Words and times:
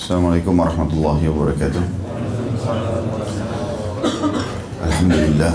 Assalamualaikum 0.00 0.56
warahmatullahi 0.56 1.28
wabarakatuh. 1.28 1.84
Alhamdulillah 4.80 5.52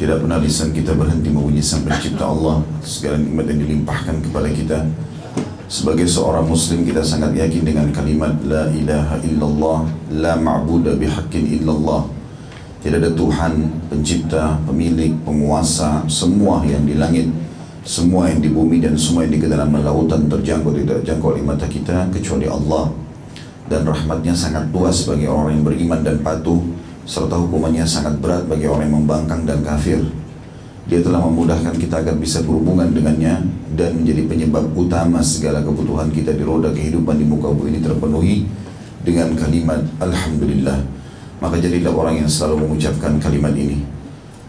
Tidak 0.00 0.16
pernah 0.16 0.40
lisan 0.40 0.72
kita 0.72 0.96
berhenti 0.96 1.28
memuji 1.28 1.60
sang 1.60 1.84
pencipta 1.84 2.24
Allah. 2.24 2.64
Segala 2.80 3.20
nikmat 3.20 3.52
yang 3.52 3.60
dilimpahkan 3.60 4.16
kepada 4.24 4.48
kita. 4.48 4.88
Sebagai 5.68 6.08
seorang 6.08 6.48
muslim 6.48 6.88
kita 6.88 7.04
sangat 7.04 7.36
yakin 7.36 7.60
dengan 7.60 7.92
kalimat 7.92 8.32
La 8.48 8.72
ilaha 8.72 9.20
illallah 9.28 9.84
La 10.08 10.40
ma'buda 10.40 10.96
bihaqqin 10.96 11.60
illallah. 11.60 12.08
Tidak 12.80 12.96
ada 12.96 13.12
Tuhan, 13.12 13.52
pencipta, 13.92 14.56
pemilik, 14.64 15.12
penguasa 15.20 16.08
Semua 16.08 16.64
yang 16.64 16.88
di 16.88 16.96
langit 16.96 17.28
Semua 17.84 18.32
yang 18.32 18.40
di 18.40 18.48
bumi 18.48 18.80
dan 18.80 18.96
semua 18.96 19.28
yang 19.28 19.36
di 19.36 19.40
kedalaman 19.44 19.84
lautan 19.84 20.32
Terjangkau 20.32 20.72
tidak 20.72 21.04
terjangkau 21.04 21.36
oleh 21.36 21.44
mata 21.44 21.68
kita 21.68 22.08
Kecuali 22.08 22.48
Allah 22.48 23.09
Dan 23.70 23.86
rahmatnya 23.86 24.34
sangat 24.34 24.66
luas 24.74 25.06
bagi 25.06 25.30
orang 25.30 25.54
yang 25.54 25.62
beriman 25.62 26.02
dan 26.02 26.18
patuh 26.18 26.58
serta 27.06 27.38
hukumannya 27.38 27.86
sangat 27.86 28.18
berat 28.18 28.50
bagi 28.50 28.66
orang 28.66 28.90
yang 28.90 28.96
membangkang 29.06 29.46
dan 29.46 29.62
kafir. 29.62 30.02
Dia 30.90 30.98
telah 31.06 31.22
memudahkan 31.22 31.78
kita 31.78 32.02
agar 32.02 32.18
bisa 32.18 32.42
berhubungan 32.42 32.90
dengannya 32.90 33.46
dan 33.78 34.02
menjadi 34.02 34.26
penyebab 34.26 34.74
utama 34.74 35.22
segala 35.22 35.62
kebutuhan 35.62 36.10
kita 36.10 36.34
di 36.34 36.42
roda 36.42 36.74
kehidupan 36.74 37.14
di 37.14 37.26
muka 37.30 37.54
bumi 37.54 37.78
ini 37.78 37.80
terpenuhi 37.80 38.36
dengan 39.06 39.38
kalimat 39.38 39.86
Alhamdulillah. 40.02 40.82
Maka 41.38 41.56
jadilah 41.62 41.94
orang 41.94 42.26
yang 42.26 42.28
selalu 42.28 42.66
mengucapkan 42.66 43.22
kalimat 43.22 43.54
ini. 43.54 43.86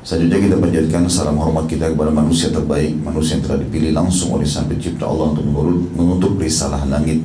Selanjutnya 0.02 0.50
kita 0.50 0.58
panjatkan 0.58 1.02
salam 1.06 1.38
hormat 1.38 1.70
kita 1.70 1.94
kepada 1.94 2.10
manusia 2.10 2.50
terbaik, 2.50 2.98
manusia 3.06 3.38
yang 3.38 3.46
telah 3.46 3.60
dipilih 3.62 3.94
langsung 3.94 4.34
oleh 4.34 4.50
Sang 4.50 4.66
Pencipta 4.66 5.06
Allah 5.06 5.38
untuk 5.38 5.46
menutup 5.94 6.42
risalah 6.42 6.82
langit. 6.90 7.22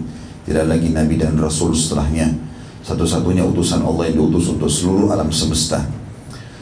Tidak 0.46 0.62
lagi 0.62 0.94
Nabi 0.94 1.18
dan 1.18 1.34
Rasul 1.34 1.74
setelahnya. 1.74 2.30
Satu-satunya 2.86 3.42
utusan 3.42 3.82
Allah 3.82 4.06
yang 4.06 4.30
diutus 4.30 4.46
untuk 4.46 4.70
seluruh 4.70 5.10
alam 5.10 5.26
semesta. 5.34 5.82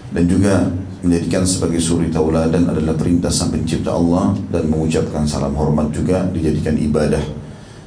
Dan 0.08 0.24
juga 0.24 0.72
menjadikan 1.04 1.44
sebagai 1.44 1.84
suri 1.84 2.08
tauladan 2.08 2.64
adalah 2.64 2.96
perintah 2.96 3.28
sang 3.28 3.52
pencipta 3.52 3.92
Allah 3.92 4.32
dan 4.48 4.72
mengucapkan 4.72 5.28
salam 5.28 5.52
hormat 5.52 5.92
juga 5.92 6.24
dijadikan 6.32 6.80
ibadah. 6.80 7.20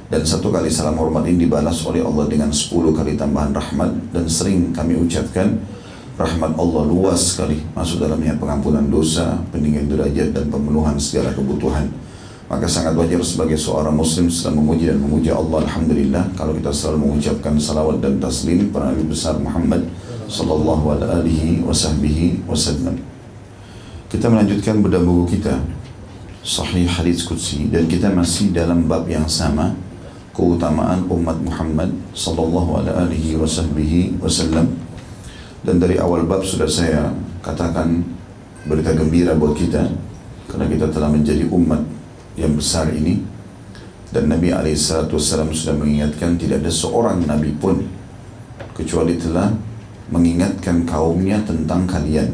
Dan 0.06 0.22
satu 0.22 0.54
kali 0.54 0.70
salam 0.70 0.94
hormat 0.94 1.26
ini 1.26 1.50
dibalas 1.50 1.82
oleh 1.82 2.00
Allah 2.00 2.30
dengan 2.30 2.54
sepuluh 2.54 2.94
kali 2.94 3.18
tambahan 3.18 3.50
rahmat 3.50 4.14
dan 4.14 4.24
sering 4.30 4.70
kami 4.70 4.96
ucapkan 5.02 5.58
rahmat 6.14 6.54
Allah 6.56 6.82
luas 6.86 7.34
sekali 7.34 7.58
masuk 7.74 8.06
dalamnya 8.06 8.38
pengampunan 8.38 8.86
dosa, 8.86 9.34
peninggian 9.50 9.90
derajat 9.90 10.30
dan 10.30 10.46
pemenuhan 10.46 10.94
segala 10.96 11.34
kebutuhan. 11.34 11.90
Maka 12.48 12.64
sangat 12.64 12.96
wajar 12.96 13.20
sebagai 13.20 13.60
seorang 13.60 13.92
muslim 13.92 14.32
setelah 14.32 14.56
memuji 14.56 14.88
dan 14.88 15.04
memuja 15.04 15.36
Allah 15.36 15.68
Alhamdulillah 15.68 16.32
kalau 16.32 16.56
kita 16.56 16.72
selalu 16.72 17.04
mengucapkan 17.04 17.60
salawat 17.60 18.00
dan 18.00 18.16
taslim 18.16 18.72
para 18.72 18.88
Nabi 18.88 19.04
besar 19.04 19.36
Muhammad 19.36 19.84
sallallahu 20.32 20.96
alaihi 20.96 21.60
wasallam. 21.68 22.96
Kita 24.08 24.32
melanjutkan 24.32 24.80
bedah 24.80 25.04
buku 25.04 25.36
kita 25.36 25.60
Sahih 26.40 26.88
Hadis 26.88 27.28
Qudsi 27.28 27.68
dan 27.68 27.84
kita 27.84 28.08
masih 28.16 28.48
dalam 28.56 28.88
bab 28.88 29.04
yang 29.04 29.28
sama 29.28 29.76
keutamaan 30.32 31.04
umat 31.04 31.36
Muhammad 31.44 31.92
sallallahu 32.16 32.80
alaihi 32.80 33.36
wasallam. 33.36 34.72
Dan 35.60 35.76
dari 35.76 36.00
awal 36.00 36.24
bab 36.24 36.40
sudah 36.48 36.64
saya 36.64 37.12
katakan 37.44 38.00
berita 38.64 38.96
gembira 38.96 39.36
buat 39.36 39.52
kita 39.52 39.84
karena 40.48 40.64
kita 40.64 40.88
telah 40.88 41.12
menjadi 41.12 41.44
umat 41.52 41.97
yang 42.38 42.54
besar 42.54 42.88
ini. 42.94 43.20
Dan 44.08 44.32
Nabi 44.32 44.48
SAW 44.72 45.52
sudah 45.52 45.76
mengingatkan 45.76 46.40
tidak 46.40 46.64
ada 46.64 46.72
seorang 46.72 47.28
Nabi 47.28 47.52
pun 47.60 47.84
kecuali 48.72 49.20
telah 49.20 49.52
mengingatkan 50.08 50.88
kaumnya 50.88 51.44
tentang 51.44 51.84
kalian. 51.84 52.32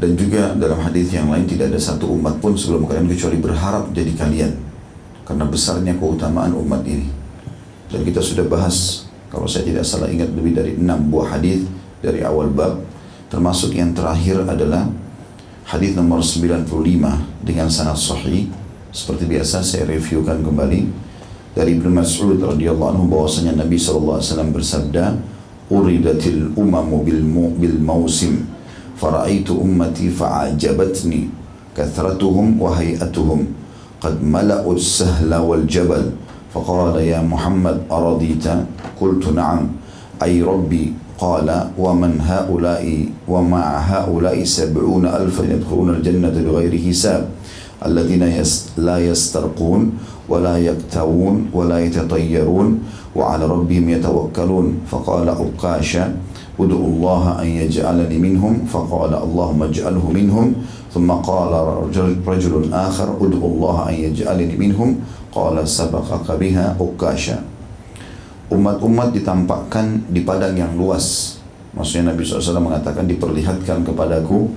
Dan 0.00 0.16
juga 0.16 0.56
dalam 0.56 0.80
hadis 0.80 1.12
yang 1.12 1.28
lain 1.28 1.44
tidak 1.44 1.72
ada 1.72 1.80
satu 1.80 2.12
umat 2.16 2.40
pun 2.40 2.56
sebelum 2.56 2.88
kalian 2.88 3.08
kecuali 3.08 3.36
berharap 3.36 3.92
jadi 3.92 4.12
kalian 4.16 4.52
karena 5.28 5.44
besarnya 5.44 5.92
keutamaan 5.96 6.56
umat 6.56 6.80
ini. 6.88 7.08
Dan 7.92 8.04
kita 8.04 8.24
sudah 8.24 8.48
bahas 8.48 9.06
kalau 9.28 9.44
saya 9.44 9.68
tidak 9.68 9.84
salah 9.84 10.08
ingat 10.08 10.32
lebih 10.32 10.56
dari 10.56 10.72
enam 10.74 11.06
buah 11.06 11.36
hadis 11.36 11.68
dari 12.00 12.24
awal 12.24 12.48
bab. 12.48 12.80
Termasuk 13.30 13.76
yang 13.76 13.94
terakhir 13.94 14.42
adalah 14.42 14.90
hadis 15.69 15.97
nomor 15.97 16.21
95 16.21 16.69
dengan 17.41 17.67
sanad 17.67 17.97
sahih 17.97 18.47
seperti 18.93 19.25
biasa 19.25 19.65
saya 19.65 19.89
reviewkan 19.89 20.45
kembali 20.45 20.87
dari 21.55 21.79
Ibnu 21.79 21.89
Mas'ud 21.89 22.37
radhiyallahu 22.37 22.95
anhu 22.95 23.05
bahwasanya 23.07 23.55
Nabi 23.59 23.79
sallallahu 23.79 24.19
alaihi 24.19 24.29
wasallam 24.31 24.51
bersabda 24.51 25.05
uridatil 25.71 26.53
umamu 26.53 27.01
bil 27.01 27.23
bil 27.57 27.77
mausim 27.81 28.45
faraitu 28.95 29.57
ummati 29.57 30.11
fa'ajabatni 30.11 31.31
kathratuhum 31.73 32.61
wa 32.61 32.75
hay'atuhum 32.75 33.49
qad 33.99 34.21
mala'u 34.21 34.75
as-sahla 34.77 35.41
wal 35.43 35.65
jabal 35.65 36.13
فقال 36.55 37.03
يا 37.03 37.19
محمد 37.19 37.91
أرضيت 37.91 38.47
قلت 38.95 39.23
نعم 39.35 39.75
أي 40.23 40.39
ربي 40.39 41.08
قال 41.20 41.48
ومن 41.78 42.20
هؤلاء 42.20 42.84
ومع 43.28 43.78
هؤلاء 43.78 44.44
سبعون 44.44 45.06
ألفا 45.06 45.42
يدخلون 45.42 45.90
الجنة 45.90 46.36
بغير 46.46 46.72
حساب 46.88 47.28
الذين 47.86 48.24
لا 48.76 48.98
يسترقون 48.98 49.92
ولا 50.28 50.58
يكتوون 50.58 51.50
ولا 51.52 51.78
يتطيرون 51.84 52.78
وعلى 53.16 53.44
ربهم 53.46 53.88
يتوكلون. 53.88 54.66
فقال 54.90 55.28
عكاشة 55.28 56.04
ادعوا 56.60 56.86
الله 56.86 57.42
أن 57.42 57.46
يجعلني 57.46 58.18
منهم. 58.18 58.64
فقال 58.72 59.12
اللهم 59.14 59.62
اجعله 59.62 60.10
منهم. 60.10 60.54
ثم 60.94 61.10
قال 61.10 61.52
رجل 62.26 62.62
آخر 62.72 63.08
ادعوا 63.20 63.50
الله 63.54 63.76
أن 63.88 63.94
يجعلني 63.94 64.56
منهم. 64.56 64.96
قال 65.32 65.68
سبقك 65.68 66.28
بها 66.40 66.76
عكاشة 66.80 67.49
umat-umat 68.50 69.14
ditampakkan 69.14 70.10
di 70.10 70.26
padang 70.26 70.58
yang 70.58 70.74
luas. 70.74 71.38
Maksudnya 71.70 72.10
Nabi 72.10 72.26
SAW 72.26 72.58
mengatakan 72.58 73.06
diperlihatkan 73.06 73.86
kepadaku 73.86 74.50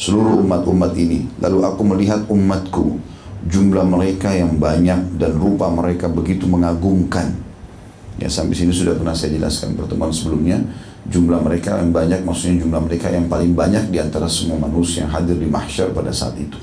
seluruh 0.00 0.40
umat-umat 0.40 0.96
ini. 0.96 1.28
Lalu 1.44 1.58
aku 1.68 1.82
melihat 1.84 2.24
umatku, 2.32 2.96
jumlah 3.44 3.84
mereka 3.84 4.32
yang 4.32 4.56
banyak 4.56 5.20
dan 5.20 5.36
rupa 5.36 5.68
mereka 5.68 6.08
begitu 6.08 6.48
mengagumkan. 6.48 7.36
Ya 8.16 8.32
sampai 8.32 8.56
sini 8.56 8.72
sudah 8.72 8.96
pernah 8.96 9.12
saya 9.12 9.36
jelaskan 9.36 9.76
pertemuan 9.76 10.08
sebelumnya. 10.08 10.56
Jumlah 11.06 11.38
mereka 11.44 11.76
yang 11.78 11.92
banyak 11.92 12.24
maksudnya 12.24 12.64
jumlah 12.64 12.82
mereka 12.88 13.12
yang 13.12 13.28
paling 13.28 13.52
banyak 13.52 13.92
di 13.92 14.00
antara 14.00 14.26
semua 14.26 14.58
manusia 14.58 15.04
yang 15.04 15.12
hadir 15.12 15.36
di 15.36 15.46
mahsyar 15.46 15.92
pada 15.92 16.10
saat 16.10 16.34
itu. 16.40 16.56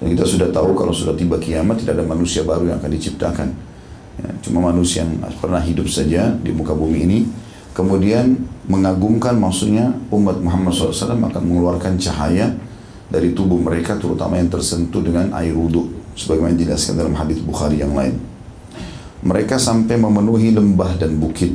Dan 0.00 0.16
kita 0.16 0.24
sudah 0.24 0.48
tahu 0.48 0.72
kalau 0.72 0.96
sudah 0.96 1.12
tiba 1.12 1.36
kiamat 1.36 1.84
tidak 1.84 2.00
ada 2.00 2.08
manusia 2.08 2.40
baru 2.40 2.72
yang 2.72 2.80
akan 2.80 2.92
diciptakan 2.96 3.48
ya, 4.20 4.30
cuma 4.44 4.68
manusia 4.68 5.02
yang 5.02 5.18
pernah 5.40 5.60
hidup 5.60 5.88
saja 5.88 6.30
di 6.44 6.52
muka 6.52 6.76
bumi 6.76 6.98
ini 7.08 7.18
kemudian 7.72 8.36
mengagumkan 8.68 9.34
maksudnya 9.40 9.90
umat 10.12 10.38
Muhammad 10.38 10.76
SAW 10.76 11.16
akan 11.16 11.42
mengeluarkan 11.42 11.96
cahaya 11.98 12.54
dari 13.10 13.34
tubuh 13.34 13.58
mereka 13.58 13.98
terutama 13.98 14.38
yang 14.38 14.46
tersentuh 14.46 15.02
dengan 15.02 15.34
air 15.34 15.50
wudhu 15.50 15.90
sebagaimana 16.14 16.54
dijelaskan 16.54 16.94
dalam 16.94 17.14
hadis 17.18 17.42
Bukhari 17.42 17.82
yang 17.82 17.96
lain. 17.96 18.14
Mereka 19.20 19.60
sampai 19.60 20.00
memenuhi 20.00 20.54
lembah 20.54 20.96
dan 20.96 21.18
bukit. 21.18 21.52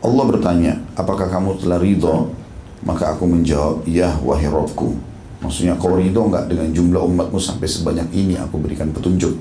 Allah 0.00 0.24
bertanya 0.26 0.80
apakah 0.96 1.28
kamu 1.28 1.60
telah 1.60 1.78
ridho? 1.78 2.32
Maka 2.80 3.12
aku 3.12 3.28
menjawab 3.28 3.84
ya 3.84 4.16
wahai 4.24 4.48
Robku. 4.48 4.96
Maksudnya 5.44 5.76
kau 5.76 5.92
ridho 5.92 6.24
enggak 6.24 6.48
dengan 6.48 6.72
jumlah 6.72 7.04
umatmu 7.04 7.36
sampai 7.36 7.68
sebanyak 7.68 8.08
ini? 8.16 8.40
Aku 8.40 8.56
berikan 8.56 8.88
petunjuk 8.88 9.36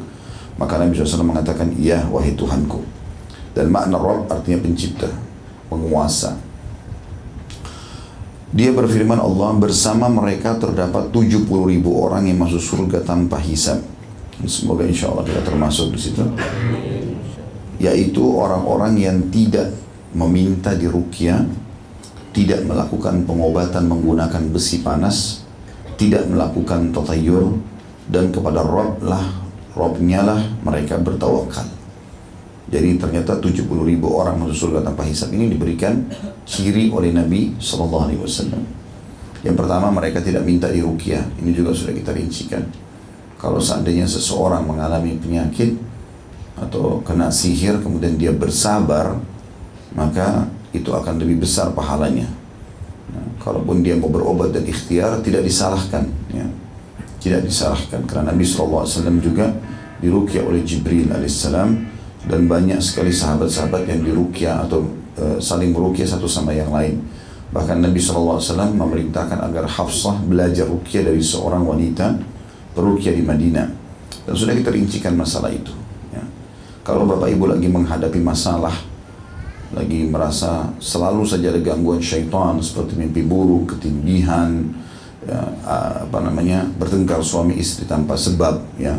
maka 0.59 0.75
Nabi 0.75 0.91
SAW 0.91 1.23
mengatakan, 1.23 1.71
Ya 1.79 2.03
wahai 2.11 2.35
Tuhanku. 2.35 2.83
Dan 3.55 3.71
makna 3.71 3.95
Rabb 3.95 4.27
artinya 4.27 4.59
pencipta, 4.59 5.07
penguasa. 5.71 6.35
Dia 8.51 8.75
berfirman 8.75 9.17
Allah 9.17 9.55
bersama 9.55 10.11
mereka 10.11 10.59
terdapat 10.59 11.15
70 11.15 11.47
ribu 11.47 11.95
orang 12.03 12.27
yang 12.27 12.43
masuk 12.43 12.59
surga 12.59 13.07
tanpa 13.07 13.39
hisab. 13.39 13.79
Semoga 14.43 14.83
insya 14.83 15.07
Allah 15.11 15.23
kita 15.23 15.41
termasuk 15.47 15.95
di 15.95 15.99
situ. 15.99 16.23
Yaitu 17.79 18.19
orang-orang 18.19 18.99
yang 18.99 19.17
tidak 19.31 19.71
meminta 20.11 20.75
dirukyah, 20.75 21.45
tidak 22.35 22.67
melakukan 22.67 23.23
pengobatan 23.23 23.87
menggunakan 23.87 24.43
besi 24.51 24.83
panas, 24.83 25.45
tidak 25.95 26.27
melakukan 26.27 26.91
totayur, 26.91 27.55
dan 28.09 28.33
kepada 28.33 28.65
Rabb 28.65 29.05
lah 29.05 29.48
Robnya 29.73 30.25
lah 30.25 30.41
mereka 30.65 30.97
bertawakal. 30.97 31.65
Jadi 32.69 33.01
ternyata 33.01 33.41
70 33.41 33.65
ribu 33.65 34.13
orang 34.13 34.37
masuk 34.37 34.69
surga 34.69 34.85
tanpa 34.85 35.01
hisab 35.05 35.33
ini 35.33 35.49
diberikan 35.49 36.05
ciri 36.45 36.93
oleh 36.93 37.09
Nabi 37.09 37.57
Wasallam. 37.57 38.61
Yang 39.41 39.55
pertama 39.57 39.89
mereka 39.89 40.21
tidak 40.21 40.45
minta 40.45 40.69
dirukyah. 40.69 41.25
Ini 41.41 41.49
juga 41.49 41.73
sudah 41.73 41.97
kita 41.97 42.13
rincikan. 42.13 42.61
Kalau 43.39 43.57
seandainya 43.57 44.05
seseorang 44.05 44.67
mengalami 44.67 45.15
penyakit, 45.17 45.79
atau 46.59 46.99
kena 47.07 47.31
sihir 47.31 47.79
kemudian 47.79 48.19
dia 48.19 48.35
bersabar 48.35 49.15
maka 49.95 50.45
itu 50.75 50.91
akan 50.93 51.17
lebih 51.17 51.47
besar 51.47 51.73
pahalanya. 51.73 52.29
Nah, 53.09 53.25
kalaupun 53.41 53.81
dia 53.81 53.97
mau 53.97 54.11
berobat 54.11 54.53
dan 54.53 54.61
ikhtiar 54.69 55.17
tidak 55.25 55.41
disalahkan, 55.41 56.05
ya. 56.29 56.45
Tidak 57.19 57.45
disalahkan 57.45 58.01
karena 58.07 58.31
Nabi 58.31 58.47
SAW 58.47 58.87
juga 59.19 59.51
dirukyah 59.99 60.43
oleh 60.47 60.63
Jibril 60.63 61.11
alaihissalam 61.11 61.69
dan 62.27 62.41
banyak 62.47 62.79
sekali 62.79 63.11
sahabat-sahabat 63.11 63.87
yang 63.87 64.01
dirukyah 64.03 64.63
atau 64.67 64.87
e, 65.19 65.39
saling 65.43 65.75
merukyah 65.75 66.07
satu 66.07 66.27
sama 66.27 66.55
yang 66.55 66.71
lain. 66.71 66.99
Bahkan 67.49 67.81
Nabi 67.81 67.99
SAW 67.99 68.39
memerintahkan 68.75 69.39
agar 69.41 69.65
Hafsah 69.67 70.21
belajar 70.23 70.69
rukyah 70.69 71.03
dari 71.03 71.19
seorang 71.19 71.65
wanita 71.65 72.15
perukyah 72.77 73.11
di 73.11 73.23
Madinah. 73.25 73.67
Dan 74.29 74.33
sudah 74.37 74.53
kita 74.53 74.69
rincikan 74.69 75.17
masalah 75.17 75.49
itu. 75.49 75.73
Ya. 76.13 76.23
Kalau 76.85 77.09
Bapak 77.09 77.33
Ibu 77.33 77.49
lagi 77.49 77.65
menghadapi 77.65 78.21
masalah 78.21 78.73
lagi 79.69 80.09
merasa 80.09 80.73
selalu 80.81 81.29
saja 81.29 81.53
ada 81.53 81.61
gangguan 81.61 82.01
syaitan 82.01 82.57
seperti 82.57 82.97
mimpi 82.97 83.21
buruk, 83.21 83.77
ketindihan, 83.77 84.65
ya, 85.29 85.39
apa 86.09 86.17
namanya 86.25 86.65
bertengkar 86.81 87.21
suami 87.21 87.61
istri 87.61 87.85
tanpa 87.85 88.17
sebab, 88.17 88.59
ya, 88.81 88.97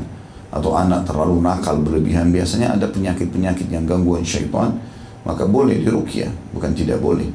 atau 0.50 0.75
anak 0.75 1.06
terlalu 1.06 1.43
nakal 1.43 1.79
berlebihan 1.82 2.31
biasanya 2.31 2.75
ada 2.75 2.87
penyakit-penyakit 2.91 3.71
yang 3.71 3.87
gangguan 3.87 4.27
syaitan 4.27 4.75
maka 5.23 5.47
boleh 5.47 5.79
dirukyah 5.79 6.31
bukan 6.50 6.75
tidak 6.75 6.99
boleh 6.99 7.31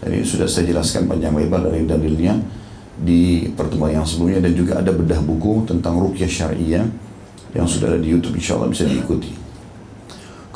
jadi 0.00 0.24
sudah 0.24 0.48
saya 0.48 0.72
jelaskan 0.72 1.04
panjang 1.04 1.36
lebar 1.36 1.68
dari 1.68 1.84
dalilnya 1.84 2.40
di 2.98 3.52
pertemuan 3.52 4.00
yang 4.00 4.06
sebelumnya 4.08 4.48
dan 4.48 4.52
juga 4.56 4.80
ada 4.80 4.90
bedah 4.96 5.20
buku 5.20 5.68
tentang 5.68 6.00
rukyah 6.00 6.30
syariah 6.30 6.88
yang 7.52 7.66
sudah 7.68 7.92
ada 7.92 8.00
di 8.00 8.16
YouTube 8.16 8.40
insya 8.40 8.56
Allah 8.56 8.72
bisa 8.72 8.88
diikuti 8.88 9.48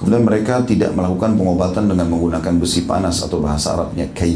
Kemudian 0.02 0.26
mereka 0.26 0.58
tidak 0.66 0.98
melakukan 0.98 1.38
pengobatan 1.38 1.86
dengan 1.86 2.10
menggunakan 2.10 2.58
besi 2.58 2.90
panas 2.90 3.22
atau 3.22 3.38
bahasa 3.38 3.78
Arabnya 3.78 4.10
kai. 4.10 4.34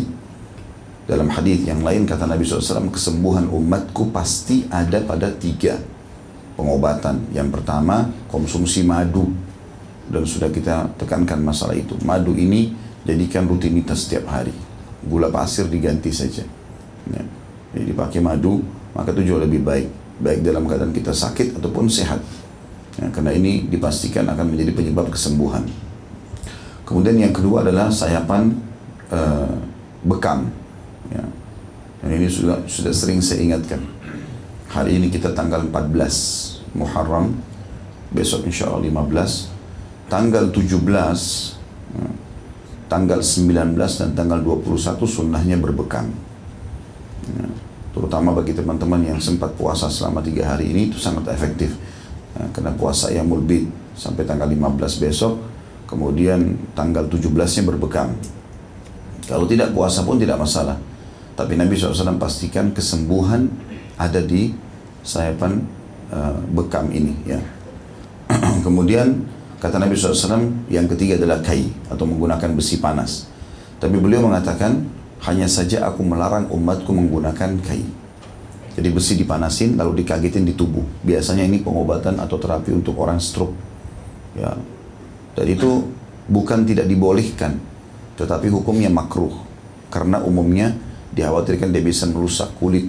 Dalam 1.06 1.31
hadis 1.31 1.62
yang 1.62 1.87
lain 1.87 2.03
kata 2.03 2.26
Nabi 2.26 2.43
SAW, 2.43 2.91
kesembuhan 2.91 3.47
umatku 3.47 4.11
pasti 4.11 4.67
ada 4.67 4.99
pada 5.06 5.31
tiga 5.31 5.79
pengobatan. 6.58 7.31
Yang 7.31 7.61
pertama, 7.61 8.11
konsumsi 8.26 8.82
madu. 8.82 9.31
Dan 10.11 10.26
sudah 10.26 10.50
kita 10.50 10.99
tekankan 10.99 11.38
masalah 11.38 11.79
itu. 11.79 11.94
Madu 12.03 12.35
ini 12.35 12.75
jadikan 13.06 13.47
rutinitas 13.47 14.06
setiap 14.06 14.26
hari. 14.35 14.50
Gula 15.06 15.31
pasir 15.31 15.70
diganti 15.70 16.11
saja. 16.11 16.43
Ya. 17.14 17.23
Jadi 17.70 17.94
dipakai 17.94 18.19
madu, 18.19 18.67
maka 18.91 19.14
itu 19.14 19.31
jauh 19.31 19.38
lebih 19.38 19.62
baik. 19.62 19.87
Baik 20.19 20.43
dalam 20.43 20.67
keadaan 20.67 20.91
kita 20.91 21.14
sakit 21.14 21.62
ataupun 21.62 21.87
sehat. 21.87 22.19
Ya, 22.99 23.06
karena 23.12 23.31
ini 23.31 23.69
dipastikan 23.69 24.26
akan 24.26 24.56
menjadi 24.56 24.73
penyebab 24.73 25.12
kesembuhan. 25.12 25.62
Kemudian 26.82 27.19
yang 27.20 27.35
kedua 27.35 27.61
adalah 27.61 27.93
sayapan 27.93 28.56
uh, 29.12 29.55
bekam. 30.06 30.49
Ya. 31.12 31.25
Dan 32.03 32.08
ini 32.17 32.29
sudah 32.31 32.62
sudah 32.67 32.93
sering 32.94 33.20
saya 33.23 33.43
ingatkan. 33.43 33.82
Hari 34.70 34.99
ini 34.99 35.08
kita 35.08 35.32
tanggal 35.32 35.62
14 35.64 36.76
Muharram, 36.76 37.32
besok 38.12 38.44
insya 38.44 38.69
Allah 38.69 38.85
15, 38.85 40.12
tanggal 40.12 40.44
17, 40.53 41.56
ya, 41.97 42.08
tanggal 42.91 43.20
19 43.25 43.75
dan 43.75 44.11
tanggal 44.12 44.38
21 44.43 45.06
sunnahnya 45.08 45.56
berbekam. 45.56 46.12
Ya. 47.32 47.49
Terutama 47.97 48.37
bagi 48.37 48.52
teman-teman 48.52 49.00
yang 49.00 49.19
sempat 49.23 49.56
puasa 49.56 49.88
selama 49.88 50.20
tiga 50.20 50.52
hari 50.52 50.69
ini 50.69 50.93
itu 50.93 51.00
sangat 51.00 51.32
efektif 51.32 51.73
Nah, 52.37 52.49
kena 52.52 52.73
puasa 52.76 53.09
yang 53.09 53.25
mulbid 53.25 53.64
sampai 53.97 54.29
tanggal 54.29 54.44
15 54.44 55.00
besok, 55.00 55.41
kemudian 55.88 56.52
tanggal 56.76 57.09
17-nya 57.09 57.64
berbekam. 57.64 58.12
Kalau 59.25 59.49
tidak 59.49 59.73
puasa 59.73 60.05
pun 60.05 60.20
tidak 60.20 60.37
masalah. 60.37 60.76
Tapi 61.37 61.53
Nabi 61.55 61.77
SAW 61.77 62.17
pastikan 62.17 62.73
kesembuhan 62.73 63.53
ada 64.00 64.25
di 64.25 64.56
sayapan 65.05 65.61
uh, 66.09 66.41
bekam 66.56 66.88
ini. 66.88 67.12
Ya. 67.29 67.41
Kemudian 68.67 69.23
kata 69.61 69.77
Nabi 69.77 69.94
SAW 69.94 70.73
yang 70.73 70.88
ketiga 70.88 71.21
adalah 71.21 71.44
kai 71.44 71.69
atau 71.93 72.09
menggunakan 72.09 72.56
besi 72.56 72.81
panas. 72.81 73.29
Tapi 73.77 74.00
beliau 74.00 74.25
mengatakan 74.25 74.88
hanya 75.29 75.44
saja 75.44 75.85
aku 75.85 76.00
melarang 76.00 76.49
umatku 76.49 76.88
menggunakan 76.88 77.61
kai. 77.61 77.85
Jadi 78.77 78.88
besi 78.93 79.17
dipanasin 79.17 79.77
lalu 79.77 80.05
dikagetin 80.05 80.44
di 80.44 80.53
tubuh. 80.53 80.85
Biasanya 81.05 81.44
ini 81.44 81.61
pengobatan 81.61 82.21
atau 82.21 82.37
terapi 82.37 82.73
untuk 82.73 82.97
orang 83.00 83.21
stroke. 83.21 83.56
Ya. 84.37 84.53
Dan 85.37 85.47
itu 85.49 85.85
bukan 86.29 86.65
tidak 86.65 86.88
dibolehkan, 86.88 87.56
tetapi 88.21 88.49
hukumnya 88.53 88.88
makruh. 88.88 89.33
Karena 89.88 90.21
umumnya 90.21 90.77
dikhawatirkan 91.17 91.73
dia 91.73 91.81
bisa 91.81 92.05
merusak 92.07 92.53
kulit. 92.61 92.87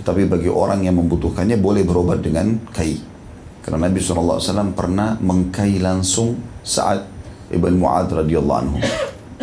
Tetapi 0.00 0.26
bagi 0.26 0.48
orang 0.48 0.80
yang 0.80 0.96
membutuhkannya 0.96 1.60
boleh 1.60 1.84
berobat 1.84 2.24
dengan 2.24 2.56
kai. 2.72 2.96
Karena 3.60 3.86
Nabi 3.86 4.00
SAW 4.00 4.72
pernah 4.72 5.20
mengkai 5.20 5.76
langsung 5.76 6.40
saat 6.64 7.04
Ibn 7.52 7.74
Mu'ad 7.76 8.08
radhiyallahu 8.24 8.58
anhu. 8.64 8.78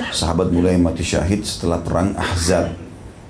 Sahabat 0.09 0.49
mulai 0.49 0.81
mati 0.81 1.05
syahid 1.05 1.45
setelah 1.45 1.77
perang 1.77 2.17
Ahzab 2.17 2.87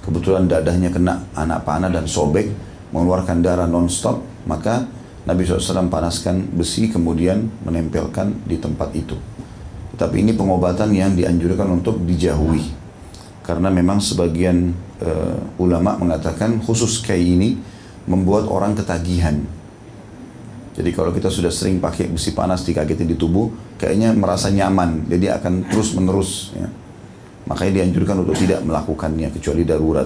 kebetulan 0.07 0.47
dadahnya 0.47 0.87
kena 0.87 1.27
anak 1.35 1.67
panah 1.67 1.91
dan 1.91 2.07
sobek, 2.07 2.47
mengeluarkan 2.95 3.43
darah 3.43 3.67
non-stop, 3.67 4.23
maka 4.47 4.87
Nabi 5.27 5.43
SAW 5.43 5.91
panaskan 5.91 6.47
besi 6.55 6.87
kemudian 6.87 7.51
menempelkan 7.67 8.47
di 8.47 8.55
tempat 8.55 8.95
itu. 8.95 9.19
Tapi 9.99 10.23
ini 10.23 10.31
pengobatan 10.31 10.95
yang 10.95 11.11
dianjurkan 11.11 11.67
untuk 11.67 11.99
dijauhi. 12.07 12.63
Karena 13.43 13.67
memang 13.67 13.99
sebagian 13.99 14.71
uh, 15.01 15.37
ulama 15.61 15.97
mengatakan 15.99 16.61
khusus 16.61 17.01
kayak 17.03 17.23
ini 17.23 17.49
membuat 18.07 18.47
orang 18.47 18.73
ketagihan. 18.73 19.37
Jadi 20.77 20.93
kalau 20.93 21.09
kita 21.09 21.33
sudah 21.33 21.49
sering 21.49 21.81
pakai 21.81 22.05
besi 22.05 22.37
panas 22.37 22.61
dikagetin 22.61 23.09
di 23.09 23.17
tubuh, 23.17 23.49
kayaknya 23.81 24.13
merasa 24.13 24.53
nyaman, 24.53 25.09
jadi 25.09 25.41
akan 25.41 25.73
terus 25.73 25.97
menerus. 25.97 26.53
Ya. 26.53 26.69
Makanya 27.49 27.81
dianjurkan 27.81 28.21
untuk 28.21 28.37
tidak 28.37 28.61
melakukannya 28.61 29.33
kecuali 29.33 29.65
darurat. 29.65 30.05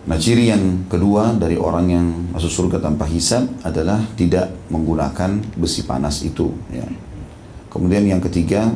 Nah 0.00 0.16
ciri 0.16 0.52
yang 0.52 0.88
kedua 0.92 1.36
dari 1.36 1.56
orang 1.56 1.86
yang 1.88 2.06
masuk 2.36 2.52
surga 2.52 2.84
tanpa 2.84 3.08
hisab 3.08 3.48
adalah 3.64 4.00
tidak 4.16 4.52
menggunakan 4.68 5.40
besi 5.56 5.88
panas 5.88 6.20
itu. 6.20 6.52
Ya. 6.68 6.84
Kemudian 7.72 8.04
yang 8.04 8.20
ketiga 8.20 8.68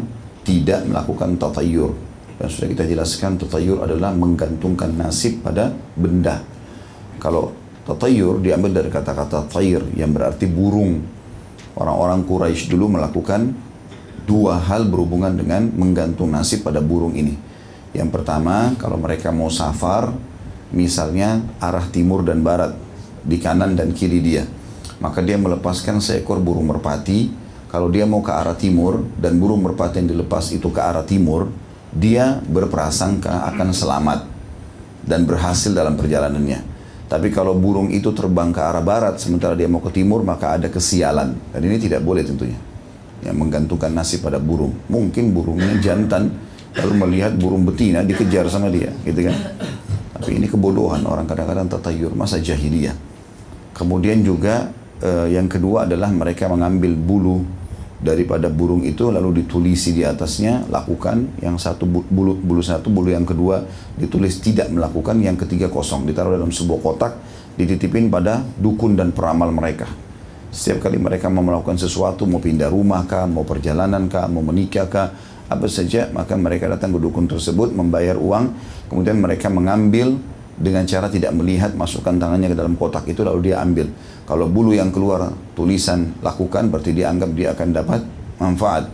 tidak 0.48 0.84
melakukan 0.88 1.36
tatayur. 1.36 1.92
Dan 2.34 2.46
sudah 2.50 2.68
kita 2.70 2.84
jelaskan 2.86 3.38
tatayur 3.38 3.86
adalah 3.86 4.10
menggantungkan 4.10 4.90
nasib 4.94 5.42
pada 5.44 5.70
benda. 5.94 6.42
Kalau 7.22 7.54
tatayur 7.86 8.42
diambil 8.42 8.82
dari 8.82 8.90
kata-kata 8.90 9.46
tayr 9.46 9.80
yang 9.94 10.10
berarti 10.10 10.50
burung. 10.50 11.04
Orang-orang 11.74 12.26
Quraisy 12.26 12.70
dulu 12.70 12.98
melakukan 12.98 13.54
dua 14.24 14.58
hal 14.58 14.88
berhubungan 14.88 15.34
dengan 15.36 15.68
menggantung 15.74 16.32
nasib 16.32 16.64
pada 16.64 16.80
burung 16.80 17.14
ini. 17.14 17.36
Yang 17.94 18.10
pertama, 18.10 18.74
kalau 18.78 18.98
mereka 18.98 19.30
mau 19.30 19.50
safar, 19.50 20.10
misalnya 20.74 21.38
arah 21.62 21.86
timur 21.90 22.26
dan 22.26 22.42
barat, 22.42 22.74
di 23.22 23.38
kanan 23.38 23.78
dan 23.78 23.94
kiri 23.94 24.18
dia. 24.18 24.44
Maka 24.98 25.22
dia 25.22 25.38
melepaskan 25.38 26.02
seekor 26.02 26.42
burung 26.42 26.66
merpati, 26.66 27.30
kalau 27.70 27.90
dia 27.90 28.06
mau 28.06 28.22
ke 28.22 28.30
arah 28.34 28.54
timur 28.58 29.02
dan 29.18 29.38
burung 29.38 29.62
merpati 29.62 30.02
yang 30.02 30.14
dilepas 30.14 30.50
itu 30.54 30.70
ke 30.70 30.80
arah 30.82 31.06
timur, 31.06 31.50
dia 31.94 32.42
berprasangka 32.42 33.46
akan 33.54 33.70
selamat 33.70 34.20
dan 35.06 35.22
berhasil 35.22 35.70
dalam 35.70 35.94
perjalanannya. 35.94 36.74
Tapi 37.06 37.30
kalau 37.30 37.54
burung 37.54 37.92
itu 37.94 38.10
terbang 38.10 38.50
ke 38.50 38.58
arah 38.58 38.82
barat 38.82 39.20
sementara 39.22 39.54
dia 39.54 39.70
mau 39.70 39.78
ke 39.78 39.94
timur 39.94 40.26
maka 40.26 40.58
ada 40.58 40.66
kesialan. 40.66 41.36
Dan 41.54 41.60
ini 41.62 41.78
tidak 41.78 42.02
boleh 42.02 42.26
tentunya 42.26 42.58
yang 43.22 43.38
menggantungkan 43.38 43.94
nasib 43.94 44.26
pada 44.26 44.42
burung. 44.42 44.74
Mungkin 44.90 45.30
burungnya 45.30 45.78
jantan 45.78 46.34
lalu 46.74 46.94
melihat 47.06 47.32
burung 47.38 47.62
betina 47.62 48.02
dikejar 48.02 48.50
sama 48.50 48.66
dia, 48.66 48.90
gitu 49.06 49.30
kan? 49.30 49.36
Tapi 50.18 50.42
ini 50.42 50.50
kebodohan 50.50 51.06
orang 51.06 51.22
kadang-kadang 51.22 51.70
tertayur 51.70 52.10
masa 52.18 52.42
jahiliyah. 52.42 52.96
Kemudian 53.74 54.26
juga 54.26 54.74
eh, 54.98 55.38
yang 55.38 55.46
kedua 55.46 55.86
adalah 55.86 56.10
mereka 56.10 56.50
mengambil 56.50 56.98
bulu 56.98 57.46
daripada 58.04 58.52
burung 58.52 58.84
itu 58.84 59.08
lalu 59.08 59.40
ditulisi 59.40 59.96
di 59.96 60.04
atasnya 60.04 60.68
lakukan 60.68 61.40
yang 61.40 61.56
satu 61.56 61.88
bulu 61.88 62.37
bulu 62.37 62.61
satu 62.61 62.92
bulu 62.92 63.08
yang 63.08 63.25
kedua 63.25 63.64
ditulis 63.96 64.44
tidak 64.44 64.68
melakukan 64.68 65.16
yang 65.25 65.40
ketiga 65.40 65.73
kosong. 65.73 66.04
Ditaruh 66.04 66.37
dalam 66.37 66.52
sebuah 66.52 66.80
kotak 66.84 67.12
dititipin 67.56 68.12
pada 68.12 68.44
dukun 68.61 68.92
dan 68.92 69.16
peramal 69.16 69.49
mereka. 69.49 69.88
Setiap 70.54 70.87
kali 70.87 71.00
mereka 71.00 71.26
mau 71.32 71.42
melakukan 71.42 71.80
sesuatu, 71.80 72.30
mau 72.30 72.38
pindah 72.38 72.70
rumah 72.70 73.02
kah, 73.08 73.26
mau 73.26 73.42
perjalanan 73.42 74.06
kah, 74.06 74.30
mau 74.30 74.38
menikah 74.38 74.87
kah, 74.87 75.11
apa 75.50 75.66
saja, 75.66 76.06
maka 76.14 76.38
mereka 76.38 76.70
datang 76.70 76.94
ke 76.94 76.99
dukun 77.02 77.26
tersebut, 77.26 77.75
membayar 77.75 78.14
uang, 78.14 78.54
kemudian 78.87 79.18
mereka 79.18 79.50
mengambil 79.50 80.14
dengan 80.54 80.87
cara 80.87 81.11
tidak 81.11 81.34
melihat, 81.34 81.75
masukkan 81.75 82.14
tangannya 82.14 82.54
ke 82.54 82.56
dalam 82.56 82.78
kotak 82.78 83.11
itu, 83.11 83.26
lalu 83.26 83.50
dia 83.50 83.58
ambil. 83.58 83.90
Kalau 84.25 84.46
bulu 84.46 84.70
yang 84.70 84.94
keluar 84.94 85.34
tulisan 85.58 86.14
lakukan, 86.23 86.70
berarti 86.70 86.94
dia 86.94 87.11
anggap 87.11 87.30
dia 87.34 87.52
akan 87.52 87.68
dapat 87.75 88.00
manfaat. 88.38 88.87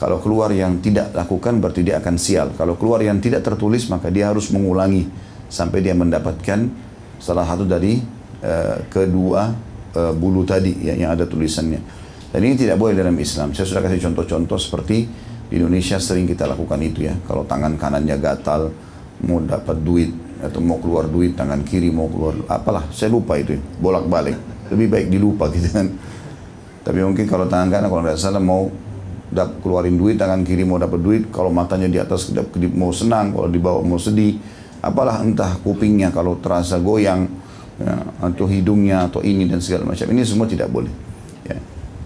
Kalau 0.00 0.16
keluar 0.16 0.48
yang 0.48 0.80
tidak 0.80 1.12
lakukan 1.12 1.60
berarti 1.60 1.84
dia 1.84 2.00
akan 2.00 2.16
sial. 2.16 2.56
Kalau 2.56 2.80
keluar 2.80 3.04
yang 3.04 3.20
tidak 3.20 3.44
tertulis 3.44 3.84
maka 3.92 4.08
dia 4.08 4.32
harus 4.32 4.48
mengulangi 4.48 5.04
sampai 5.52 5.84
dia 5.84 5.92
mendapatkan 5.92 6.72
salah 7.20 7.44
satu 7.44 7.68
dari 7.68 8.00
uh, 8.40 8.80
kedua 8.88 9.52
uh, 9.92 10.12
bulu 10.16 10.48
tadi 10.48 10.72
ya, 10.88 10.96
yang 10.96 11.12
ada 11.12 11.28
tulisannya. 11.28 11.84
Dan 12.32 12.40
ini 12.40 12.56
tidak 12.56 12.80
boleh 12.80 12.96
dalam 12.96 13.12
Islam. 13.20 13.52
Saya 13.52 13.68
sudah 13.68 13.84
kasih 13.84 14.00
contoh-contoh 14.08 14.56
seperti 14.56 15.04
di 15.52 15.60
Indonesia 15.60 16.00
sering 16.00 16.24
kita 16.24 16.48
lakukan 16.48 16.80
itu 16.80 17.04
ya. 17.04 17.12
Kalau 17.28 17.44
tangan 17.44 17.76
kanannya 17.76 18.16
gatal, 18.16 18.72
mau 19.28 19.44
dapat 19.44 19.84
duit 19.84 20.29
atau 20.40 20.60
mau 20.64 20.80
keluar 20.80 21.06
duit, 21.06 21.36
tangan 21.36 21.60
kiri 21.62 21.92
mau 21.92 22.08
keluar 22.08 22.34
apalah, 22.48 22.88
saya 22.90 23.12
lupa 23.12 23.36
itu 23.36 23.60
bolak-balik. 23.78 24.36
Lebih 24.72 24.86
baik 24.86 25.06
dilupa 25.12 25.50
gitu 25.52 25.68
kan. 25.70 25.86
Tapi 26.80 26.98
mungkin 27.04 27.28
kalau 27.28 27.44
tangan 27.44 27.68
kanan 27.68 27.88
kalau 27.92 28.02
tidak 28.06 28.18
salah 28.18 28.40
mau 28.40 28.72
dap, 29.30 29.62
keluarin 29.62 29.94
duit 29.94 30.18
tangan 30.18 30.42
kiri 30.42 30.66
mau 30.66 30.76
dapat 30.76 31.00
duit 31.00 31.22
kalau 31.30 31.54
matanya 31.54 31.86
di 31.86 31.98
atas 32.02 32.34
mau 32.74 32.90
senang 32.90 33.30
kalau 33.30 33.46
di 33.46 33.62
bawah 33.62 33.80
mau 33.86 33.96
sedih 33.96 34.36
apalah 34.82 35.22
entah 35.22 35.54
kupingnya 35.62 36.10
kalau 36.10 36.36
terasa 36.42 36.82
goyang 36.82 37.30
ya, 37.78 37.94
atau 38.18 38.46
hidungnya 38.50 39.06
atau 39.06 39.22
ini 39.22 39.46
dan 39.46 39.62
segala 39.62 39.86
macam 39.86 40.06
ini 40.10 40.26
semua 40.26 40.50
tidak 40.50 40.66
boleh 40.68 40.90
ya. 41.46 41.56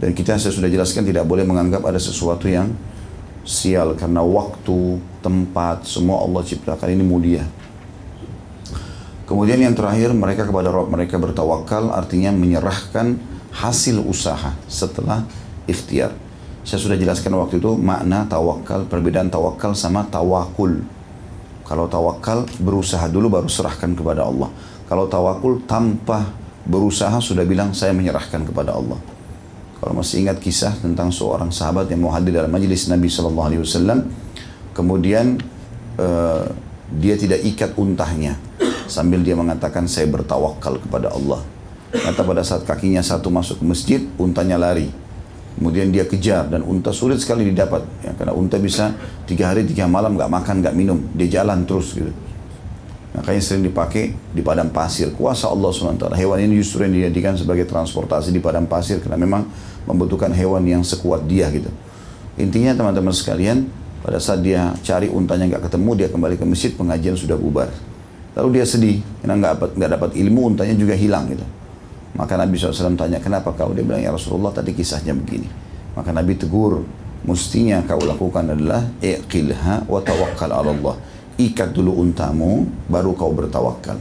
dan 0.05 0.11
kita 0.13 0.37
saya 0.37 0.53
sudah 0.53 0.69
jelaskan 0.69 1.09
tidak 1.09 1.25
boleh 1.25 1.49
menganggap 1.49 1.81
ada 1.89 1.99
sesuatu 1.99 2.45
yang 2.45 2.69
sial 3.45 3.97
karena 3.97 4.21
waktu 4.21 5.01
tempat 5.25 5.89
semua 5.89 6.21
Allah 6.25 6.45
ciptakan 6.45 6.93
ini 6.93 7.05
mulia 7.05 7.45
kemudian 9.25 9.61
yang 9.61 9.77
terakhir 9.77 10.13
mereka 10.13 10.49
kepada 10.49 10.73
Rabb 10.73 10.93
mereka 10.93 11.17
bertawakal 11.21 11.93
artinya 11.93 12.33
menyerahkan 12.33 13.17
hasil 13.55 14.03
usaha 14.03 14.57
setelah 14.67 15.25
ikhtiar 15.71 16.25
saya 16.65 16.81
sudah 16.81 16.97
jelaskan 16.97 17.37
waktu 17.37 17.61
itu 17.61 17.77
makna 17.77 18.25
tawakal, 18.25 18.89
perbedaan 18.89 19.29
tawakal 19.29 19.77
sama 19.77 20.09
tawakul. 20.09 20.81
Kalau 21.69 21.85
tawakal 21.93 22.49
berusaha 22.57 23.05
dulu 23.05 23.29
baru 23.29 23.49
serahkan 23.53 23.93
kepada 23.93 24.25
Allah. 24.25 24.49
Kalau 24.89 25.05
tawakul 25.05 25.61
tanpa 25.69 26.25
berusaha 26.65 27.21
sudah 27.21 27.45
bilang 27.45 27.77
saya 27.77 27.93
menyerahkan 27.93 28.49
kepada 28.49 28.73
Allah. 28.73 28.97
Kalau 29.77 29.93
masih 29.93 30.25
ingat 30.25 30.41
kisah 30.41 30.73
tentang 30.81 31.13
seorang 31.13 31.53
sahabat 31.53 31.85
yang 31.93 32.09
mau 32.09 32.13
hadir 32.17 32.41
dalam 32.41 32.49
majelis 32.49 32.89
Nabi 32.89 33.13
Shallallahu 33.13 33.49
Alaihi 33.53 33.61
Wasallam, 33.61 34.09
kemudian 34.73 35.37
uh, 36.01 36.49
dia 36.97 37.21
tidak 37.21 37.45
ikat 37.45 37.77
untahnya 37.77 38.41
sambil 38.87 39.21
dia 39.21 39.37
mengatakan 39.37 39.89
saya 39.89 40.09
bertawakal 40.09 40.81
kepada 40.81 41.13
Allah. 41.13 41.41
Kata 41.95 42.27
pada 42.27 42.43
saat 42.43 42.67
kakinya 42.67 43.01
satu 43.01 43.31
masuk 43.31 43.63
ke 43.63 43.65
masjid, 43.65 44.01
untanya 44.19 44.59
lari. 44.59 44.91
Kemudian 45.55 45.95
dia 45.95 46.03
kejar 46.03 46.51
dan 46.51 46.67
unta 46.67 46.91
sulit 46.91 47.23
sekali 47.23 47.47
didapat. 47.47 47.87
Ya, 48.03 48.11
karena 48.19 48.35
unta 48.35 48.59
bisa 48.59 48.91
tiga 49.31 49.55
hari 49.55 49.63
tiga 49.63 49.87
malam 49.87 50.19
nggak 50.19 50.27
makan 50.27 50.55
nggak 50.59 50.75
minum, 50.75 50.99
dia 51.15 51.41
jalan 51.41 51.63
terus 51.63 51.95
gitu. 51.95 52.11
Makanya 53.15 53.39
sering 53.39 53.63
dipakai 53.63 54.11
di 54.35 54.43
padang 54.43 54.75
pasir. 54.75 55.15
Kuasa 55.15 55.47
Allah 55.47 55.71
SWT. 55.71 56.19
Hewan 56.19 56.39
ini 56.43 56.59
justru 56.59 56.83
yang 56.83 56.99
dijadikan 56.99 57.39
sebagai 57.39 57.63
transportasi 57.63 58.35
di 58.35 58.43
padang 58.43 58.67
pasir 58.67 58.99
karena 58.99 59.15
memang 59.15 59.47
membutuhkan 59.87 60.35
hewan 60.35 60.67
yang 60.67 60.83
sekuat 60.83 61.23
dia 61.31 61.47
gitu. 61.55 61.71
Intinya 62.35 62.75
teman-teman 62.75 63.15
sekalian, 63.15 63.71
pada 64.03 64.19
saat 64.19 64.43
dia 64.43 64.75
cari 64.83 65.07
untanya 65.07 65.47
nggak 65.47 65.71
ketemu, 65.71 65.91
dia 65.95 66.09
kembali 66.11 66.35
ke 66.35 66.43
masjid, 66.43 66.75
pengajian 66.75 67.15
sudah 67.15 67.39
bubar. 67.39 67.71
Lalu 68.35 68.49
dia 68.59 68.67
sedih, 68.67 68.99
karena 69.23 69.35
nggak 69.39 69.53
dapat 69.55 69.71
nggak 69.79 69.91
dapat 69.95 70.11
ilmu, 70.19 70.41
untanya 70.55 70.75
juga 70.75 70.95
hilang 70.99 71.31
gitu. 71.31 71.47
Maka 72.15 72.39
Nabi 72.39 72.55
SAW 72.55 72.95
tanya, 72.95 73.19
kenapa 73.19 73.51
kau? 73.55 73.75
Dia 73.75 73.83
bilang, 73.83 74.03
ya 74.03 74.15
Rasulullah 74.15 74.55
tadi 74.55 74.71
kisahnya 74.75 75.15
begini. 75.15 75.47
Maka 75.95 76.11
Nabi 76.15 76.39
tegur, 76.39 76.83
mestinya 77.27 77.83
kau 77.87 77.99
lakukan 78.03 78.55
adalah 78.55 78.87
iqilha 79.03 79.87
wa 79.87 80.01
tawakkal 80.03 80.51
ala 80.51 80.71
Allah. 80.71 80.97
Ikat 81.35 81.75
dulu 81.75 81.99
untamu, 81.99 82.67
baru 82.87 83.15
kau 83.19 83.35
bertawakal. 83.35 83.99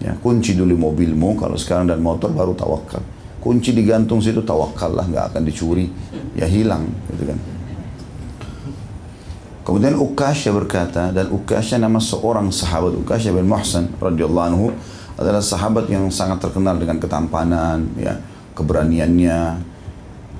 Ya, 0.00 0.16
kunci 0.20 0.56
dulu 0.56 0.76
mobilmu, 0.76 1.36
kalau 1.36 1.56
sekarang 1.60 1.92
dan 1.92 2.00
motor 2.00 2.32
baru 2.32 2.56
tawakal. 2.56 3.04
Kunci 3.40 3.76
digantung 3.76 4.24
situ 4.24 4.40
tawakal 4.40 4.96
lah, 4.96 5.04
nggak 5.04 5.24
akan 5.32 5.42
dicuri. 5.44 5.92
Ya 6.32 6.48
hilang, 6.48 6.88
gitu 7.12 7.28
kan. 7.28 7.38
Kemudian 9.62 9.94
Ukasya 9.94 10.50
berkata, 10.50 11.14
dan 11.14 11.30
Ukasya 11.30 11.78
nama 11.78 12.02
seorang 12.02 12.50
sahabat 12.50 12.98
Ukasya 12.98 13.30
bin 13.30 13.46
Muhsan 13.46 13.94
radhiyallahu 14.02 14.46
anhu 14.50 14.66
adalah 15.14 15.38
sahabat 15.38 15.86
yang 15.86 16.10
sangat 16.10 16.42
terkenal 16.42 16.74
dengan 16.82 16.98
ketampanan, 16.98 17.86
ya, 17.94 18.18
keberaniannya. 18.58 19.70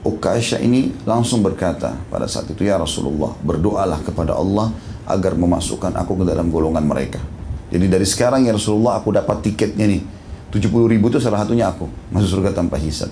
Ukaisha 0.03 0.59
ini 0.59 0.91
langsung 1.07 1.47
berkata 1.47 1.95
pada 2.11 2.27
saat 2.27 2.51
itu, 2.51 2.67
Ya 2.67 2.75
Rasulullah, 2.75 3.31
berdoalah 3.47 4.03
kepada 4.03 4.35
Allah 4.35 4.75
agar 5.07 5.39
memasukkan 5.39 5.95
aku 5.95 6.23
ke 6.23 6.25
dalam 6.27 6.51
golongan 6.51 6.83
mereka. 6.83 7.23
Jadi 7.71 7.87
dari 7.87 8.03
sekarang 8.03 8.43
ya 8.43 8.53
Rasulullah 8.53 8.99
aku 8.99 9.15
dapat 9.15 9.39
tiketnya 9.47 9.87
nih. 9.87 10.03
70 10.51 10.69
ribu 10.69 11.09
itu 11.09 11.17
salah 11.17 11.47
satunya 11.47 11.71
aku 11.71 11.89
masuk 12.13 12.43
surga 12.43 12.53
tanpa 12.53 12.77
hisab. 12.77 13.09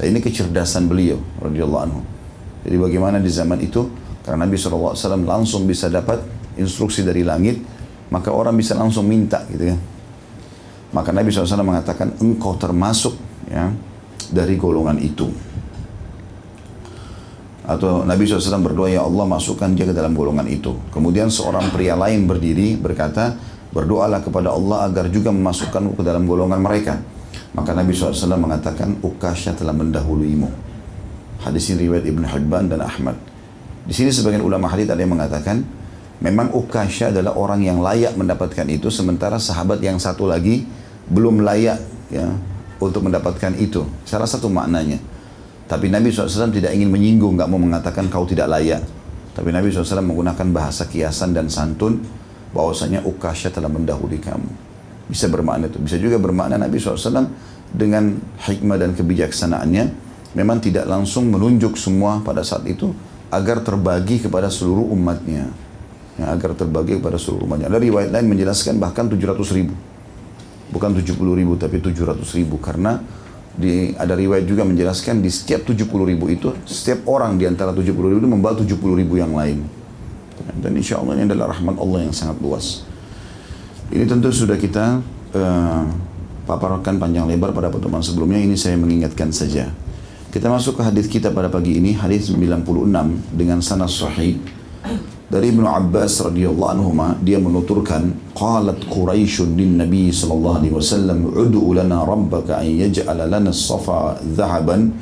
Dan 0.00 0.16
ini 0.16 0.18
kecerdasan 0.24 0.88
beliau 0.90 1.20
radhiyallahu 1.38 1.82
anhu. 1.86 2.00
Jadi 2.66 2.76
bagaimana 2.80 3.22
di 3.22 3.30
zaman 3.30 3.62
itu 3.62 3.86
karena 4.28 4.44
Nabi 4.44 4.60
SAW 4.60 4.92
langsung 5.24 5.64
bisa 5.64 5.88
dapat 5.88 6.20
instruksi 6.60 7.00
dari 7.00 7.24
langit, 7.24 7.64
maka 8.12 8.28
orang 8.28 8.52
bisa 8.60 8.76
langsung 8.76 9.08
minta 9.08 9.40
gitu 9.48 9.72
kan. 9.72 9.80
Maka 10.92 11.16
Nabi 11.16 11.32
SAW 11.32 11.64
mengatakan 11.64 12.12
engkau 12.20 12.60
termasuk 12.60 13.16
ya 13.48 13.72
dari 14.28 14.60
golongan 14.60 15.00
itu. 15.00 15.32
Atau 17.64 18.04
Nabi 18.04 18.28
SAW 18.28 18.60
berdoa, 18.60 18.92
Ya 18.92 19.00
Allah 19.00 19.24
masukkan 19.24 19.72
dia 19.72 19.88
ke 19.88 19.96
dalam 19.96 20.12
golongan 20.12 20.44
itu. 20.44 20.76
Kemudian 20.92 21.32
seorang 21.32 21.72
pria 21.72 21.96
lain 21.96 22.28
berdiri 22.28 22.76
berkata, 22.76 23.32
berdoalah 23.72 24.20
kepada 24.20 24.52
Allah 24.52 24.88
agar 24.88 25.08
juga 25.08 25.32
memasukkan 25.32 25.96
ke 25.96 26.04
dalam 26.04 26.28
golongan 26.28 26.60
mereka. 26.60 27.00
Maka 27.56 27.72
Nabi 27.72 27.96
SAW 27.96 28.36
mengatakan, 28.36 29.00
Ukasha 29.00 29.56
telah 29.56 29.72
mendahuluimu. 29.72 30.48
Hadis 31.44 31.72
ini 31.72 31.88
riwayat 31.88 32.04
Ibn 32.08 32.24
Hibban 32.28 32.64
dan 32.72 32.80
Ahmad. 32.84 33.16
Di 33.88 33.96
sini 33.96 34.12
sebagian 34.12 34.44
ulama 34.44 34.68
hadis 34.68 34.84
ada 34.84 35.00
yang 35.00 35.16
mengatakan, 35.16 35.64
memang 36.20 36.52
Ukasha 36.52 37.08
adalah 37.08 37.32
orang 37.40 37.64
yang 37.64 37.80
layak 37.80 38.20
mendapatkan 38.20 38.68
itu, 38.68 38.92
sementara 38.92 39.40
sahabat 39.40 39.80
yang 39.80 39.96
satu 39.96 40.28
lagi 40.28 40.68
belum 41.08 41.40
layak 41.40 41.80
ya 42.12 42.28
untuk 42.84 43.08
mendapatkan 43.08 43.56
itu. 43.56 43.88
Salah 44.04 44.28
satu 44.28 44.52
maknanya. 44.52 45.00
Tapi 45.64 45.88
Nabi 45.88 46.12
SAW 46.12 46.52
tidak 46.52 46.76
ingin 46.76 46.92
menyinggung, 46.92 47.40
nggak 47.40 47.48
mau 47.48 47.56
mengatakan 47.56 48.12
kau 48.12 48.28
tidak 48.28 48.52
layak. 48.52 48.84
Tapi 49.32 49.48
Nabi 49.56 49.72
SAW 49.72 50.04
menggunakan 50.04 50.46
bahasa 50.52 50.84
kiasan 50.84 51.32
dan 51.32 51.48
santun 51.48 52.04
bahwasanya 52.52 53.08
Ukasha 53.08 53.48
telah 53.48 53.72
mendahului 53.72 54.20
kamu. 54.20 54.52
Bisa 55.08 55.32
bermakna 55.32 55.72
itu. 55.72 55.80
Bisa 55.80 55.96
juga 55.96 56.20
bermakna 56.20 56.60
Nabi 56.60 56.76
SAW 56.76 57.24
dengan 57.72 58.20
hikmah 58.44 58.76
dan 58.76 58.92
kebijaksanaannya 58.92 59.84
memang 60.36 60.60
tidak 60.60 60.84
langsung 60.84 61.32
menunjuk 61.32 61.76
semua 61.76 62.20
pada 62.20 62.44
saat 62.44 62.64
itu 62.68 62.92
agar 63.28 63.60
terbagi 63.60 64.24
kepada 64.24 64.48
seluruh 64.48 64.88
umatnya. 64.92 65.52
Ya, 66.18 66.34
agar 66.34 66.56
terbagi 66.56 66.98
kepada 66.98 67.20
seluruh 67.20 67.46
umatnya. 67.46 67.70
Ada 67.70 67.78
riwayat 67.78 68.10
lain 68.10 68.26
menjelaskan 68.26 68.80
bahkan 68.80 69.06
700 69.06 69.38
ribu. 69.54 69.74
Bukan 70.68 70.90
70 70.96 71.14
ribu 71.16 71.52
tapi 71.56 71.80
700 71.80 72.20
ribu. 72.36 72.56
Karena 72.58 72.98
di, 73.58 73.92
ada 73.94 74.14
riwayat 74.16 74.44
juga 74.48 74.62
menjelaskan 74.64 75.20
di 75.20 75.30
setiap 75.30 75.66
70 75.66 75.90
ribu 75.90 76.30
itu 76.30 76.54
setiap 76.62 77.10
orang 77.10 77.34
di 77.34 77.42
antara 77.42 77.74
70 77.74 77.90
ribu 77.90 78.18
itu 78.22 78.30
membawa 78.30 78.54
70 78.58 78.70
ribu 78.76 79.14
yang 79.18 79.34
lain. 79.34 79.62
Dan 80.58 80.74
insya 80.74 80.98
Allah 80.98 81.18
ini 81.18 81.28
adalah 81.28 81.54
rahmat 81.54 81.76
Allah 81.78 81.98
yang 82.08 82.14
sangat 82.14 82.38
luas. 82.38 82.86
Ini 83.90 84.04
tentu 84.06 84.30
sudah 84.30 84.54
kita 84.54 85.00
uh, 85.34 85.82
paparkan 86.46 87.00
panjang 87.00 87.26
lebar 87.26 87.50
pada 87.50 87.68
pertemuan 87.68 88.02
sebelumnya. 88.02 88.38
Ini 88.38 88.54
saya 88.54 88.78
mengingatkan 88.78 89.34
saja 89.34 89.70
kita 90.33 90.49
masuk 90.49 90.79
ke 90.79 90.81
hadis 90.81 91.05
kita 91.05 91.29
pada 91.29 91.45
pagi 91.45 91.77
ini 91.77 91.93
hadis 91.93 92.33
96 92.33 92.65
dengan 93.37 93.61
sanad 93.61 93.91
sahih 93.91 94.41
dari 95.33 95.49
Ibnu 95.49 95.65
Abbas 95.65 96.21
radhiyallahu 96.29 96.71
anhu 96.77 96.89
dia 97.25 97.41
menuturkan 97.41 98.13
qalat 98.37 98.81
Quraisy 98.85 99.49
lin 99.57 99.81
Nabi 99.81 100.13
sallallahu 100.13 100.61
alaihi 100.61 100.73
wasallam 100.77 101.25
ud'u 101.33 101.73
lana 101.73 102.05
rabbaka 102.05 102.61
an 102.61 102.69
yaj'ala 102.69 103.25
lana 103.25 103.49
as-safa 103.49 104.21
dhahaban 104.21 104.93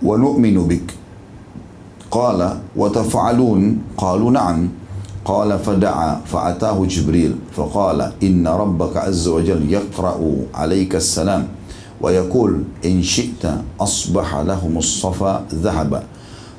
wa 0.00 0.16
nu'minu 0.16 0.64
bik 0.64 0.96
qala 2.08 2.56
wa 2.72 2.88
taf'alun 2.88 3.96
qalu 3.96 4.28
na'am 4.32 4.58
قال 5.28 5.52
فدعا 5.60 6.24
فأتاه 6.24 6.78
جبريل 6.88 7.52
فقال 7.52 8.16
إن 8.24 8.48
ربك 8.48 8.96
عز 8.96 9.28
وجل 9.28 9.68
يقرأ 9.68 10.16
عليك 10.56 10.96
السلام 10.96 11.42
ويقول 12.03 12.83
إن 12.83 12.99
شئت 12.99 13.43
أصبح 13.79 14.27
لهم 14.43 14.73
الصفا 14.77 15.47
ذهبا. 15.55 16.01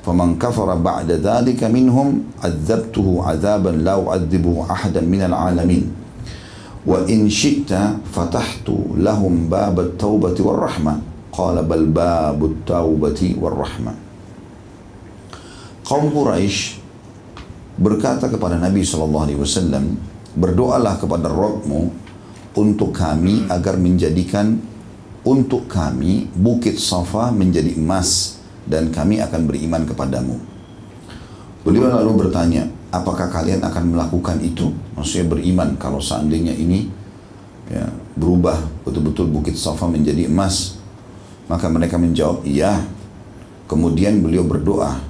فمن 0.05 0.41
كفر 0.41 0.69
بعد 0.75 1.09
ذلك 1.21 1.61
منهم 1.63 2.07
عذبته 2.41 3.07
عذابا 3.25 3.69
لا 3.69 3.95
أعذبه 3.97 4.55
أحدا 4.69 5.01
من 5.05 5.21
العالمين. 5.21 5.85
وإن 6.85 7.29
شئت 7.29 7.71
فتحت 8.13 8.67
لهم 8.97 9.33
باب 9.49 9.79
التوبة 9.79 10.37
والرحمة. 10.37 10.93
قال 11.33 11.55
بل 11.65 11.85
باب 11.93 12.39
التوبة 12.45 13.21
والرحمة. 13.41 13.93
kaum 15.85 16.09
Quraisy 16.09 16.81
berkata 17.77 18.25
kepada 18.25 18.57
Nabi 18.57 18.81
SAW, 18.81 19.21
berdoalah 20.33 20.97
kepada 20.97 21.29
Rabbmu 21.29 21.81
untuk 22.57 22.89
kami 22.89 23.45
agar 23.45 23.77
menjadikan 23.77 24.57
untuk 25.25 25.65
kami 25.65 26.29
bukit 26.37 26.77
Safa 26.77 27.33
menjadi 27.33 27.73
emas 27.73 28.37
dan 28.69 28.93
kami 28.93 29.17
akan 29.19 29.49
beriman 29.49 29.83
kepadamu. 29.89 30.37
Beliau 31.65 31.89
lalu 31.89 32.29
bertanya, 32.29 32.69
apakah 32.93 33.33
kalian 33.33 33.65
akan 33.65 33.97
melakukan 33.97 34.37
itu? 34.45 34.69
Maksudnya 34.93 35.25
beriman 35.25 35.73
kalau 35.81 35.97
seandainya 35.97 36.53
ini 36.53 36.85
ya, 37.73 37.89
berubah 38.13 38.61
betul-betul 38.85 39.33
bukit 39.33 39.57
Safa 39.57 39.89
menjadi 39.89 40.29
emas. 40.29 40.77
Maka 41.49 41.69
mereka 41.69 41.97
menjawab, 41.97 42.45
iya. 42.45 42.85
Kemudian 43.65 44.21
beliau 44.21 44.45
berdoa. 44.45 45.01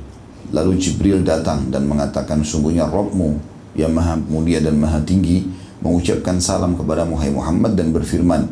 Lalu 0.56 0.80
Jibril 0.80 1.28
datang 1.28 1.68
dan 1.68 1.88
mengatakan, 1.88 2.40
sungguhnya 2.44 2.88
Robmu 2.88 3.36
yang 3.76 3.92
maha 3.92 4.16
mulia 4.16 4.64
dan 4.64 4.80
maha 4.80 5.04
tinggi 5.04 5.44
mengucapkan 5.84 6.40
salam 6.40 6.80
kepada 6.80 7.04
Muhammad 7.04 7.76
dan 7.76 7.92
berfirman, 7.92 8.48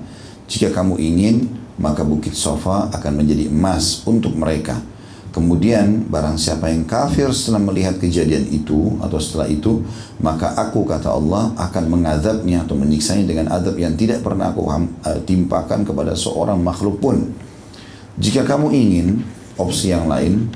jika 0.47 0.75
kamu 0.75 0.99
ingin, 0.99 1.47
maka 1.79 2.05
bukit 2.05 2.35
sofa 2.37 2.91
akan 2.93 3.23
menjadi 3.23 3.49
emas 3.49 4.03
untuk 4.05 4.35
mereka. 4.37 4.77
Kemudian 5.33 6.13
barang 6.13 6.37
siapa 6.37 6.69
yang 6.69 6.85
kafir 6.85 7.25
setelah 7.33 7.65
melihat 7.65 7.97
kejadian 7.97 8.45
itu 8.53 9.01
atau 9.01 9.17
setelah 9.17 9.49
itu 9.49 9.81
maka 10.21 10.53
aku 10.53 10.85
kata 10.85 11.09
Allah 11.09 11.49
akan 11.57 11.89
mengadabnya 11.89 12.61
atau 12.61 12.77
menyiksanya 12.77 13.25
dengan 13.25 13.49
adab 13.49 13.73
yang 13.81 13.97
tidak 13.97 14.21
pernah 14.21 14.53
aku 14.53 14.69
uh, 14.69 14.85
timpakan 15.25 15.81
kepada 15.81 16.13
seorang 16.13 16.61
makhluk 16.61 17.01
pun. 17.01 17.33
Jika 18.21 18.45
kamu 18.45 18.77
ingin 18.77 19.25
opsi 19.57 19.89
yang 19.89 20.05
lain 20.05 20.53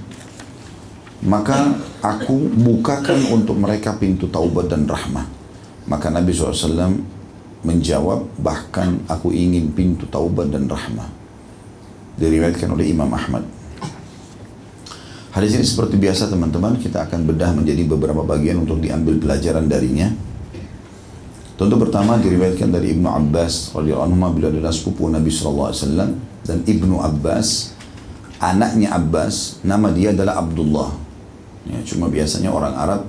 maka 1.26 1.74
aku 2.06 2.38
bukakan 2.54 3.34
untuk 3.34 3.58
mereka 3.58 3.98
pintu 3.98 4.30
taubat 4.30 4.70
dan 4.70 4.86
rahmah. 4.86 5.26
Maka 5.90 6.14
Nabi 6.14 6.38
SAW 6.38 7.17
menjawab 7.68 8.24
bahkan 8.40 9.04
aku 9.12 9.36
ingin 9.36 9.76
pintu 9.76 10.08
taubat 10.08 10.48
dan 10.48 10.72
rahmah. 10.72 11.12
Diriwayatkan 12.16 12.72
oleh 12.72 12.88
Imam 12.88 13.12
Ahmad. 13.12 13.44
Hadis 15.36 15.54
ini 15.54 15.66
seperti 15.68 16.00
biasa 16.00 16.32
teman-teman 16.32 16.80
kita 16.80 17.06
akan 17.06 17.28
bedah 17.28 17.54
menjadi 17.54 17.84
beberapa 17.86 18.26
bagian 18.26 18.64
untuk 18.64 18.80
diambil 18.82 19.20
pelajaran 19.20 19.70
darinya. 19.70 20.10
Tentu 21.60 21.76
pertama 21.78 22.18
diriwayatkan 22.18 22.70
dari 22.72 22.98
Ibnu 22.98 23.06
Abbas 23.06 23.76
radhiyallahu 23.76 24.14
anhu 24.14 24.34
beliau 24.34 24.50
adalah 24.50 24.74
sepupu 24.74 25.10
Nabi 25.10 25.30
sallallahu 25.30 25.70
alaihi 25.70 25.82
wasallam 25.84 26.10
dan 26.42 26.58
Ibnu 26.66 26.96
Abbas 27.02 27.78
anaknya 28.42 28.94
Abbas 28.94 29.62
nama 29.66 29.90
dia 29.94 30.14
adalah 30.14 30.42
Abdullah. 30.42 30.90
Ya, 31.68 31.82
cuma 31.84 32.08
biasanya 32.08 32.50
orang 32.54 32.74
Arab 32.74 33.02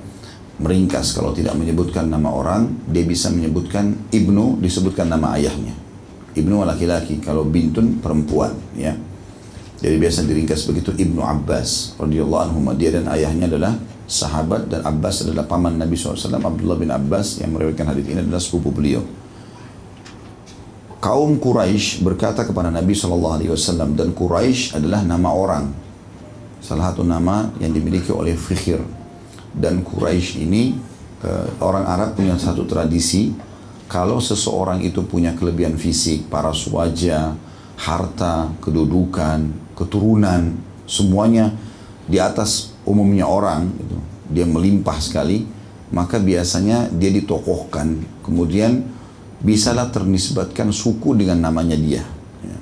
meringkas 0.59 1.15
kalau 1.15 1.31
tidak 1.31 1.55
menyebutkan 1.55 2.11
nama 2.11 2.35
orang 2.35 2.67
dia 2.91 3.07
bisa 3.07 3.31
menyebutkan 3.31 3.95
Ibnu 4.11 4.59
disebutkan 4.59 5.07
nama 5.07 5.39
ayahnya. 5.39 5.75
Ibnu 6.35 6.63
laki-laki 6.67 7.23
kalau 7.23 7.47
bintun 7.47 8.03
perempuan 8.03 8.55
ya. 8.75 8.95
Jadi 9.79 9.95
biasa 9.95 10.27
diringkas 10.27 10.67
begitu 10.67 10.91
Ibnu 10.91 11.23
Abbas 11.23 11.95
radhiyallahu 12.03 12.43
anhu 12.51 12.59
dia 12.75 12.91
dan 12.91 13.07
ayahnya 13.15 13.47
adalah 13.47 13.79
sahabat 14.11 14.67
dan 14.67 14.83
Abbas 14.83 15.23
adalah 15.23 15.47
paman 15.47 15.79
Nabi 15.79 15.95
SAW 15.95 16.19
Abdullah 16.35 16.75
bin 16.75 16.91
Abbas 16.91 17.39
yang 17.39 17.55
meriwayatkan 17.55 17.87
hadis 17.87 18.05
ini 18.11 18.19
adalah 18.27 18.43
sepupu 18.43 18.75
beliau. 18.75 19.07
Kaum 20.99 21.39
Quraisy 21.39 22.03
berkata 22.03 22.43
kepada 22.43 22.75
Nabi 22.75 22.91
SAW 22.91 23.95
dan 23.95 24.11
Quraisy 24.11 24.75
adalah 24.75 25.07
nama 25.07 25.31
orang. 25.31 25.71
Salah 26.59 26.91
satu 26.91 27.07
nama 27.07 27.55
yang 27.63 27.71
dimiliki 27.71 28.11
oleh 28.11 28.35
Fikhir 28.35 28.98
dan 29.55 29.85
Quraisy 29.85 30.45
ini 30.45 30.77
eh, 31.25 31.49
orang 31.63 31.85
Arab 31.87 32.19
punya 32.19 32.37
satu 32.37 32.69
tradisi 32.69 33.33
kalau 33.89 34.21
seseorang 34.21 34.85
itu 34.85 35.01
punya 35.09 35.33
kelebihan 35.33 35.81
fisik, 35.81 36.29
paras 36.29 36.69
wajah, 36.69 37.33
harta, 37.81 38.53
kedudukan, 38.61 39.49
keturunan, 39.73 40.53
semuanya 40.85 41.57
di 42.05 42.21
atas 42.21 42.77
umumnya 42.85 43.25
orang, 43.25 43.73
gitu. 43.81 43.97
dia 44.29 44.45
melimpah 44.45 45.01
sekali, 45.01 45.49
maka 45.89 46.21
biasanya 46.21 46.93
dia 46.93 47.09
ditokohkan, 47.09 47.97
kemudian 48.21 48.85
bisalah 49.41 49.89
ternisbatkan 49.89 50.69
suku 50.69 51.17
dengan 51.17 51.49
namanya 51.49 51.79
dia. 51.81 52.05
Ya. 52.45 52.59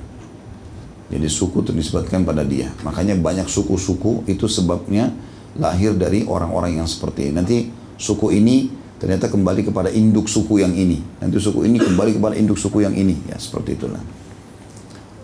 Jadi 1.17 1.27
suku 1.27 1.59
ternisbatkan 1.67 2.23
pada 2.23 2.47
dia. 2.47 2.71
Makanya 2.87 3.19
banyak 3.19 3.51
suku-suku 3.51 4.31
itu 4.31 4.47
sebabnya 4.47 5.11
lahir 5.57 5.97
dari 5.97 6.25
orang-orang 6.25 6.81
yang 6.81 6.89
seperti 6.89 7.29
ini. 7.29 7.35
Nanti 7.35 7.57
suku 7.97 8.33
ini 8.33 8.69
ternyata 8.97 9.29
kembali 9.29 9.69
kepada 9.69 9.93
induk 9.93 10.29
suku 10.29 10.61
yang 10.61 10.73
ini. 10.73 11.01
Nanti 11.21 11.37
suku 11.41 11.65
ini 11.65 11.81
kembali 11.81 12.17
kepada 12.17 12.35
induk 12.37 12.57
suku 12.61 12.85
yang 12.85 12.97
ini. 12.97 13.17
Ya 13.29 13.37
seperti 13.37 13.77
itulah. 13.77 14.01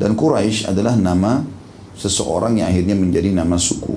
Dan 0.01 0.19
Quraisy 0.19 0.73
adalah 0.73 0.97
nama 0.99 1.45
seseorang 1.95 2.59
yang 2.59 2.69
akhirnya 2.73 2.97
menjadi 2.97 3.31
nama 3.31 3.57
suku. 3.61 3.95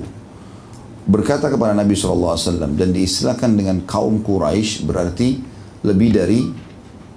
Berkata 1.05 1.53
kepada 1.53 1.77
Nabi 1.77 1.93
SAW 1.93 2.37
dan 2.73 2.89
diistilahkan 2.89 3.51
dengan 3.53 3.85
kaum 3.85 4.25
Quraisy 4.25 4.89
berarti 4.89 5.37
lebih 5.85 6.09
dari 6.17 6.41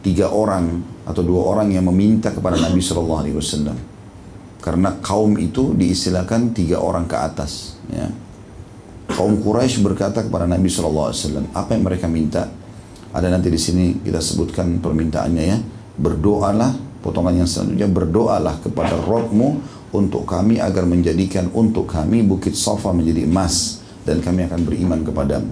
tiga 0.05 0.29
orang 0.29 0.85
atau 1.09 1.25
dua 1.25 1.57
orang 1.57 1.73
yang 1.73 1.89
meminta 1.89 2.29
kepada 2.29 2.61
Nabi 2.61 2.85
SAW. 2.85 3.73
Karena 4.61 5.01
kaum 5.01 5.41
itu 5.41 5.73
diistilahkan 5.73 6.53
tiga 6.53 6.85
orang 6.85 7.09
ke 7.09 7.17
atas. 7.17 7.81
Ya. 7.89 8.13
Kaum 9.19 9.43
Quraisy 9.43 9.83
berkata 9.83 10.23
kepada 10.23 10.47
Nabi 10.47 10.71
SAW, 10.71 11.11
apa 11.51 11.75
yang 11.75 11.83
mereka 11.83 12.07
minta? 12.07 12.47
Ada 13.11 13.27
nanti 13.27 13.51
di 13.51 13.59
sini 13.59 13.99
kita 13.99 14.23
sebutkan 14.23 14.79
permintaannya 14.79 15.43
ya. 15.43 15.59
Berdoalah, 15.99 17.03
potongan 17.03 17.35
yang 17.35 17.51
selanjutnya, 17.51 17.91
berdoalah 17.91 18.63
kepada 18.63 18.95
Rabbmu 18.95 19.49
untuk 19.91 20.23
kami 20.23 20.63
agar 20.63 20.87
menjadikan 20.87 21.51
untuk 21.51 21.91
kami 21.91 22.23
bukit 22.23 22.55
Safa 22.55 22.95
menjadi 22.95 23.27
emas 23.27 23.83
dan 24.07 24.23
kami 24.23 24.47
akan 24.47 24.61
beriman 24.63 25.03
kepadamu. 25.03 25.51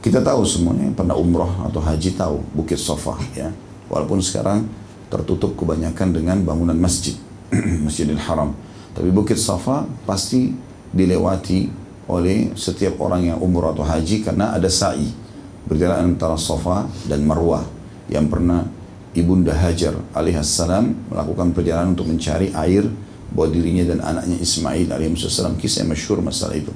Kita 0.00 0.24
tahu 0.24 0.40
semuanya 0.48 0.96
pernah 0.96 1.20
umroh 1.20 1.68
atau 1.68 1.84
haji 1.84 2.16
tahu 2.16 2.40
bukit 2.56 2.80
Safa 2.80 3.20
ya. 3.36 3.52
Walaupun 3.92 4.24
sekarang 4.24 4.64
tertutup 5.12 5.60
kebanyakan 5.60 6.16
dengan 6.16 6.40
bangunan 6.40 6.78
masjid, 6.80 7.20
Masjidil 7.84 8.16
Haram. 8.16 8.56
Tapi 8.96 9.12
bukit 9.12 9.36
Safa 9.36 9.84
pasti 10.08 10.56
dilewati 10.88 11.79
oleh 12.10 12.50
setiap 12.58 12.98
orang 12.98 13.30
yang 13.30 13.38
umroh 13.38 13.70
atau 13.70 13.86
haji 13.86 14.26
karena 14.26 14.50
ada 14.50 14.66
sa'i 14.66 15.08
berjalan 15.70 16.14
antara 16.14 16.34
Safa 16.34 16.90
dan 17.06 17.22
Marwah 17.22 17.62
yang 18.10 18.26
pernah 18.26 18.66
Ibunda 19.14 19.54
Hajar 19.54 19.94
alaihissalam 20.14 21.10
melakukan 21.14 21.54
perjalanan 21.54 21.94
untuk 21.94 22.10
mencari 22.10 22.50
air 22.54 22.86
buat 23.30 23.50
dirinya 23.54 23.86
dan 23.86 23.98
anaknya 24.02 24.38
Ismail 24.42 24.90
alaihissalam 24.90 25.54
kisah 25.58 25.86
yang 25.86 25.94
masyhur 25.94 26.18
masalah 26.18 26.58
itu. 26.58 26.74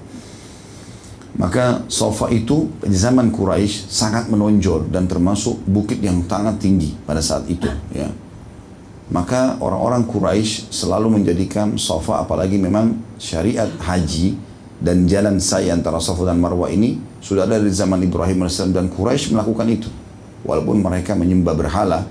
Maka 1.35 1.83
sofa 1.91 2.31
itu 2.31 2.71
di 2.79 2.95
zaman 2.95 3.35
Quraisy 3.35 3.91
sangat 3.91 4.31
menonjol 4.31 4.87
dan 4.95 5.11
termasuk 5.11 5.59
bukit 5.67 5.99
yang 5.99 6.23
sangat 6.31 6.63
tinggi 6.63 6.95
pada 7.03 7.19
saat 7.19 7.51
itu 7.51 7.67
ya. 7.91 8.07
Maka 9.11 9.59
orang-orang 9.59 10.07
Quraisy 10.07 10.71
selalu 10.71 11.19
menjadikan 11.19 11.75
sofa 11.75 12.23
apalagi 12.23 12.55
memang 12.55 13.03
syariat 13.19 13.67
haji 13.83 14.39
dan 14.85 15.09
jalan 15.09 15.41
saya 15.41 15.73
antara 15.73 15.97
Safa 15.97 16.29
dan 16.29 16.37
Marwah 16.37 16.69
ini 16.69 17.01
sudah 17.25 17.49
ada 17.49 17.57
dari 17.57 17.73
zaman 17.73 18.05
Ibrahim 18.05 18.45
AS 18.45 18.61
dan 18.69 18.93
Quraisy 18.93 19.33
melakukan 19.33 19.65
itu. 19.73 19.89
Walaupun 20.45 20.85
mereka 20.85 21.17
menyembah 21.17 21.57
berhala, 21.57 22.05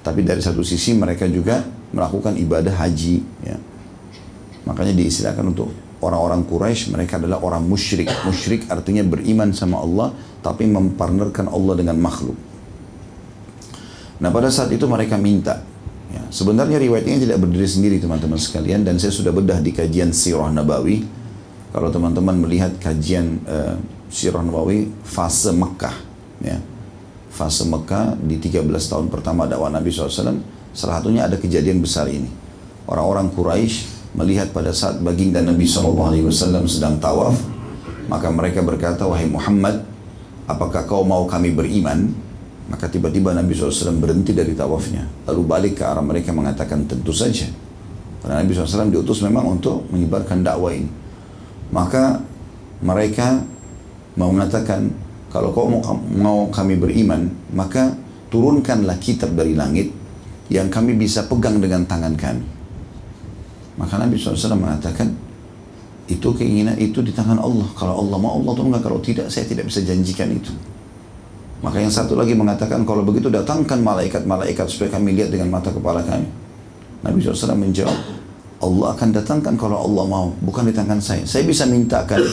tapi 0.00 0.24
dari 0.24 0.40
satu 0.40 0.64
sisi 0.64 0.96
mereka 0.96 1.28
juga 1.28 1.60
melakukan 1.92 2.32
ibadah 2.40 2.72
haji. 2.80 3.20
Ya. 3.44 3.60
Makanya 4.64 4.96
diistilahkan 4.96 5.44
untuk 5.44 5.68
orang-orang 6.00 6.48
Quraisy 6.48 6.96
mereka 6.96 7.20
adalah 7.20 7.44
orang 7.44 7.60
musyrik. 7.68 8.08
Musyrik 8.24 8.72
artinya 8.72 9.04
beriman 9.04 9.52
sama 9.52 9.84
Allah 9.84 10.16
tapi 10.40 10.64
mempartnerkan 10.64 11.52
Allah 11.52 11.76
dengan 11.76 12.00
makhluk. 12.00 12.40
Nah 14.24 14.32
pada 14.32 14.48
saat 14.48 14.72
itu 14.72 14.88
mereka 14.88 15.20
minta. 15.20 15.60
Ya, 16.08 16.24
sebenarnya 16.32 16.80
riwayatnya 16.80 17.20
tidak 17.20 17.44
berdiri 17.44 17.68
sendiri 17.68 17.96
teman-teman 18.00 18.40
sekalian 18.40 18.80
dan 18.80 18.96
saya 18.96 19.12
sudah 19.12 19.28
bedah 19.28 19.60
di 19.60 19.76
kajian 19.76 20.08
Sirah 20.08 20.48
Nabawi. 20.48 21.23
Kalau 21.74 21.90
teman-teman 21.90 22.38
melihat 22.38 22.70
kajian 22.78 23.42
uh, 23.50 23.74
Sirah 24.06 24.46
Nabawi 24.46 24.94
fase 25.02 25.50
Mekah, 25.50 26.06
ya, 26.38 26.62
fase 27.34 27.66
Mekah 27.66 28.14
di 28.14 28.38
13 28.38 28.62
tahun 28.70 29.10
pertama 29.10 29.50
dakwah 29.50 29.74
Nabi 29.74 29.90
SAW, 29.90 30.38
salah 30.70 31.02
satunya 31.02 31.26
ada 31.26 31.34
kejadian 31.34 31.82
besar 31.82 32.06
ini. 32.06 32.30
Orang-orang 32.86 33.26
Quraisy 33.34 33.90
melihat 34.14 34.54
pada 34.54 34.70
saat 34.70 35.02
baginda 35.02 35.42
Nabi 35.42 35.66
SAW 35.66 36.62
sedang 36.70 37.02
tawaf, 37.02 37.42
maka 38.06 38.30
mereka 38.30 38.62
berkata, 38.62 39.02
wahai 39.10 39.26
Muhammad, 39.26 39.82
apakah 40.46 40.86
kau 40.86 41.02
mau 41.02 41.26
kami 41.26 41.50
beriman? 41.50 42.06
Maka 42.70 42.86
tiba-tiba 42.86 43.34
Nabi 43.34 43.50
SAW 43.50 43.98
berhenti 43.98 44.30
dari 44.30 44.54
tawafnya, 44.54 45.10
lalu 45.26 45.42
balik 45.42 45.82
ke 45.82 45.84
arah 45.84 46.06
mereka 46.06 46.30
mengatakan 46.30 46.86
tentu 46.86 47.10
saja. 47.10 47.50
Karena 48.22 48.46
Nabi 48.46 48.54
SAW 48.54 48.94
diutus 48.94 49.26
memang 49.26 49.58
untuk 49.58 49.90
menyebarkan 49.90 50.46
dakwah 50.46 50.70
ini. 50.70 51.02
Maka 51.72 52.20
mereka 52.84 53.40
mau 54.18 54.30
mengatakan 54.30 54.90
kalau 55.32 55.50
kau 55.50 55.66
mau, 55.66 55.82
mau 56.14 56.38
kami 56.52 56.78
beriman 56.78 57.26
maka 57.50 57.90
turunkanlah 58.30 58.98
kitab 59.02 59.34
dari 59.34 59.58
langit 59.58 59.90
yang 60.52 60.70
kami 60.70 60.94
bisa 60.94 61.26
pegang 61.26 61.58
dengan 61.58 61.82
tangan 61.88 62.14
kami. 62.14 62.44
Maka 63.74 63.98
Nabi 63.98 64.14
SAW 64.14 64.54
mengatakan 64.54 65.10
itu 66.06 66.28
keinginan 66.36 66.78
itu 66.78 67.00
di 67.00 67.10
tangan 67.10 67.40
Allah. 67.40 67.66
Kalau 67.74 67.98
Allah 68.04 68.18
mau 68.20 68.38
Allah 68.38 68.52
turunkan 68.54 68.82
kalau 68.84 69.00
tidak 69.02 69.32
saya 69.32 69.48
tidak 69.48 69.66
bisa 69.66 69.82
janjikan 69.82 70.30
itu. 70.30 70.52
Maka 71.64 71.80
yang 71.80 71.90
satu 71.90 72.12
lagi 72.12 72.36
mengatakan 72.36 72.84
kalau 72.84 73.00
begitu 73.02 73.32
datangkan 73.32 73.80
malaikat-malaikat 73.80 74.68
supaya 74.68 74.92
kami 74.92 75.16
lihat 75.16 75.32
dengan 75.32 75.48
mata 75.48 75.72
kepala 75.72 76.04
kami. 76.04 76.28
Nabi 77.00 77.20
SAW 77.24 77.56
menjawab 77.56 78.23
Allah 78.64 78.96
akan 78.96 79.08
datangkan 79.12 79.54
kalau 79.60 79.76
Allah 79.84 80.04
mau 80.08 80.26
bukan 80.40 80.64
di 80.64 80.72
tangan 80.72 80.98
saya. 81.04 81.28
Saya 81.28 81.44
bisa 81.44 81.68
mintakan 81.68 82.24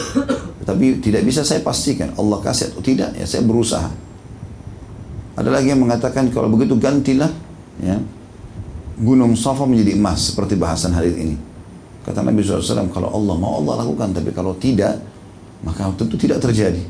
tapi 0.67 1.03
tidak 1.03 1.27
bisa 1.27 1.43
saya 1.43 1.59
pastikan 1.59 2.15
Allah 2.15 2.39
kasih 2.39 2.71
atau 2.71 2.79
tidak 2.79 3.11
ya 3.19 3.27
saya 3.27 3.43
berusaha. 3.43 3.91
Ada 5.35 5.49
lagi 5.51 5.75
yang 5.75 5.83
mengatakan 5.83 6.31
kalau 6.31 6.47
begitu 6.47 6.79
gantilah 6.79 7.29
ya. 7.83 7.99
Gunung 9.01 9.33
Safa 9.33 9.65
menjadi 9.65 9.97
emas 9.97 10.29
seperti 10.29 10.53
bahasan 10.53 10.93
hari 10.93 11.09
ini. 11.17 11.35
Kata 12.05 12.21
Nabi 12.21 12.45
SAW 12.45 12.89
kalau 12.93 13.09
Allah 13.09 13.35
mau 13.37 13.57
Allah 13.57 13.81
lakukan 13.85 14.13
tapi 14.13 14.29
kalau 14.29 14.53
tidak 14.61 15.01
maka 15.65 15.89
tentu 15.97 16.17
tidak 16.17 16.41
terjadi. 16.41 16.81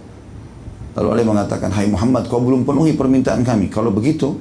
Lalu 0.91 1.07
Allah 1.07 1.27
mengatakan 1.27 1.71
hai 1.71 1.87
Muhammad 1.87 2.27
kau 2.27 2.43
belum 2.43 2.67
penuhi 2.67 2.95
permintaan 2.99 3.47
kami. 3.47 3.71
Kalau 3.71 3.95
begitu 3.95 4.35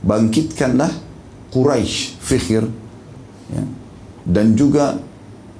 bangkitkanlah 0.00 0.88
Quraisy 1.52 2.20
Fikhir 2.20 2.64
ya, 3.52 3.64
dan 4.24 4.56
juga 4.56 4.98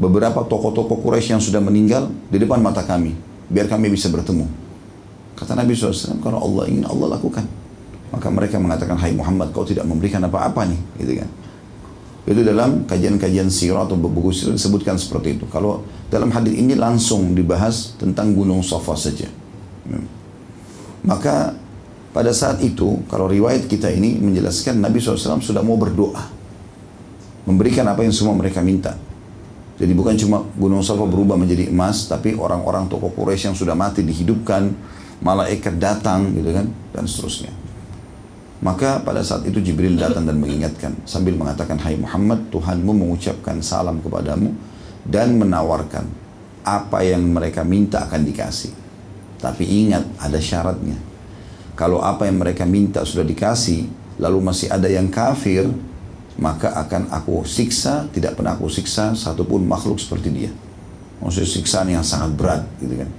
beberapa 0.00 0.42
tokoh-tokoh 0.42 1.04
Quraisy 1.04 1.38
yang 1.38 1.42
sudah 1.42 1.62
meninggal 1.62 2.10
di 2.32 2.40
depan 2.40 2.58
mata 2.58 2.82
kami, 2.82 3.14
biar 3.52 3.70
kami 3.70 3.92
bisa 3.92 4.10
bertemu. 4.10 4.48
Kata 5.38 5.54
Nabi 5.54 5.74
SAW, 5.74 6.18
kalau 6.22 6.42
Allah 6.42 6.70
ingin 6.70 6.86
Allah 6.86 7.18
lakukan. 7.18 7.44
Maka 8.14 8.30
mereka 8.30 8.62
mengatakan, 8.62 8.94
Hai 8.94 9.10
Muhammad, 9.10 9.50
kau 9.50 9.66
tidak 9.66 9.82
memberikan 9.82 10.22
apa-apa 10.22 10.70
nih, 10.70 10.80
gitu 11.02 11.12
kan. 11.18 11.30
Itu 12.24 12.40
dalam 12.40 12.86
kajian-kajian 12.88 13.50
sirah 13.50 13.84
atau 13.84 13.98
buku 13.98 14.30
sirah 14.30 14.54
disebutkan 14.54 14.96
seperti 14.96 15.36
itu. 15.36 15.44
Kalau 15.50 15.84
dalam 16.08 16.30
hadis 16.30 16.54
ini 16.56 16.72
langsung 16.78 17.34
dibahas 17.34 17.98
tentang 17.98 18.32
gunung 18.32 18.62
Safa 18.62 18.94
saja. 18.96 19.28
Maka 21.04 21.52
pada 22.14 22.30
saat 22.32 22.62
itu, 22.64 23.02
kalau 23.10 23.28
riwayat 23.28 23.68
kita 23.68 23.90
ini 23.92 24.16
menjelaskan 24.22 24.80
Nabi 24.80 25.02
SAW 25.02 25.42
sudah 25.42 25.60
mau 25.60 25.76
berdoa. 25.76 26.33
Memberikan 27.44 27.84
apa 27.88 28.00
yang 28.04 28.12
semua 28.12 28.32
mereka 28.32 28.64
minta. 28.64 28.96
Jadi 29.74 29.92
bukan 29.92 30.14
cuma 30.14 30.46
Gunung 30.54 30.80
Safa 30.80 31.02
berubah 31.04 31.34
menjadi 31.34 31.68
emas, 31.68 32.06
tapi 32.06 32.38
orang-orang 32.38 32.86
tokoh 32.86 33.10
Quraisy 33.10 33.50
yang 33.50 33.56
sudah 33.58 33.74
mati 33.74 34.06
dihidupkan, 34.06 34.70
malaikat 35.20 35.76
datang 35.82 36.30
gitu 36.32 36.54
kan, 36.54 36.66
dan 36.94 37.04
seterusnya. 37.10 37.50
Maka 38.64 39.02
pada 39.02 39.20
saat 39.20 39.44
itu 39.44 39.60
Jibril 39.60 39.98
datang 39.98 40.24
dan 40.24 40.40
mengingatkan 40.40 40.94
sambil 41.04 41.36
mengatakan, 41.36 41.76
Hai 41.76 42.00
Muhammad, 42.00 42.48
Tuhanmu 42.48 42.96
mengucapkan 42.96 43.60
salam 43.60 44.00
kepadamu 44.00 44.54
dan 45.04 45.36
menawarkan 45.36 46.08
apa 46.64 47.04
yang 47.04 47.20
mereka 47.28 47.60
minta 47.60 48.08
akan 48.08 48.24
dikasih. 48.24 48.72
Tapi 49.36 49.64
ingat 49.68 50.08
ada 50.16 50.40
syaratnya. 50.40 50.96
Kalau 51.76 52.00
apa 52.00 52.24
yang 52.24 52.40
mereka 52.40 52.64
minta 52.64 53.04
sudah 53.04 53.26
dikasih, 53.26 53.84
lalu 54.16 54.38
masih 54.40 54.72
ada 54.72 54.88
yang 54.88 55.12
kafir, 55.12 55.68
maka 56.34 56.74
akan 56.74 57.14
aku 57.14 57.46
siksa, 57.46 58.10
tidak 58.10 58.34
pernah 58.34 58.58
aku 58.58 58.66
siksa 58.66 59.14
satupun 59.14 59.62
makhluk 59.62 60.02
seperti 60.02 60.28
dia. 60.34 60.50
Maksudnya 61.22 61.48
siksaan 61.48 61.88
yang 61.94 62.02
sangat 62.02 62.34
berat 62.34 62.62
gitu 62.82 62.98
kan. 62.98 63.10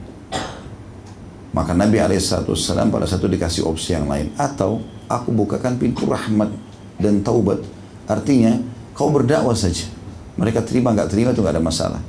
Maka 1.56 1.72
Nabi 1.72 1.96
SAW 2.20 2.92
pada 2.92 3.08
satu 3.08 3.32
dikasih 3.32 3.64
opsi 3.64 3.96
yang 3.96 4.12
lain. 4.12 4.36
Atau 4.36 4.84
aku 5.08 5.32
bukakan 5.32 5.80
pintu 5.80 6.04
rahmat 6.04 6.52
dan 7.00 7.24
taubat. 7.24 7.64
Artinya 8.12 8.60
kau 8.92 9.08
berdakwah 9.08 9.56
saja. 9.56 9.88
Mereka 10.36 10.68
terima 10.68 10.92
nggak 10.92 11.08
terima 11.08 11.32
itu 11.32 11.40
nggak 11.40 11.56
ada 11.56 11.64
masalah. 11.64 12.02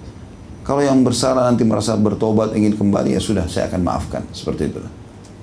Kalau 0.67 0.83
yang 0.83 0.99
bersalah 1.07 1.47
nanti 1.47 1.63
merasa 1.63 1.95
bertobat 1.95 2.51
ingin 2.59 2.75
kembali 2.75 3.15
ya 3.15 3.23
sudah 3.23 3.47
saya 3.47 3.71
akan 3.71 3.87
maafkan 3.87 4.27
seperti 4.35 4.75
itu. 4.75 4.83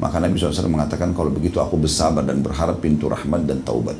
Maka 0.03 0.19
Nabi 0.19 0.35
SAW 0.35 0.67
mengatakan 0.67 1.15
kalau 1.15 1.31
begitu 1.31 1.63
aku 1.63 1.79
bersabar 1.79 2.27
dan 2.27 2.43
berharap 2.43 2.83
pintu 2.83 3.07
rahmat 3.07 3.47
dan 3.47 3.63
taubat. 3.63 3.95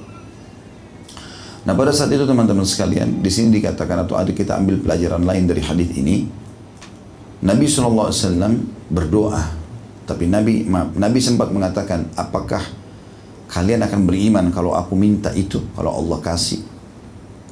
Nah 1.63 1.71
pada 1.71 1.95
saat 1.95 2.11
itu 2.11 2.27
teman-teman 2.27 2.67
sekalian, 2.67 3.23
di 3.23 3.31
sini 3.31 3.55
dikatakan 3.55 4.03
atau 4.03 4.19
ada 4.19 4.35
kita 4.35 4.59
ambil 4.59 4.83
pelajaran 4.83 5.23
lain 5.23 5.47
dari 5.47 5.63
hadis 5.63 5.89
ini, 5.95 6.27
Nabi 7.43 7.67
SAW 7.67 8.11
berdoa, 8.91 9.43
tapi 10.03 10.27
Nabi 10.27 10.67
Nabi 10.99 11.19
sempat 11.23 11.55
mengatakan, 11.55 12.11
apakah 12.19 12.59
kalian 13.47 13.79
akan 13.87 14.01
beriman 14.03 14.45
kalau 14.51 14.75
aku 14.75 14.95
minta 14.99 15.31
itu, 15.31 15.63
kalau 15.71 15.95
Allah 15.95 16.19
kasih? 16.19 16.59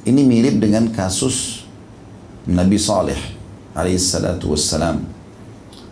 Ini 0.04 0.20
mirip 0.28 0.60
dengan 0.60 0.92
kasus 0.92 1.64
Nabi 2.44 2.76
Saleh 2.76 3.16
alaihissalatu 3.72 4.52
wassalam. 4.52 5.08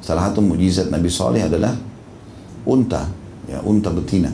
Salah 0.05 0.29
satu 0.29 0.45
mujizat 0.45 0.93
Nabi 0.93 1.09
Saleh 1.09 1.49
adalah 1.49 1.73
unta, 2.69 3.09
ya 3.49 3.65
unta 3.65 3.89
betina. 3.89 4.33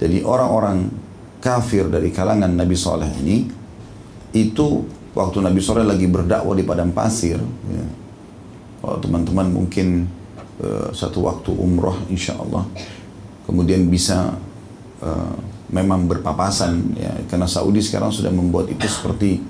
Jadi 0.00 0.24
orang-orang 0.24 0.90
kafir 1.40 1.88
dari 1.88 2.12
kalangan 2.12 2.52
Nabi 2.52 2.76
Soleh 2.76 3.08
ini 3.24 3.48
itu 4.36 4.84
waktu 5.16 5.42
Nabi 5.42 5.58
Soleh 5.58 5.82
lagi 5.82 6.06
berdakwah 6.06 6.54
di 6.54 6.62
padang 6.62 6.92
pasir 6.94 7.40
ya. 7.66 7.84
teman-teman 9.00 9.50
mungkin 9.50 10.06
uh, 10.62 10.92
satu 10.92 11.26
waktu 11.26 11.50
umroh 11.50 11.96
insya 12.12 12.36
Allah 12.38 12.68
kemudian 13.48 13.88
bisa 13.88 14.36
uh, 15.02 15.34
memang 15.72 16.06
berpapasan 16.06 16.94
ya 16.94 17.12
karena 17.26 17.48
Saudi 17.48 17.80
sekarang 17.82 18.12
sudah 18.12 18.30
membuat 18.30 18.70
itu 18.70 18.86
seperti 18.86 19.40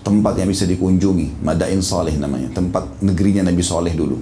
tempat 0.00 0.36
yang 0.38 0.48
bisa 0.48 0.64
dikunjungi 0.68 1.40
Madain 1.40 1.80
Soleh 1.80 2.14
namanya 2.20 2.52
tempat 2.52 3.00
negerinya 3.00 3.48
Nabi 3.48 3.64
Soleh 3.64 3.96
dulu 3.96 4.20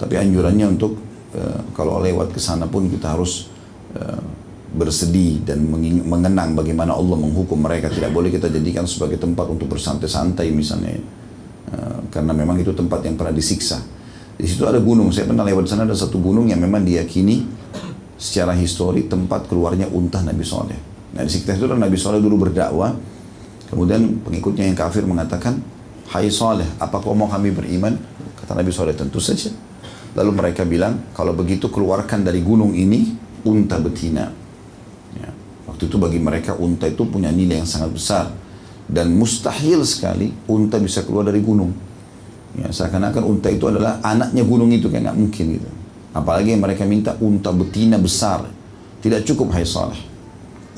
tapi 0.00 0.18
anjurannya 0.18 0.66
untuk 0.72 0.98
uh, 1.36 1.60
kalau 1.76 2.02
lewat 2.02 2.34
ke 2.34 2.40
sana 2.42 2.66
pun 2.66 2.90
kita 2.90 3.14
harus 3.14 3.52
uh, 3.94 4.43
bersedih 4.74 5.46
dan 5.46 5.62
mengenang 6.02 6.58
bagaimana 6.58 6.98
Allah 6.98 7.14
menghukum 7.14 7.62
mereka. 7.62 7.86
Tidak 7.86 8.10
boleh 8.10 8.34
kita 8.34 8.50
jadikan 8.50 8.84
sebagai 8.90 9.22
tempat 9.22 9.46
untuk 9.46 9.70
bersantai-santai 9.70 10.50
misalnya. 10.50 10.98
Uh, 11.70 12.02
karena 12.10 12.34
memang 12.34 12.58
itu 12.58 12.74
tempat 12.74 13.06
yang 13.06 13.14
pernah 13.14 13.30
disiksa. 13.30 13.78
Di 14.34 14.50
situ 14.50 14.66
ada 14.66 14.82
gunung. 14.82 15.14
Saya 15.14 15.30
pernah 15.30 15.46
lewat 15.46 15.70
sana 15.70 15.86
ada 15.86 15.94
satu 15.94 16.18
gunung 16.18 16.50
yang 16.50 16.58
memang 16.58 16.82
diyakini 16.82 17.46
secara 18.18 18.50
histori 18.58 19.06
tempat 19.06 19.46
keluarnya 19.46 19.86
untah 19.94 20.26
Nabi 20.26 20.42
Soleh. 20.42 20.78
Nah 21.14 21.22
di 21.22 21.30
sekitar 21.30 21.54
itu 21.54 21.70
Nabi 21.70 21.94
Soleh 21.94 22.18
dulu 22.18 22.50
berdakwah. 22.50 22.90
Kemudian 23.70 24.26
pengikutnya 24.26 24.66
yang 24.66 24.76
kafir 24.76 25.06
mengatakan 25.06 25.62
Hai 26.10 26.28
Soleh 26.28 26.66
apa 26.82 26.98
kau 26.98 27.14
mau 27.14 27.30
kami 27.30 27.54
beriman? 27.54 27.94
Kata 28.42 28.58
Nabi 28.58 28.74
Soleh 28.74 28.92
tentu 28.98 29.22
saja. 29.22 29.54
Lalu 30.18 30.30
mereka 30.34 30.66
bilang 30.66 31.14
kalau 31.14 31.30
begitu 31.30 31.70
keluarkan 31.70 32.26
dari 32.26 32.42
gunung 32.42 32.74
ini 32.74 33.14
unta 33.46 33.78
betina 33.78 34.43
Itu 35.84 36.00
bagi 36.00 36.18
mereka 36.18 36.56
unta 36.56 36.88
itu 36.88 37.04
punya 37.04 37.28
nilai 37.28 37.60
yang 37.60 37.68
sangat 37.68 37.90
besar 37.92 38.24
dan 38.84 39.16
mustahil 39.16 39.80
sekali 39.84 40.32
unta 40.48 40.76
bisa 40.76 41.04
keluar 41.04 41.28
dari 41.28 41.40
gunung. 41.40 41.72
Ya, 42.54 42.70
seakan-akan 42.70 43.22
unta 43.26 43.50
itu 43.50 43.66
adalah 43.66 43.98
anaknya 44.04 44.46
gunung 44.46 44.70
itu 44.70 44.86
kayak 44.86 45.10
nggak 45.10 45.18
mungkin 45.18 45.44
gitu. 45.58 45.70
Apalagi 46.14 46.54
mereka 46.54 46.86
minta 46.86 47.18
unta 47.18 47.50
betina 47.50 47.98
besar. 47.98 48.46
Tidak 49.02 49.20
cukup 49.26 49.52
hai 49.52 49.66
saleh. 49.66 49.98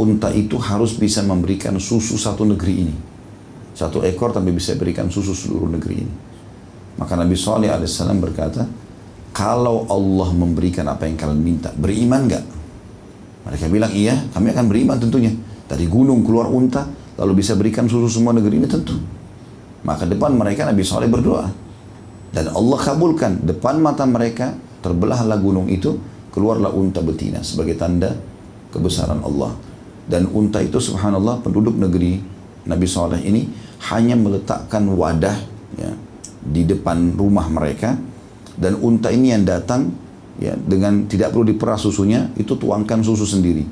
Unta 0.00 0.32
itu 0.32 0.56
harus 0.58 0.96
bisa 0.96 1.22
memberikan 1.22 1.76
susu 1.76 2.16
satu 2.16 2.42
negeri 2.48 2.74
ini. 2.74 2.96
Satu 3.76 4.00
ekor 4.00 4.32
tapi 4.32 4.50
bisa 4.56 4.72
berikan 4.74 5.12
susu 5.12 5.36
seluruh 5.36 5.68
negeri 5.68 5.94
ini. 6.00 6.14
Maka 6.96 7.12
Nabi 7.12 7.36
Saleh 7.36 7.68
alaihissalam 7.68 8.18
berkata, 8.18 8.64
kalau 9.36 9.84
Allah 9.92 10.32
memberikan 10.32 10.88
apa 10.88 11.04
yang 11.04 11.20
kalian 11.20 11.40
minta, 11.44 11.68
beriman 11.76 12.24
nggak? 12.24 12.44
Mereka 13.46 13.70
bilang 13.70 13.92
iya, 13.94 14.26
kami 14.34 14.50
akan 14.50 14.66
beriman 14.66 14.98
tentunya. 14.98 15.30
Dari 15.66 15.86
gunung 15.86 16.26
keluar 16.26 16.50
unta, 16.50 16.86
lalu 17.18 17.42
bisa 17.42 17.54
berikan 17.54 17.86
susu 17.86 18.10
semua 18.10 18.34
negeri 18.34 18.58
ini 18.58 18.68
tentu. 18.68 18.98
Maka 19.86 20.02
depan 20.06 20.34
mereka 20.34 20.66
Nabi 20.66 20.82
Saleh 20.82 21.06
berdoa. 21.06 21.46
Dan 22.34 22.50
Allah 22.50 22.78
kabulkan. 22.82 23.46
Depan 23.46 23.78
mata 23.78 24.02
mereka 24.02 24.50
terbelahlah 24.82 25.38
gunung 25.38 25.70
itu, 25.70 25.94
keluarlah 26.34 26.74
unta 26.74 26.98
betina 27.00 27.40
sebagai 27.46 27.78
tanda 27.78 28.18
kebesaran 28.74 29.22
Allah. 29.22 29.54
Dan 30.06 30.30
unta 30.30 30.62
itu 30.62 30.78
subhanallah 30.78 31.42
penduduk 31.42 31.78
negeri 31.78 32.18
Nabi 32.66 32.86
Saleh 32.86 33.22
ini 33.22 33.46
hanya 33.90 34.18
meletakkan 34.18 34.86
wadah 34.90 35.38
ya, 35.78 35.90
di 36.42 36.62
depan 36.66 37.14
rumah 37.14 37.46
mereka 37.50 37.94
dan 38.56 38.78
unta 38.80 39.12
ini 39.12 39.36
yang 39.36 39.44
datang 39.44 39.92
ya 40.40 40.56
dengan 40.56 41.08
tidak 41.08 41.32
perlu 41.32 41.48
diperas 41.48 41.84
susunya 41.84 42.28
itu 42.36 42.56
tuangkan 42.56 43.00
susu 43.00 43.24
sendiri 43.24 43.64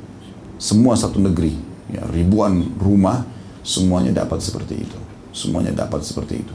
semua 0.57 0.97
satu 0.97 1.21
negeri 1.21 1.53
ya, 1.93 2.05
ribuan 2.09 2.75
rumah 2.81 3.25
semuanya 3.61 4.25
dapat 4.25 4.41
seperti 4.41 4.85
itu 4.85 4.99
semuanya 5.35 5.75
dapat 5.75 6.01
seperti 6.05 6.41
itu 6.41 6.55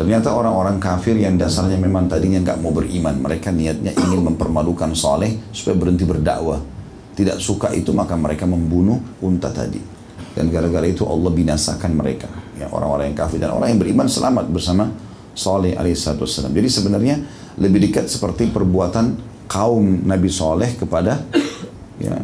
Ternyata 0.00 0.32
orang-orang 0.32 0.80
kafir 0.80 1.12
yang 1.12 1.36
dasarnya 1.36 1.76
memang 1.76 2.08
tadinya 2.08 2.40
nggak 2.40 2.64
mau 2.64 2.72
beriman, 2.72 3.20
mereka 3.20 3.52
niatnya 3.52 3.92
ingin 3.92 4.32
mempermalukan 4.32 4.96
Saleh 4.96 5.36
supaya 5.52 5.76
berhenti 5.76 6.08
berdakwah. 6.08 6.56
Tidak 7.12 7.36
suka 7.36 7.68
itu 7.76 7.92
maka 7.92 8.16
mereka 8.16 8.48
membunuh 8.48 8.96
unta 9.20 9.52
tadi. 9.52 9.76
Dan 10.32 10.48
gara-gara 10.48 10.88
itu 10.88 11.04
Allah 11.04 11.28
binasakan 11.28 11.92
mereka. 11.92 12.32
Ya, 12.56 12.72
orang-orang 12.72 13.12
yang 13.12 13.18
kafir 13.20 13.44
dan 13.44 13.52
orang 13.52 13.76
yang 13.76 13.80
beriman 13.84 14.08
selamat 14.08 14.48
bersama 14.48 14.88
Saleh 15.36 15.76
alaihissalam. 15.76 16.48
Jadi 16.48 16.68
sebenarnya 16.72 17.20
lebih 17.60 17.84
dekat 17.84 18.08
seperti 18.08 18.48
perbuatan 18.48 19.20
kaum 19.50 20.06
Nabi 20.06 20.30
Saleh 20.30 20.78
kepada 20.78 21.26
ya, 21.98 22.14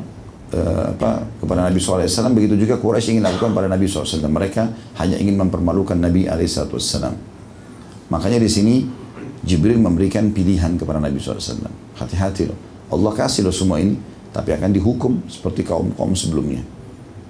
uh, 0.55 0.85
apa 0.95 1.27
kepada 1.43 1.67
Nabi 1.67 1.83
SAW 1.83 2.07
begitu 2.31 2.55
juga 2.55 2.79
Quraisy 2.79 3.19
ingin 3.19 3.27
lakukan 3.27 3.51
pada 3.51 3.67
Nabi 3.67 3.91
SAW 3.91 4.23
mereka 4.31 4.71
hanya 5.03 5.19
ingin 5.19 5.35
mempermalukan 5.35 5.99
Nabi 5.99 6.31
SAW 6.31 7.35
Makanya 8.07 8.39
di 8.39 8.51
sini 8.51 8.75
Jibril 9.43 9.79
memberikan 9.79 10.31
pilihan 10.31 10.75
kepada 10.79 10.99
Nabi 10.99 11.19
SAW. 11.19 11.71
Hati-hati 11.99 12.51
loh. 12.51 12.59
Allah 12.91 13.13
kasih 13.15 13.47
loh 13.47 13.55
semua 13.55 13.83
ini, 13.83 13.99
tapi 14.31 14.55
akan 14.55 14.71
dihukum 14.71 15.27
seperti 15.27 15.67
kaum-kaum 15.67 16.15
sebelumnya. 16.15 16.63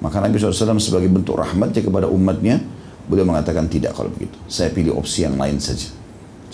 Maka 0.05 0.21
Nabi 0.21 0.37
SAW 0.37 0.77
sebagai 0.77 1.09
bentuk 1.09 1.41
rahmatnya 1.41 1.81
kepada 1.81 2.09
umatnya, 2.09 2.61
beliau 3.09 3.25
mengatakan 3.25 3.69
tidak 3.73 3.97
kalau 3.97 4.13
begitu. 4.13 4.37
Saya 4.49 4.69
pilih 4.69 4.97
opsi 4.97 5.25
yang 5.25 5.41
lain 5.41 5.57
saja. 5.57 5.89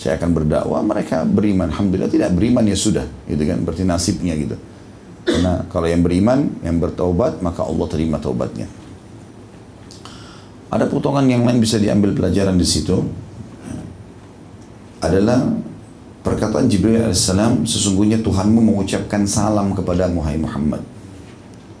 Saya 0.03 0.19
akan 0.19 0.35
berdakwah, 0.35 0.83
mereka 0.83 1.23
beriman. 1.23 1.71
Alhamdulillah 1.71 2.11
tidak 2.11 2.35
beriman 2.35 2.67
ya 2.67 2.75
sudah, 2.75 3.07
gitu 3.23 3.39
kan. 3.47 3.63
Berarti 3.63 3.87
nasibnya 3.87 4.35
gitu. 4.35 4.59
Karena 5.23 5.63
kalau 5.71 5.87
yang 5.87 6.03
beriman, 6.03 6.51
yang 6.59 6.83
bertaubat, 6.83 7.39
maka 7.39 7.63
Allah 7.63 7.87
terima 7.87 8.19
taubatnya. 8.19 8.67
Ada 10.67 10.91
potongan 10.91 11.23
yang 11.31 11.47
lain 11.47 11.63
bisa 11.63 11.79
diambil 11.79 12.11
pelajaran 12.11 12.59
di 12.59 12.67
situ 12.67 12.99
adalah 14.99 15.39
perkataan 16.23 16.67
Jibril 16.71 17.03
AS 17.03 17.27
sesungguhnya 17.67 18.23
Tuhanmu 18.23 18.59
mengucapkan 18.63 19.27
salam 19.27 19.75
kepada 19.75 20.07
Muhammad 20.07 20.79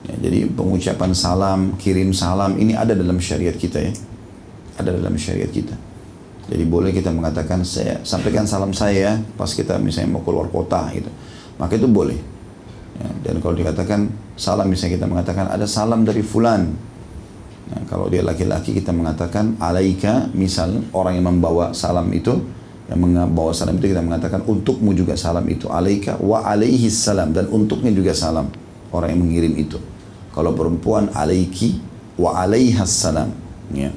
ya, 0.03 0.15
jadi 0.19 0.51
pengucapan 0.51 1.11
salam 1.15 1.59
kirim 1.79 2.11
salam 2.11 2.59
ini 2.59 2.75
ada 2.75 2.91
dalam 2.91 3.15
syariat 3.23 3.55
kita 3.55 3.79
ya 3.79 3.93
ada 4.75 4.91
dalam 4.91 5.15
syariat 5.15 5.47
kita 5.47 5.71
jadi 6.51 6.63
boleh 6.67 6.91
kita 6.91 7.07
mengatakan 7.13 7.63
saya 7.63 8.03
sampaikan 8.03 8.43
salam 8.43 8.75
saya 8.75 9.15
pas 9.39 9.47
kita 9.47 9.79
misalnya 9.79 10.19
mau 10.19 10.23
keluar 10.27 10.51
kota 10.51 10.91
gitu. 10.91 11.07
Maka 11.55 11.79
itu 11.79 11.87
boleh. 11.87 12.19
Ya, 12.99 13.09
dan 13.29 13.39
kalau 13.39 13.55
dikatakan 13.55 14.11
salam 14.35 14.67
misalnya 14.67 14.99
kita 14.99 15.07
mengatakan 15.07 15.45
ada 15.47 15.63
salam 15.63 16.03
dari 16.03 16.19
fulan. 16.19 16.67
Nah, 17.73 17.81
kalau 17.87 18.11
dia 18.11 18.21
laki-laki 18.21 18.75
kita 18.75 18.91
mengatakan 18.91 19.55
alaika 19.57 20.27
misal 20.35 20.83
orang 20.91 21.15
yang 21.15 21.31
membawa 21.31 21.71
salam 21.71 22.11
itu 22.11 22.35
yang 22.91 22.99
membawa 22.99 23.55
salam 23.55 23.79
itu 23.79 23.95
kita 23.95 24.03
mengatakan 24.03 24.43
untukmu 24.43 24.91
juga 24.91 25.15
salam 25.15 25.47
itu. 25.47 25.71
Alaika 25.71 26.19
wa 26.19 26.43
alaihi 26.43 26.91
salam 26.91 27.31
dan 27.31 27.47
untuknya 27.47 27.95
juga 27.95 28.11
salam 28.11 28.51
orang 28.91 29.15
yang 29.15 29.21
mengirim 29.23 29.53
itu. 29.55 29.79
Kalau 30.35 30.51
perempuan 30.51 31.07
alaiki 31.15 31.79
wa 32.19 32.35
alaiha 32.35 32.83
salam. 32.83 33.31
Ya. 33.71 33.95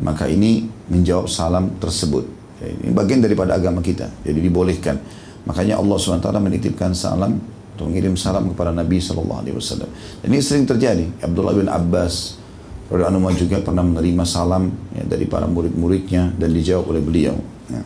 Maka 0.00 0.30
ini 0.30 0.70
menjawab 0.90 1.26
salam 1.30 1.70
tersebut. 1.78 2.24
Ya, 2.62 2.70
ini 2.72 2.90
bagian 2.94 3.22
daripada 3.22 3.58
agama 3.58 3.82
kita. 3.82 4.10
Jadi 4.22 4.38
dibolehkan. 4.38 4.98
Makanya 5.42 5.78
Allah 5.82 5.96
SWT 5.98 6.30
menitipkan 6.38 6.94
salam 6.94 7.42
untuk 7.74 7.90
mengirim 7.90 8.14
salam 8.14 8.46
kepada 8.54 8.70
Nabi 8.70 9.02
SAW 9.02 9.42
dan 10.22 10.28
ini 10.30 10.38
sering 10.38 10.68
terjadi. 10.68 11.08
Abdullah 11.24 11.56
bin 11.56 11.66
Abbas 11.66 12.38
Radhiallahu 12.92 13.32
juga 13.40 13.56
pernah 13.64 13.80
menerima 13.80 14.20
salam 14.28 14.68
ya, 14.92 15.00
dari 15.08 15.24
para 15.24 15.48
murid-muridnya 15.48 16.36
dan 16.36 16.52
dijawab 16.52 16.92
oleh 16.92 17.00
beliau. 17.00 17.34
Ya. 17.72 17.82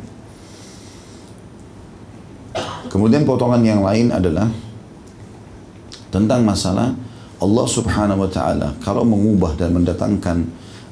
Kemudian 2.91 3.23
potongan 3.23 3.63
yang 3.63 3.87
lain 3.87 4.11
adalah 4.11 4.51
tentang 6.11 6.43
masalah 6.43 6.91
Allah 7.39 7.67
subhanahu 7.71 8.27
wa 8.27 8.31
ta'ala. 8.31 8.75
Kalau 8.83 9.07
mengubah 9.07 9.55
dan 9.55 9.79
mendatangkan 9.79 10.43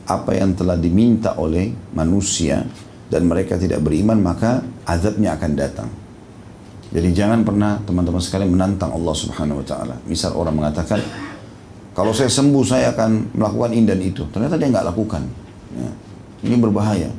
apa 0.05 0.37
yang 0.37 0.53
telah 0.53 0.77
diminta 0.77 1.37
oleh 1.41 1.73
manusia 1.97 2.65
dan 3.09 3.25
mereka 3.25 3.57
tidak 3.57 3.81
beriman 3.81 4.21
maka 4.21 4.61
azabnya 4.85 5.37
akan 5.37 5.53
datang. 5.57 5.89
Jadi 6.95 7.11
jangan 7.11 7.43
pernah 7.43 7.81
teman-teman 7.83 8.23
sekalian 8.23 8.55
menantang 8.55 8.95
Allah 8.95 9.15
subhanahu 9.17 9.65
wa 9.65 9.67
ta'ala. 9.67 9.97
Misal 10.07 10.37
orang 10.39 10.55
mengatakan 10.55 11.03
kalau 11.95 12.11
saya 12.11 12.31
sembuh 12.31 12.65
saya 12.67 12.91
akan 12.91 13.35
melakukan 13.39 13.71
ini 13.75 13.87
dan 13.87 14.01
itu. 14.03 14.23
Ternyata 14.31 14.55
dia 14.59 14.69
nggak 14.71 14.87
lakukan. 14.95 15.23
Ya. 15.75 15.91
Ini 16.47 16.55
berbahaya. 16.59 17.11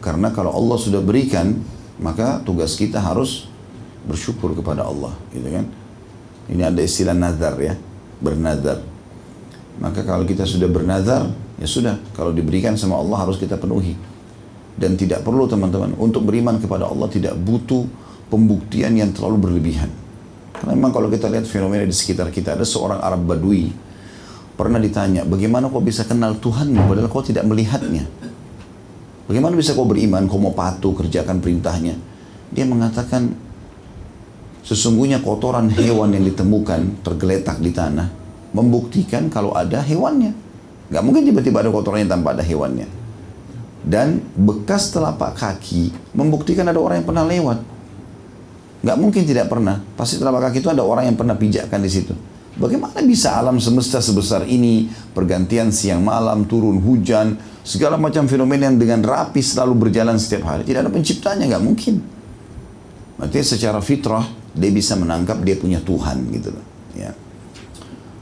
Karena 0.00 0.28
kalau 0.32 0.52
Allah 0.52 0.76
sudah 0.76 1.00
berikan, 1.00 1.56
maka 1.96 2.40
tugas 2.44 2.76
kita 2.76 3.00
harus 3.00 3.48
bersyukur 4.04 4.52
kepada 4.52 4.84
Allah, 4.84 5.16
gitu 5.32 5.48
kan? 5.48 5.64
Ini 6.52 6.68
ada 6.68 6.80
istilah 6.84 7.16
nazar 7.16 7.56
ya, 7.56 7.72
bernazar. 8.20 8.84
Maka 9.80 10.04
kalau 10.04 10.28
kita 10.28 10.44
sudah 10.44 10.68
bernazar, 10.68 11.32
ya 11.58 11.66
sudah, 11.68 11.96
kalau 12.14 12.34
diberikan 12.34 12.74
sama 12.74 12.98
Allah 12.98 13.26
harus 13.26 13.38
kita 13.38 13.58
penuhi. 13.58 13.94
Dan 14.74 14.98
tidak 14.98 15.22
perlu 15.22 15.46
teman-teman, 15.46 15.94
untuk 16.02 16.26
beriman 16.26 16.58
kepada 16.58 16.90
Allah 16.90 17.06
tidak 17.06 17.38
butuh 17.38 17.86
pembuktian 18.26 18.98
yang 18.98 19.14
terlalu 19.14 19.46
berlebihan. 19.46 19.86
Karena 20.50 20.74
memang 20.74 20.90
kalau 20.90 21.06
kita 21.06 21.30
lihat 21.30 21.46
fenomena 21.46 21.86
di 21.86 21.94
sekitar 21.94 22.34
kita, 22.34 22.58
ada 22.58 22.66
seorang 22.66 22.98
Arab 22.98 23.22
Badui, 23.22 23.70
pernah 24.58 24.82
ditanya, 24.82 25.22
bagaimana 25.22 25.70
kau 25.70 25.78
bisa 25.78 26.02
kenal 26.02 26.38
Tuhan 26.42 26.74
padahal 26.74 27.06
kau 27.06 27.22
tidak 27.22 27.46
melihatnya? 27.46 28.06
Bagaimana 29.30 29.54
bisa 29.56 29.72
kau 29.78 29.86
beriman, 29.88 30.26
kau 30.26 30.42
mau 30.42 30.52
patuh 30.52 30.92
kerjakan 30.92 31.38
perintahnya? 31.38 31.96
Dia 32.50 32.68
mengatakan, 32.68 33.34
sesungguhnya 34.66 35.24
kotoran 35.24 35.70
hewan 35.72 36.12
yang 36.12 36.26
ditemukan 36.28 37.02
tergeletak 37.02 37.58
di 37.58 37.70
tanah, 37.72 38.10
membuktikan 38.52 39.32
kalau 39.32 39.56
ada 39.56 39.80
hewannya. 39.80 40.43
Gak 40.92 41.02
mungkin 41.04 41.24
tiba-tiba 41.24 41.64
ada 41.64 41.70
kotorannya 41.72 42.08
tanpa 42.08 42.36
ada 42.36 42.44
hewannya. 42.44 42.88
Dan 43.84 44.24
bekas 44.32 44.92
telapak 44.92 45.36
kaki 45.36 45.92
membuktikan 46.16 46.64
ada 46.68 46.80
orang 46.80 47.04
yang 47.04 47.08
pernah 47.08 47.24
lewat. 47.24 47.58
Gak 48.84 48.96
mungkin 49.00 49.22
tidak 49.24 49.48
pernah. 49.48 49.80
Pasti 49.96 50.20
telapak 50.20 50.50
kaki 50.50 50.60
itu 50.60 50.68
ada 50.68 50.84
orang 50.84 51.08
yang 51.08 51.16
pernah 51.16 51.36
pijakkan 51.36 51.80
di 51.80 51.90
situ. 51.92 52.12
Bagaimana 52.54 53.02
bisa 53.02 53.34
alam 53.34 53.58
semesta 53.58 53.98
sebesar 53.98 54.46
ini, 54.46 54.86
pergantian 55.10 55.74
siang 55.74 56.06
malam, 56.06 56.46
turun 56.46 56.78
hujan, 56.78 57.34
segala 57.66 57.98
macam 57.98 58.30
fenomena 58.30 58.70
yang 58.70 58.78
dengan 58.78 59.02
rapi 59.02 59.42
selalu 59.42 59.88
berjalan 59.88 60.14
setiap 60.22 60.46
hari. 60.46 60.62
Tidak 60.62 60.86
ada 60.86 60.92
penciptanya, 60.92 61.50
nggak 61.50 61.64
mungkin. 61.64 61.98
Berarti 63.18 63.42
secara 63.42 63.82
fitrah, 63.82 64.22
dia 64.54 64.70
bisa 64.70 64.94
menangkap 64.94 65.42
dia 65.42 65.58
punya 65.58 65.82
Tuhan 65.82 66.30
gitu 66.30 66.54
loh. 66.54 66.64
Ya. 66.94 67.10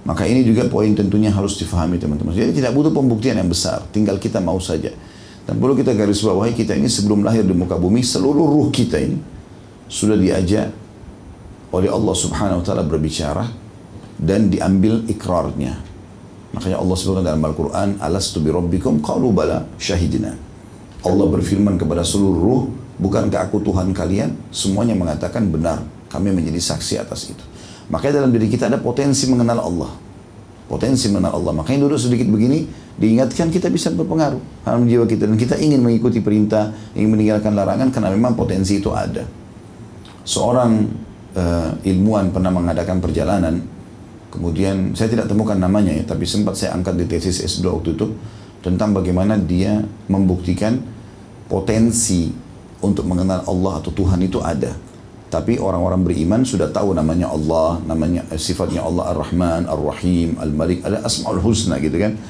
Maka 0.03 0.27
ini 0.27 0.43
juga 0.43 0.67
poin 0.67 0.91
tentunya 0.99 1.31
harus 1.31 1.55
difahami 1.55 1.95
teman-teman. 1.95 2.35
Jadi 2.35 2.59
tidak 2.59 2.75
butuh 2.75 2.91
pembuktian 2.91 3.39
yang 3.39 3.47
besar, 3.47 3.87
tinggal 3.95 4.19
kita 4.19 4.43
mau 4.43 4.59
saja. 4.59 4.91
Dan 5.47 5.59
perlu 5.59 5.79
kita 5.79 5.95
garis 5.95 6.23
bawahi 6.23 6.55
kita 6.55 6.75
ini 6.75 6.91
sebelum 6.91 7.23
lahir 7.23 7.47
di 7.47 7.55
muka 7.55 7.79
bumi, 7.79 8.03
seluruh 8.03 8.47
ruh 8.47 8.69
kita 8.75 8.99
ini 8.99 9.19
sudah 9.87 10.19
diajak 10.19 10.71
oleh 11.71 11.91
Allah 11.91 12.15
Subhanahu 12.15 12.63
wa 12.63 12.65
taala 12.67 12.83
berbicara 12.83 13.47
dan 14.19 14.51
diambil 14.51 15.07
ikrarnya. 15.07 15.79
Makanya 16.53 16.79
Allah 16.79 16.97
sebutkan 16.99 17.25
dalam 17.25 17.43
Al-Quran, 17.43 17.89
Alastu 17.99 18.39
bi 18.45 18.53
rabbikum 18.53 19.01
qalu 19.01 19.33
bala 19.33 19.65
syahidina. 19.81 20.37
Allah 21.03 21.27
berfirman 21.27 21.81
kepada 21.81 22.07
seluruh 22.07 22.71
bukankah 23.01 23.51
aku 23.51 23.65
Tuhan 23.65 23.91
kalian? 23.91 24.37
Semuanya 24.55 24.95
mengatakan 24.95 25.49
benar, 25.51 25.83
kami 26.13 26.31
menjadi 26.31 26.61
saksi 26.61 27.03
atas 27.03 27.33
itu. 27.33 27.45
Makanya 27.91 28.23
dalam 28.23 28.31
diri 28.31 28.47
kita 28.47 28.71
ada 28.71 28.79
potensi 28.79 29.27
mengenal 29.27 29.65
Allah. 29.65 29.91
Potensi 30.71 31.11
mengenal 31.11 31.39
Allah. 31.41 31.53
Makanya 31.57 31.89
dulu 31.89 31.97
sedikit 31.99 32.29
begini, 32.31 32.65
diingatkan 33.01 33.51
kita 33.51 33.73
bisa 33.73 33.91
berpengaruh 33.91 34.67
dalam 34.67 34.87
jiwa 34.87 35.05
kita. 35.09 35.27
Dan 35.27 35.41
kita 35.41 35.59
ingin 35.59 35.83
mengikuti 35.83 36.23
perintah, 36.23 36.71
ingin 36.95 37.11
meninggalkan 37.13 37.53
larangan 37.57 37.89
karena 37.91 38.13
memang 38.13 38.39
potensi 38.39 38.79
itu 38.79 38.93
ada. 38.95 39.27
Seorang 40.23 40.73
uh, 41.35 41.71
ilmuwan 41.83 42.31
pernah 42.31 42.55
mengadakan 42.55 43.03
perjalanan 43.03 43.59
Kemudian 44.33 44.97
saya 44.97 45.13
tidak 45.13 45.29
temukan 45.29 45.61
namanya 45.61 45.93
ya, 45.93 46.09
tapi 46.09 46.25
sempat 46.25 46.57
saya 46.57 46.73
angkat 46.73 46.97
di 46.97 47.05
tesis 47.05 47.45
S2 47.45 47.69
waktu 47.69 47.93
itu 47.93 48.17
tentang 48.65 48.97
bagaimana 48.97 49.37
dia 49.37 49.85
membuktikan 50.09 50.81
potensi 51.53 52.33
untuk 52.81 53.05
mengenal 53.05 53.45
Allah 53.45 53.85
atau 53.85 53.93
Tuhan 53.93 54.25
itu 54.25 54.41
ada. 54.41 54.73
Tapi 55.33 55.57
orang-orang 55.57 56.05
beriman 56.05 56.45
sudah 56.45 56.69
tahu 56.69 56.93
namanya 56.93 57.33
Allah, 57.33 57.81
namanya 57.89 58.21
eh, 58.29 58.37
sifatnya 58.37 58.85
Allah 58.85 59.17
Ar-Rahman, 59.17 59.65
Ar-Rahim, 59.65 60.37
Al-Malik, 60.37 60.85
ada 60.85 61.01
Asmaul 61.09 61.41
Husna 61.41 61.81
gitu 61.81 61.97
kan. 61.97 62.21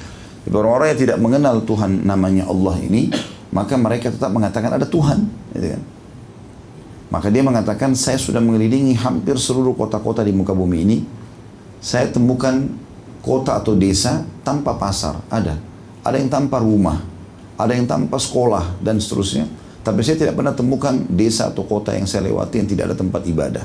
Orang-orang 0.46 0.94
yang 0.94 1.00
tidak 1.02 1.18
mengenal 1.18 1.66
Tuhan 1.66 2.06
namanya 2.06 2.46
Allah 2.46 2.78
ini, 2.78 3.10
maka 3.50 3.74
mereka 3.74 4.14
tetap 4.14 4.30
mengatakan 4.30 4.78
ada 4.78 4.86
Tuhan, 4.86 5.18
gitu 5.50 5.74
kan. 5.74 5.82
Maka 7.10 7.26
dia 7.26 7.42
mengatakan 7.42 7.90
saya 7.98 8.22
sudah 8.22 8.38
mengelilingi 8.38 8.94
hampir 8.94 9.34
seluruh 9.34 9.74
kota-kota 9.74 10.22
di 10.22 10.30
muka 10.30 10.54
bumi 10.54 10.78
ini, 10.86 10.98
saya 11.82 12.06
temukan 12.06 12.70
kota 13.18 13.58
atau 13.58 13.74
desa 13.74 14.22
tanpa 14.46 14.78
pasar, 14.78 15.18
ada. 15.26 15.58
Ada 16.06 16.22
yang 16.22 16.30
tanpa 16.30 16.62
rumah, 16.62 17.02
ada 17.58 17.74
yang 17.74 17.90
tanpa 17.90 18.22
sekolah 18.22 18.78
dan 18.78 19.02
seterusnya. 19.02 19.50
Tapi 19.82 19.98
saya 20.06 20.14
tidak 20.14 20.38
pernah 20.38 20.54
temukan 20.54 20.94
desa 21.10 21.50
atau 21.50 21.66
kota 21.66 21.90
yang 21.90 22.06
saya 22.06 22.30
lewati 22.30 22.62
yang 22.62 22.68
tidak 22.70 22.94
ada 22.94 22.96
tempat 22.96 23.22
ibadah. 23.26 23.64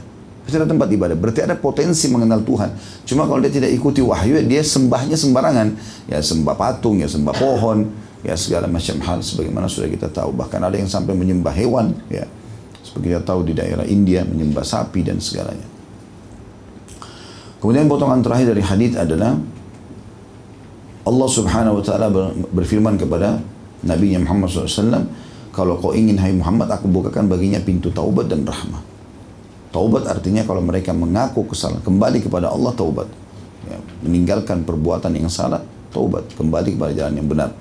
Tidak 0.50 0.64
ada 0.64 0.70
tempat 0.70 0.90
ibadah. 0.90 1.14
Berarti 1.14 1.46
ada 1.46 1.54
potensi 1.54 2.10
mengenal 2.10 2.42
Tuhan. 2.42 2.74
Cuma 3.06 3.30
kalau 3.30 3.38
dia 3.44 3.54
tidak 3.54 3.70
ikuti 3.70 4.02
wahyu, 4.02 4.42
dia 4.48 4.64
sembahnya 4.66 5.14
sembarangan. 5.14 5.68
Ya 6.10 6.18
sembah 6.24 6.56
patung, 6.58 6.98
ya 6.98 7.06
sembah 7.06 7.36
pohon, 7.36 7.92
ya 8.26 8.34
segala 8.34 8.66
macam 8.66 8.98
hal. 9.04 9.20
Sebagaimana 9.22 9.70
sudah 9.70 9.92
kita 9.92 10.10
tahu. 10.10 10.34
Bahkan 10.34 10.60
ada 10.64 10.74
yang 10.80 10.90
sampai 10.90 11.14
menyembah 11.14 11.54
hewan. 11.54 11.94
Ya. 12.10 12.26
Seperti 12.82 13.14
kita 13.14 13.22
tahu 13.28 13.44
di 13.46 13.54
daerah 13.54 13.84
India, 13.86 14.24
menyembah 14.24 14.64
sapi 14.64 15.04
dan 15.06 15.20
segalanya. 15.20 15.68
Kemudian 17.60 17.86
potongan 17.86 18.24
terakhir 18.24 18.56
dari 18.56 18.64
hadis 18.64 18.96
adalah 18.96 19.36
Allah 21.08 21.30
subhanahu 21.32 21.80
wa 21.80 21.84
ta'ala 21.84 22.08
berfirman 22.52 22.96
kepada 22.96 23.44
Nabi 23.84 24.16
Muhammad 24.16 24.48
SAW, 24.52 25.08
kalau 25.58 25.82
kau 25.82 25.90
ingin 25.90 26.22
hai 26.22 26.30
Muhammad, 26.38 26.70
aku 26.70 26.86
bukakan 26.86 27.26
baginya 27.26 27.58
pintu 27.58 27.90
taubat 27.90 28.30
dan 28.30 28.46
rahmah. 28.46 28.78
Taubat 29.74 30.06
artinya 30.06 30.46
kalau 30.46 30.62
mereka 30.62 30.94
mengaku 30.94 31.50
kesalahan, 31.50 31.82
kembali 31.82 32.22
kepada 32.22 32.54
Allah 32.54 32.78
taubat. 32.78 33.10
Ya, 33.66 33.82
meninggalkan 34.06 34.62
perbuatan 34.62 35.18
yang 35.18 35.34
salah, 35.34 35.66
taubat. 35.90 36.30
Kembali 36.38 36.78
kepada 36.78 36.94
jalan 36.94 37.18
yang 37.18 37.26
benar. 37.26 37.58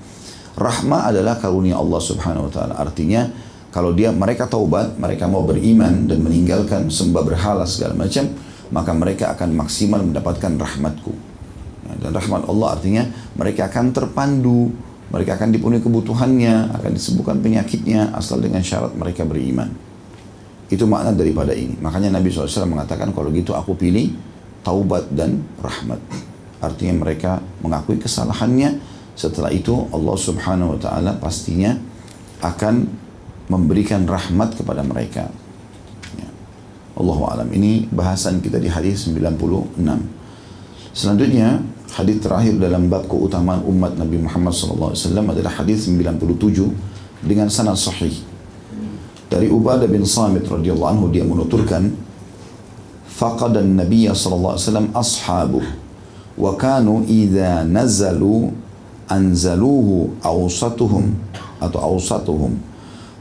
Rahmah 0.60 1.08
adalah 1.08 1.40
karunia 1.40 1.80
Allah 1.80 1.96
subhanahu 1.96 2.46
wa 2.48 2.52
ta'ala. 2.52 2.76
Artinya, 2.76 3.32
kalau 3.72 3.96
dia 3.96 4.12
mereka 4.12 4.44
taubat, 4.44 5.00
mereka 5.00 5.24
mau 5.24 5.48
beriman 5.48 6.04
dan 6.04 6.20
meninggalkan 6.20 6.92
sembah 6.92 7.24
berhala 7.24 7.64
segala 7.64 7.96
macam, 7.96 8.28
maka 8.76 8.92
mereka 8.92 9.32
akan 9.32 9.56
maksimal 9.56 10.04
mendapatkan 10.04 10.52
rahmatku. 10.52 11.16
Ya, 11.88 11.92
dan 12.04 12.10
rahmat 12.12 12.44
Allah 12.44 12.68
artinya 12.76 13.08
mereka 13.40 13.72
akan 13.72 13.96
terpandu 13.96 14.68
mereka 15.06 15.38
akan 15.38 15.54
dipenuhi 15.54 15.82
kebutuhannya, 15.82 16.74
akan 16.74 16.90
disembuhkan 16.90 17.38
penyakitnya 17.38 18.10
asal 18.16 18.42
dengan 18.42 18.60
syarat 18.60 18.90
mereka 18.98 19.22
beriman. 19.22 19.70
Itu 20.66 20.90
makna 20.90 21.14
daripada 21.14 21.54
ini. 21.54 21.78
Makanya 21.78 22.10
Nabi 22.10 22.26
SAW 22.26 22.66
mengatakan 22.66 23.14
kalau 23.14 23.30
gitu 23.30 23.54
aku 23.54 23.78
pilih 23.78 24.10
taubat 24.66 25.06
dan 25.14 25.46
rahmat. 25.62 26.02
Artinya 26.58 27.06
mereka 27.06 27.38
mengakui 27.62 28.02
kesalahannya. 28.02 28.82
Setelah 29.14 29.54
itu 29.54 29.86
Allah 29.94 30.16
Subhanahu 30.18 30.76
Wa 30.76 30.78
Taala 30.90 31.14
pastinya 31.22 31.78
akan 32.42 32.90
memberikan 33.46 34.04
rahmat 34.10 34.58
kepada 34.58 34.82
mereka. 34.82 35.30
Ya. 36.18 36.28
Allah 36.98 37.18
alam. 37.30 37.48
Ini 37.54 37.86
bahasan 37.94 38.42
kita 38.42 38.58
di 38.58 38.66
hadis 38.66 39.06
96. 39.06 39.78
Selanjutnya 40.90 41.62
hadis 41.94 42.18
terakhir 42.18 42.58
dalam 42.58 42.90
bab 42.90 43.06
keutamaan 43.06 43.62
umat 43.66 43.94
Nabi 43.94 44.18
Muhammad 44.22 44.52
SAW 44.52 44.96
adalah 45.30 45.52
hadis 45.62 45.86
97 45.86 46.72
dengan 47.22 47.46
sanad 47.46 47.78
sahih. 47.78 48.14
Dari 49.26 49.50
Ubadah 49.50 49.90
bin 49.90 50.06
Samit 50.06 50.46
radhiyallahu 50.46 50.90
anhu 50.90 51.06
dia 51.10 51.26
menuturkan 51.26 51.90
faqada 53.10 53.62
an-nabiy 53.62 54.06
sallallahu 54.12 54.54
alaihi 54.54 54.66
wasallam 54.70 54.88
ashabuh 54.94 55.64
wa 56.36 56.52
kanu 56.54 57.02
idza 57.08 57.64
nazalu 57.66 58.52
anzaluhu 59.08 60.14
awsatuhum 60.22 61.14
atau 61.62 61.78
awsatuhum 61.94 62.54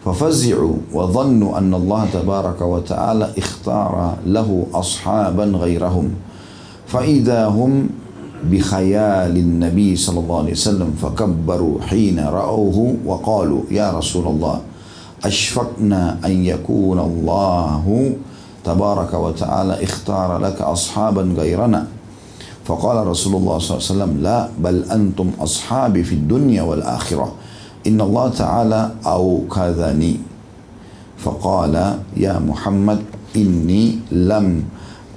ففزعوا 0.06 0.94
وظنوا 0.94 1.58
أن 1.58 1.74
الله 1.74 2.02
تبارك 2.14 2.62
وتعالى 2.62 3.26
اختار 3.38 3.94
له 4.30 4.50
أصحابا 4.74 5.46
غيرهم 5.58 6.06
فإذا 6.88 7.50
هم 7.50 7.90
بخيال 8.44 9.38
النبي 9.38 9.96
صلى 9.96 10.20
الله 10.20 10.40
عليه 10.40 10.52
وسلم 10.52 10.94
فكبروا 11.02 11.82
حين 11.82 12.20
رأوه 12.20 12.96
وقالوا 13.06 13.62
يا 13.72 13.92
رسول 13.92 14.28
الله 14.28 14.62
أشفقنا 15.26 16.18
أن 16.26 16.46
يكون 16.46 17.00
الله 17.00 18.14
تبارك 18.64 19.14
وتعالى 19.14 19.84
اختار 19.84 20.38
لك 20.38 20.62
أصحابا 20.62 21.22
غيرنا. 21.22 21.88
فقال 22.66 23.08
رسول 23.08 23.36
الله 23.36 23.58
صلى 23.58 23.78
الله 23.78 23.86
عليه 23.86 23.94
وسلم 23.94 24.14
لا 24.22 24.50
بل 24.60 24.84
أنتم 24.92 25.32
أصحابي 25.40 26.04
في 26.04 26.16
الدنيا 26.16 26.62
والآخرة. 26.62 27.34
إن 27.88 28.02
الله 28.02 28.30
تعالى 28.30 28.92
أوكذني. 29.06 30.16
فقال 31.18 32.00
يا 32.18 32.40
محمد 32.40 33.00
إني 33.36 34.00
لم 34.12 34.64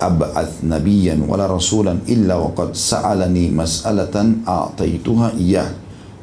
أبعث 0.00 0.64
نبيا 0.64 1.20
ولا 1.28 1.46
رسولا 1.46 1.98
إلا 2.08 2.34
وقد 2.34 2.74
سألني 2.74 3.50
مسألة 3.50 4.32
أعطيتها 4.48 5.32
إياه. 5.38 5.70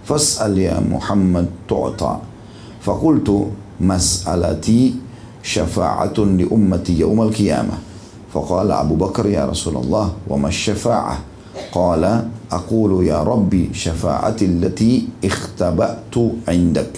فاسأل 0.05 0.57
يا 0.57 0.79
محمد 0.79 1.47
تعطى. 1.69 2.17
فقلت 2.81 3.47
مسألتي 3.81 4.95
شفاعة 5.43 6.17
لأمتي 6.17 6.99
يوم 6.99 7.21
القيامة. 7.21 7.77
فقال 8.33 8.71
أبو 8.71 8.95
بكر 8.95 9.25
يا 9.25 9.45
رسول 9.45 9.77
الله 9.77 10.11
وما 10.27 10.47
الشفاعة؟ 10.47 11.17
قال 11.71 12.27
أقول 12.51 13.07
يا 13.07 13.23
ربي 13.23 13.69
شفاعتي 13.73 14.45
التي 14.45 15.07
اختبأت 15.25 16.15
عندك. 16.47 16.91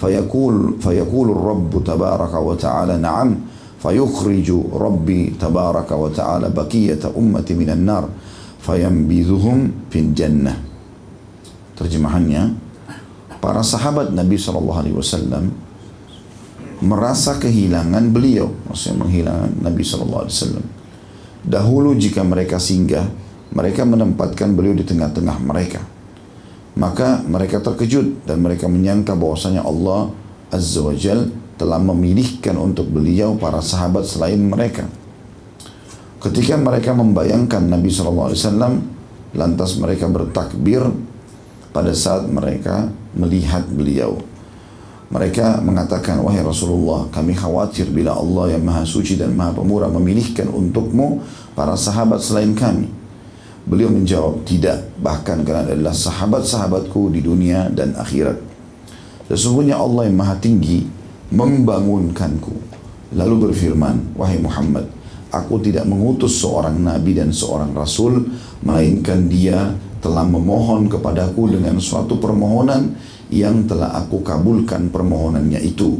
فيقول, 0.00 0.74
فيقول 0.80 1.30
الرب 1.30 1.84
تبارك 1.84 2.34
وتعالى 2.34 2.96
نعم 2.96 3.36
fayukhriju 3.80 4.72
rabbi 4.76 5.36
tabaraka 5.36 5.94
wa 5.94 6.08
ta'ala 6.08 6.48
bakiyata 6.48 7.12
ummati 7.12 7.52
minan 7.52 7.84
nar 7.84 8.04
fayambidhuhum 8.64 9.88
fil 9.92 10.10
jannah 10.16 10.56
terjemahannya 11.76 12.56
para 13.38 13.60
sahabat 13.60 14.10
Nabi 14.16 14.40
Shallallahu 14.40 14.80
Alaihi 14.80 14.96
Wasallam 14.96 15.52
merasa 16.82 17.36
kehilangan 17.40 18.12
beliau. 18.12 18.52
Maksudnya 18.68 19.06
menghilangan 19.06 19.50
Nabi 19.60 19.82
Shallallahu 19.84 20.22
Alaihi 20.26 20.36
Wasallam. 20.36 20.66
dahulu 21.46 21.94
jika 21.94 22.26
mereka 22.26 22.58
singgah 22.58 23.06
mereka 23.54 23.86
menempatkan 23.86 24.58
beliau 24.58 24.74
di 24.74 24.82
tengah-tengah 24.82 25.38
mereka. 25.38 25.78
Maka 26.76 27.22
mereka 27.24 27.62
terkejut 27.62 28.26
dan 28.26 28.42
mereka 28.42 28.66
menyangka 28.66 29.14
bahwasanya 29.14 29.62
Allah 29.62 30.12
Azza 30.50 30.82
wa 30.82 30.92
Jal 30.92 31.30
telah 31.56 31.80
memilihkan 31.80 32.56
untuk 32.60 32.88
beliau 32.92 33.36
para 33.36 33.64
sahabat 33.64 34.04
selain 34.04 34.38
mereka. 34.40 34.84
Ketika 36.20 36.56
mereka 36.56 36.96
membayangkan 36.96 37.64
Nabi 37.64 37.88
SAW, 37.92 38.32
lantas 39.36 39.76
mereka 39.76 40.08
bertakbir 40.08 40.84
pada 41.72 41.92
saat 41.92 42.24
mereka 42.28 42.88
melihat 43.12 43.64
beliau. 43.68 44.16
Mereka 45.06 45.62
mengatakan, 45.62 46.18
wahai 46.18 46.42
Rasulullah, 46.42 47.06
kami 47.14 47.30
khawatir 47.30 47.94
bila 47.94 48.18
Allah 48.18 48.58
yang 48.58 48.66
maha 48.66 48.82
suci 48.82 49.14
dan 49.14 49.38
maha 49.38 49.54
pemurah 49.54 49.86
memilihkan 49.86 50.50
untukmu 50.50 51.22
para 51.54 51.78
sahabat 51.78 52.18
selain 52.18 52.56
kami. 52.58 52.90
Beliau 53.70 53.86
menjawab, 53.86 54.42
tidak, 54.42 54.82
bahkan 54.98 55.46
karena 55.46 55.62
adalah 55.62 55.94
sahabat-sahabatku 55.94 57.14
di 57.14 57.22
dunia 57.22 57.70
dan 57.70 57.94
akhirat. 57.94 58.38
Sesungguhnya 59.30 59.78
Allah 59.78 60.10
yang 60.10 60.18
maha 60.18 60.38
tinggi 60.38 60.86
membangunkanku. 61.30 62.54
Lalu 63.14 63.50
berfirman, 63.50 64.18
wahai 64.18 64.38
Muhammad, 64.42 64.86
aku 65.30 65.62
tidak 65.62 65.86
mengutus 65.86 66.38
seorang 66.42 66.78
nabi 66.78 67.14
dan 67.14 67.30
seorang 67.30 67.70
rasul, 67.74 68.26
melainkan 68.62 69.30
dia 69.30 69.74
telah 70.02 70.26
memohon 70.26 70.86
kepadaku 70.86 71.56
dengan 71.56 71.78
suatu 71.82 72.18
permohonan 72.18 72.94
yang 73.30 73.66
telah 73.66 73.94
aku 73.98 74.22
kabulkan 74.22 74.90
permohonannya 74.90 75.58
itu. 75.62 75.98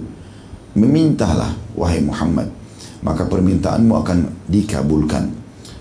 Memintalah, 0.77 1.57
wahai 1.74 2.05
Muhammad, 2.05 2.53
maka 3.01 3.24
permintaanmu 3.27 3.93
akan 3.97 4.18
dikabulkan. 4.47 5.24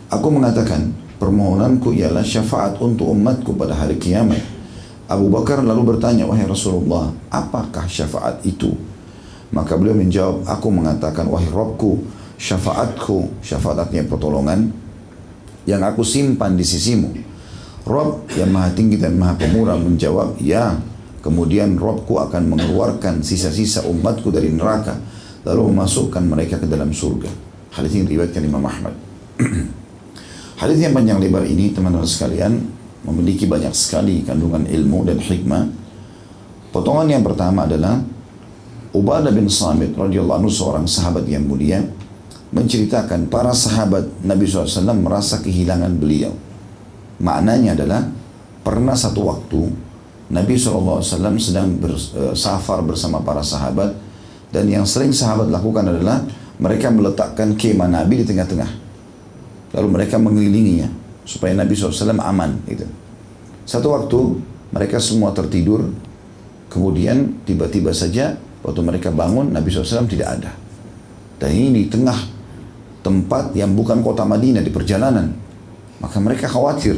Aku 0.10 0.32
mengatakan, 0.32 0.94
permohonanku 1.20 1.92
ialah 1.92 2.24
syafaat 2.24 2.80
untuk 2.80 3.12
umatku 3.12 3.54
pada 3.60 3.76
hari 3.76 4.00
kiamat. 4.00 4.40
Abu 5.06 5.30
Bakar 5.30 5.62
lalu 5.62 5.94
bertanya, 5.94 6.26
wahai 6.26 6.48
Rasulullah, 6.48 7.14
apakah 7.30 7.86
syafaat 7.86 8.42
itu? 8.42 8.74
Maka 9.56 9.80
beliau 9.80 9.96
menjawab, 9.96 10.44
aku 10.44 10.68
mengatakan, 10.68 11.32
wahai 11.32 11.48
Robku, 11.48 12.04
syafaatku, 12.36 13.40
syafaat 13.40 13.88
artinya 13.88 14.04
pertolongan, 14.12 14.68
yang 15.64 15.80
aku 15.80 16.04
simpan 16.04 16.60
di 16.60 16.68
sisimu. 16.68 17.16
Rob 17.88 18.28
yang 18.36 18.52
maha 18.52 18.76
tinggi 18.76 19.00
dan 19.00 19.16
maha 19.16 19.40
pemurah 19.40 19.80
menjawab, 19.80 20.36
ya. 20.44 20.76
Kemudian 21.24 21.80
Robku 21.80 22.20
akan 22.20 22.52
mengeluarkan 22.52 23.24
sisa-sisa 23.24 23.88
umatku 23.88 24.28
dari 24.28 24.52
neraka, 24.52 25.00
lalu 25.48 25.72
memasukkan 25.72 26.22
mereka 26.28 26.60
ke 26.60 26.68
dalam 26.68 26.92
surga. 26.92 27.32
Hadis 27.72 27.96
ini 27.96 28.12
riwayatkan 28.12 28.44
Imam 28.44 28.62
Ahmad. 28.62 28.92
Hadis 30.62 30.84
yang 30.84 30.92
panjang 30.92 31.18
lebar 31.24 31.48
ini, 31.48 31.72
teman-teman 31.72 32.04
sekalian, 32.04 32.60
memiliki 33.08 33.48
banyak 33.48 33.72
sekali 33.72 34.20
kandungan 34.28 34.68
ilmu 34.68 35.08
dan 35.08 35.18
hikmah. 35.22 35.64
Potongan 36.76 37.08
yang 37.08 37.24
pertama 37.24 37.64
adalah 37.64 38.04
Ubadah 38.96 39.36
bin 39.36 39.52
Samit 39.52 39.92
radhiyallahu 40.00 40.48
anhu 40.48 40.52
seorang 40.52 40.88
sahabat 40.88 41.28
yang 41.28 41.44
mulia 41.44 41.84
menceritakan 42.56 43.28
para 43.28 43.52
sahabat 43.52 44.08
Nabi 44.24 44.48
SAW 44.48 44.96
merasa 44.96 45.44
kehilangan 45.44 45.92
beliau. 46.00 46.32
Maknanya 47.20 47.76
adalah 47.76 48.08
pernah 48.64 48.96
satu 48.96 49.28
waktu 49.28 49.68
Nabi 50.32 50.56
SAW 50.56 51.04
sedang 51.36 51.76
bersafar 51.78 52.82
bersama 52.82 53.22
para 53.22 53.46
sahabat 53.46 53.94
Dan 54.56 54.72
yang 54.72 54.88
sering 54.88 55.12
sahabat 55.12 55.52
lakukan 55.52 55.84
adalah 55.84 56.24
mereka 56.64 56.88
meletakkan 56.88 57.60
kemah 57.60 57.92
Nabi 57.92 58.24
di 58.24 58.26
tengah-tengah. 58.26 58.72
Lalu 59.76 59.88
mereka 59.92 60.16
mengelilinginya 60.16 60.88
supaya 61.28 61.52
Nabi 61.52 61.76
SAW 61.76 62.16
aman. 62.16 62.64
Gitu. 62.64 62.88
Satu 63.68 63.92
waktu 63.92 64.40
mereka 64.72 65.04
semua 65.04 65.36
tertidur, 65.36 65.92
kemudian 66.72 67.36
tiba-tiba 67.44 67.92
saja 67.92 68.40
waktu 68.66 68.82
mereka 68.82 69.14
bangun 69.14 69.54
Nabi 69.54 69.70
SAW 69.70 70.10
tidak 70.10 70.42
ada. 70.42 70.52
Dan 71.38 71.54
ini 71.54 71.86
di 71.86 71.90
tengah 71.94 72.18
tempat 73.06 73.54
yang 73.54 73.78
bukan 73.78 74.02
kota 74.02 74.26
Madinah 74.26 74.66
di 74.66 74.74
perjalanan. 74.74 75.30
Maka 76.02 76.18
mereka 76.18 76.50
khawatir 76.50 76.98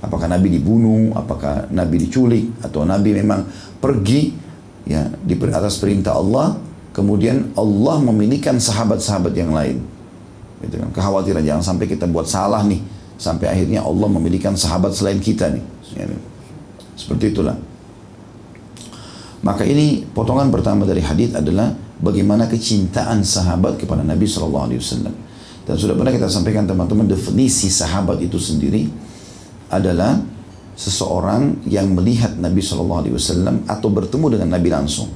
apakah 0.00 0.24
Nabi 0.24 0.56
dibunuh, 0.56 1.12
apakah 1.12 1.68
Nabi 1.68 2.08
diculik 2.08 2.48
atau 2.64 2.88
Nabi 2.88 3.20
memang 3.20 3.44
pergi 3.80 4.32
ya 4.88 5.04
di 5.20 5.36
atas 5.52 5.76
perintah 5.76 6.16
Allah 6.16 6.56
kemudian 6.96 7.52
Allah 7.58 8.00
memilihkan 8.00 8.56
sahabat-sahabat 8.56 9.32
yang 9.36 9.52
lain. 9.52 9.82
Gitu 10.64 10.80
kan. 10.80 10.88
Kekhawatiran 10.94 11.44
jangan 11.44 11.74
sampai 11.74 11.86
kita 11.90 12.08
buat 12.08 12.24
salah 12.24 12.64
nih. 12.64 12.80
Sampai 13.20 13.50
akhirnya 13.50 13.84
Allah 13.84 14.08
memilihkan 14.08 14.56
sahabat 14.56 14.94
selain 14.94 15.18
kita 15.18 15.50
nih. 15.50 15.64
Ya, 15.98 16.06
seperti 16.94 17.34
itulah. 17.34 17.58
Maka 19.44 19.62
ini 19.68 20.00
potongan 20.08 20.48
pertama 20.48 20.88
dari 20.88 21.04
hadis 21.04 21.36
adalah 21.36 21.68
bagaimana 22.00 22.48
kecintaan 22.48 23.20
sahabat 23.20 23.76
kepada 23.76 24.00
Nabi 24.00 24.24
Shallallahu 24.24 24.72
Alaihi 24.72 24.80
Wasallam. 24.80 25.14
Dan 25.64 25.74
sudah 25.76 25.92
pernah 25.96 26.12
kita 26.12 26.32
sampaikan 26.32 26.64
teman-teman 26.64 27.04
definisi 27.04 27.68
sahabat 27.68 28.24
itu 28.24 28.40
sendiri 28.40 28.88
adalah 29.68 30.16
seseorang 30.74 31.64
yang 31.68 31.92
melihat 31.92 32.40
Nabi 32.40 32.64
Shallallahu 32.64 33.00
Alaihi 33.04 33.14
Wasallam 33.20 33.68
atau 33.68 33.88
bertemu 33.92 34.26
dengan 34.32 34.48
Nabi 34.56 34.68
langsung. 34.72 35.12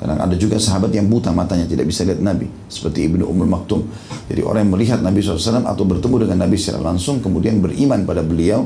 Karena 0.00 0.16
ada 0.16 0.32
juga 0.32 0.56
sahabat 0.56 0.96
yang 0.96 1.12
buta 1.12 1.28
matanya 1.28 1.68
tidak 1.68 1.84
bisa 1.84 2.08
lihat 2.08 2.24
Nabi. 2.24 2.48
Seperti 2.72 3.04
Ibnu 3.12 3.28
Ummul 3.28 3.52
Maktum. 3.52 3.84
Jadi 4.32 4.40
orang 4.40 4.64
yang 4.64 4.72
melihat 4.72 4.98
Nabi 5.04 5.20
SAW 5.20 5.60
atau 5.60 5.84
bertemu 5.84 6.24
dengan 6.24 6.48
Nabi 6.48 6.56
secara 6.56 6.80
langsung 6.80 7.20
kemudian 7.20 7.60
beriman 7.60 8.08
pada 8.08 8.24
beliau 8.24 8.64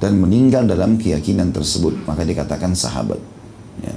dan 0.00 0.16
meninggal 0.16 0.64
dalam 0.64 0.96
keyakinan 0.96 1.52
tersebut. 1.52 2.08
Maka 2.08 2.24
dikatakan 2.24 2.72
sahabat. 2.72 3.20
Ya. 3.84 3.92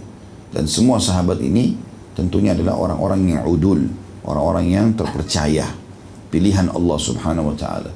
Dan 0.57 0.65
semua 0.65 0.97
sahabat 0.97 1.37
ini 1.37 1.77
tentunya 2.17 2.57
adalah 2.57 2.73
orang-orang 2.73 3.37
yang 3.37 3.45
udul. 3.45 3.85
Orang-orang 4.25 4.73
yang 4.73 4.87
terpercaya. 4.97 5.69
Pilihan 6.33 6.73
Allah 6.73 6.97
subhanahu 6.97 7.53
wa 7.53 7.55
ta'ala. 7.55 7.93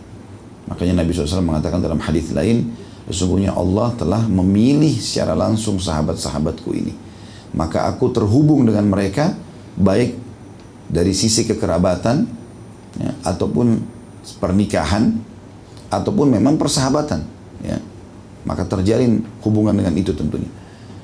Makanya 0.70 1.02
Nabi 1.02 1.12
SAW 1.12 1.42
mengatakan 1.42 1.82
dalam 1.82 1.98
hadis 2.00 2.32
lain, 2.32 2.70
sesungguhnya 3.10 3.52
Allah 3.58 3.92
telah 3.98 4.24
memilih 4.30 4.94
secara 5.02 5.34
langsung 5.34 5.82
sahabat-sahabatku 5.82 6.70
ini 6.72 6.94
maka 7.52 7.88
aku 7.88 8.12
terhubung 8.16 8.64
dengan 8.64 8.88
mereka 8.88 9.36
baik 9.76 10.16
dari 10.92 11.12
sisi 11.16 11.48
kekerabatan 11.48 12.28
ya, 13.00 13.12
ataupun 13.28 13.80
pernikahan 14.40 15.16
ataupun 15.92 16.32
memang 16.32 16.56
persahabatan 16.56 17.24
ya. 17.64 17.80
maka 18.48 18.64
terjalin 18.68 19.24
hubungan 19.44 19.76
dengan 19.76 19.96
itu 19.96 20.16
tentunya 20.16 20.48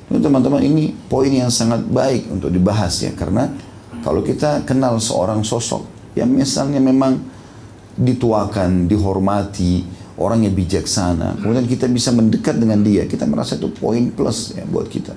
teman-teman 0.08 0.64
ini 0.64 0.96
poin 1.12 1.28
yang 1.28 1.52
sangat 1.52 1.84
baik 1.84 2.32
untuk 2.32 2.48
dibahas 2.48 3.04
ya 3.04 3.12
karena 3.12 3.52
kalau 4.00 4.24
kita 4.24 4.64
kenal 4.64 5.04
seorang 5.04 5.44
sosok 5.44 5.84
yang 6.16 6.32
misalnya 6.32 6.80
memang 6.80 7.20
dituakan, 7.98 8.88
dihormati, 8.88 9.84
orang 10.22 10.46
yang 10.48 10.54
bijaksana, 10.54 11.42
kemudian 11.42 11.66
kita 11.66 11.90
bisa 11.90 12.14
mendekat 12.14 12.56
dengan 12.58 12.82
dia, 12.82 13.04
kita 13.10 13.26
merasa 13.26 13.58
itu 13.58 13.68
poin 13.74 14.14
plus 14.14 14.54
ya 14.56 14.64
buat 14.66 14.88
kita. 14.88 15.14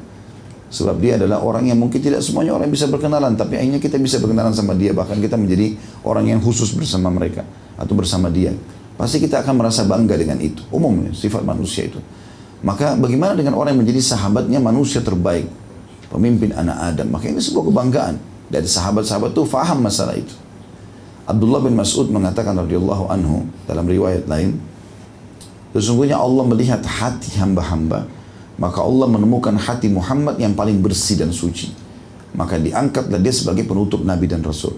Sebab 0.70 1.03
dia 1.03 1.18
adalah 1.18 1.43
orang 1.43 1.66
yang 1.66 1.82
mungkin 1.82 1.99
tidak 1.99 2.22
semuanya 2.22 2.55
orang 2.55 2.70
bisa 2.70 2.86
berkenalan, 2.86 3.34
tapi 3.34 3.59
akhirnya 3.59 3.82
kita 3.82 3.99
bisa 3.99 4.22
berkenalan 4.22 4.55
sama 4.55 4.78
dia, 4.78 4.95
bahkan 4.95 5.18
kita 5.18 5.34
menjadi 5.34 5.74
orang 6.07 6.30
yang 6.30 6.41
khusus 6.41 6.70
bersama 6.78 7.11
mereka 7.11 7.43
atau 7.74 7.93
bersama 7.99 8.30
dia. 8.30 8.55
Pasti 8.95 9.18
kita 9.18 9.43
akan 9.43 9.55
merasa 9.57 9.82
bangga 9.82 10.14
dengan 10.14 10.38
itu. 10.38 10.62
Umumnya 10.70 11.11
sifat 11.11 11.43
manusia 11.43 11.88
itu. 11.88 11.99
Maka 12.61 12.96
bagaimana 12.96 13.36
dengan 13.36 13.56
orang 13.56 13.76
yang 13.76 13.82
menjadi 13.84 14.04
sahabatnya 14.04 14.61
manusia 14.61 15.00
terbaik, 15.00 15.48
pemimpin 16.12 16.52
anak 16.52 16.76
Adam? 16.92 17.08
Maka 17.08 17.32
ini 17.32 17.40
sebuah 17.40 17.72
kebanggaan. 17.72 18.14
Dari 18.50 18.66
sahabat-sahabat 18.66 19.32
itu 19.32 19.42
faham 19.46 19.80
masalah 19.80 20.18
itu. 20.18 20.34
Abdullah 21.24 21.62
bin 21.62 21.78
Mas'ud 21.78 22.11
mengatakan 22.11 22.58
radhiyallahu 22.58 23.06
anhu 23.08 23.46
dalam 23.64 23.86
riwayat 23.86 24.26
lain, 24.26 24.58
sesungguhnya 25.70 26.18
Allah 26.18 26.42
melihat 26.42 26.82
hati 26.82 27.38
hamba-hamba 27.38 28.11
maka 28.61 28.84
Allah 28.84 29.08
menemukan 29.08 29.56
hati 29.56 29.88
Muhammad 29.88 30.36
yang 30.36 30.52
paling 30.52 30.84
bersih 30.84 31.16
dan 31.16 31.32
suci. 31.32 31.72
Maka 32.36 32.61
diangkatlah 32.61 33.18
dia 33.18 33.32
sebagai 33.32 33.64
penutup 33.64 34.04
Nabi 34.04 34.28
dan 34.28 34.44
Rasul. 34.44 34.76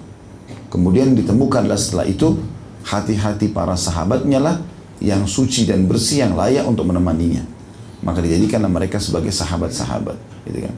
Kemudian 0.70 1.18
ditemukanlah 1.18 1.76
setelah 1.76 2.06
itu 2.06 2.38
hati-hati 2.86 3.50
para 3.50 3.74
sahabatnya 3.74 4.38
lah 4.38 4.56
yang 5.02 5.26
suci 5.26 5.66
dan 5.66 5.84
bersih 5.90 6.24
yang 6.24 6.38
layak 6.38 6.64
untuk 6.64 6.88
menemaninya. 6.88 7.42
Maka 8.02 8.18
dijadikanlah 8.18 8.70
mereka 8.70 8.98
sebagai 8.98 9.30
sahabat-sahabat. 9.30 10.18
Gitu 10.46 10.58
kan. 10.66 10.74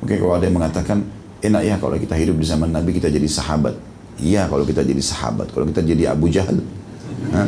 Mungkin 0.00 0.16
kalau 0.18 0.34
ada 0.34 0.44
yang 0.48 0.56
mengatakan, 0.56 0.98
enak 1.44 1.62
ya 1.62 1.74
kalau 1.76 1.94
kita 2.00 2.16
hidup 2.16 2.36
di 2.40 2.46
zaman 2.48 2.72
Nabi 2.72 2.96
kita 2.96 3.12
jadi 3.12 3.28
sahabat. 3.28 3.76
Iya 4.18 4.48
kalau 4.48 4.64
kita 4.64 4.80
jadi 4.80 5.02
sahabat. 5.02 5.52
Kalau 5.52 5.68
kita 5.68 5.84
jadi 5.84 6.10
Abu 6.10 6.32
Jahal. 6.32 6.58
Hah? 7.32 7.46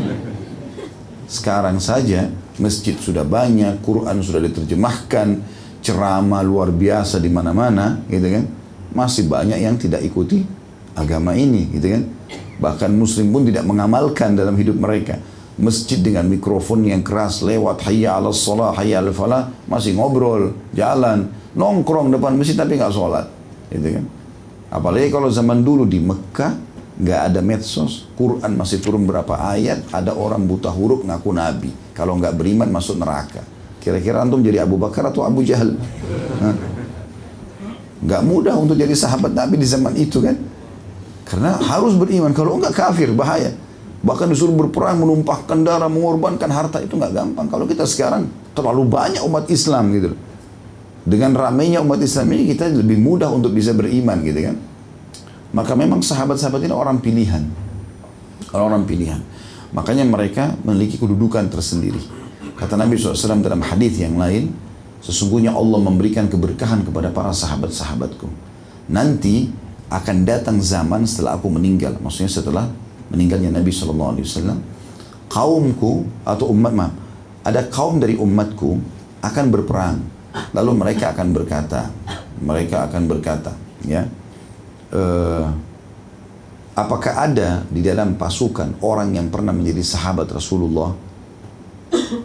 Sekarang 1.24 1.80
saja 1.80 2.28
masjid 2.60 2.94
sudah 2.94 3.24
banyak, 3.26 3.80
Quran 3.82 4.22
sudah 4.22 4.44
diterjemahkan, 4.44 5.40
ceramah 5.82 6.42
luar 6.44 6.70
biasa 6.70 7.18
di 7.18 7.32
mana-mana, 7.32 8.04
gitu 8.06 8.28
kan? 8.28 8.44
Masih 8.94 9.26
banyak 9.26 9.58
yang 9.58 9.74
tidak 9.74 10.04
ikuti 10.06 10.46
agama 10.94 11.34
ini, 11.34 11.66
gitu 11.74 11.90
kan? 11.90 12.02
Bahkan 12.60 12.90
Muslim 12.94 13.34
pun 13.34 13.42
tidak 13.42 13.66
mengamalkan 13.66 14.38
dalam 14.38 14.54
hidup 14.54 14.78
mereka. 14.78 15.18
Masjid 15.55 16.02
dengan 16.02 16.26
mikrofon 16.26 16.82
yang 16.82 17.07
keras 17.07 17.38
lewat 17.46 17.86
hayya 17.86 18.18
ala 18.18 18.34
sholah, 18.34 18.74
hayya 18.74 18.98
ala 18.98 19.14
falah, 19.14 19.55
masih 19.70 19.94
ngobrol, 19.94 20.50
jalan, 20.74 21.30
nongkrong 21.55 22.11
depan 22.11 22.34
masjid 22.34 22.59
tapi 22.59 22.74
nggak 22.74 22.90
sholat, 22.90 23.30
gitu 23.70 24.02
kan? 24.02 24.05
Apalagi 24.74 25.14
kalau 25.14 25.30
zaman 25.30 25.62
dulu 25.62 25.86
di 25.86 26.02
Mekah, 26.02 26.59
nggak 26.98 27.20
ada 27.30 27.38
medsos, 27.38 28.11
Quran 28.18 28.59
masih 28.59 28.82
turun 28.82 29.07
berapa 29.07 29.30
ayat, 29.55 29.86
ada 29.94 30.11
orang 30.18 30.42
buta 30.42 30.74
huruf 30.74 31.07
ngaku 31.07 31.30
nabi. 31.30 31.70
Kalau 31.94 32.18
nggak 32.18 32.34
beriman 32.34 32.74
masuk 32.74 32.98
neraka. 32.98 33.46
Kira-kira 33.78 34.26
antum 34.26 34.42
jadi 34.42 34.66
Abu 34.66 34.74
Bakar 34.74 35.07
atau 35.07 35.22
Abu 35.22 35.46
Jahal? 35.46 35.78
Nggak 38.02 38.22
mudah 38.26 38.59
untuk 38.59 38.74
jadi 38.74 38.90
sahabat 38.92 39.30
Nabi 39.30 39.61
di 39.61 39.66
zaman 39.68 39.94
itu 39.94 40.18
kan? 40.18 40.34
Karena 41.24 41.57
harus 41.57 41.94
beriman. 41.94 42.34
Kalau 42.34 42.59
nggak 42.59 42.74
kafir 42.74 43.14
bahaya. 43.14 43.55
Bahkan 44.05 44.28
disuruh 44.28 44.52
berperang, 44.52 45.00
menumpahkan 45.00 45.64
darah, 45.64 45.88
mengorbankan 45.88 46.52
harta 46.52 46.84
itu 46.84 46.92
nggak 46.92 47.16
gampang. 47.16 47.48
Kalau 47.48 47.64
kita 47.64 47.88
sekarang 47.88 48.28
terlalu 48.52 48.84
banyak 48.84 49.24
umat 49.24 49.48
Islam 49.48 49.88
gitu. 49.96 50.12
Dengan 51.09 51.32
ramainya 51.32 51.80
umat 51.80 52.00
Islam 52.05 52.28
ini 52.36 52.52
kita 52.52 52.68
lebih 52.68 53.00
mudah 53.00 53.32
untuk 53.32 53.57
bisa 53.57 53.72
beriman 53.72 54.20
gitu 54.20 54.52
kan. 54.52 54.57
Maka 55.57 55.72
memang 55.72 56.05
sahabat-sahabat 56.05 56.68
ini 56.68 56.74
orang 56.76 57.00
pilihan. 57.00 57.48
Orang-orang 58.52 58.84
pilihan. 58.84 59.20
Makanya 59.72 60.05
mereka 60.05 60.52
memiliki 60.62 61.00
kedudukan 61.00 61.48
tersendiri. 61.48 61.98
Kata 62.61 62.76
Nabi 62.76 63.00
SAW 63.00 63.40
dalam 63.40 63.64
hadis 63.64 63.98
yang 63.98 64.20
lain, 64.20 64.52
sesungguhnya 65.00 65.57
Allah 65.57 65.80
memberikan 65.80 66.28
keberkahan 66.28 66.84
kepada 66.84 67.09
para 67.09 67.32
sahabat-sahabatku. 67.32 68.28
Nanti 68.92 69.48
akan 69.88 70.16
datang 70.28 70.61
zaman 70.61 71.09
setelah 71.09 71.40
aku 71.40 71.48
meninggal. 71.48 71.96
Maksudnya 71.98 72.30
setelah 72.30 72.68
meninggalnya 73.14 73.54
Nabi 73.54 73.70
SAW. 73.70 74.18
Kaumku 75.30 76.04
atau 76.26 76.50
umat, 76.50 76.74
maaf, 76.74 76.92
ada 77.46 77.62
kaum 77.70 78.02
dari 78.02 78.18
umatku 78.18 78.76
akan 79.22 79.44
berperang. 79.54 79.98
Lalu 80.50 80.70
mereka 80.74 81.14
akan 81.14 81.30
berkata, 81.30 81.88
mereka 82.42 82.90
akan 82.90 83.02
berkata, 83.06 83.54
ya, 83.86 84.02
uh, 84.90 85.46
apakah 86.74 87.30
ada 87.30 87.62
di 87.70 87.80
dalam 87.80 88.18
pasukan 88.18 88.82
orang 88.82 89.14
yang 89.14 89.30
pernah 89.30 89.54
menjadi 89.54 89.82
sahabat 89.82 90.34
Rasulullah? 90.34 90.90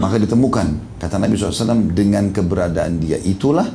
Maka 0.01 0.17
ditemukan, 0.17 0.97
kata 0.97 1.21
Nabi 1.21 1.37
SAW, 1.37 1.93
dengan 1.93 2.33
keberadaan 2.33 2.97
dia 2.97 3.21
itulah 3.21 3.69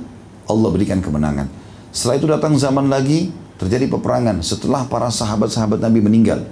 Allah 0.51 0.69
berikan 0.75 0.99
kemenangan. 0.99 1.47
Setelah 1.95 2.17
itu 2.19 2.27
datang 2.27 2.59
zaman 2.59 2.91
lagi, 2.91 3.31
terjadi 3.55 3.87
peperangan. 3.87 4.43
Setelah 4.43 4.85
para 4.91 5.09
sahabat-sahabat 5.09 5.79
Nabi 5.79 6.03
meninggal, 6.03 6.43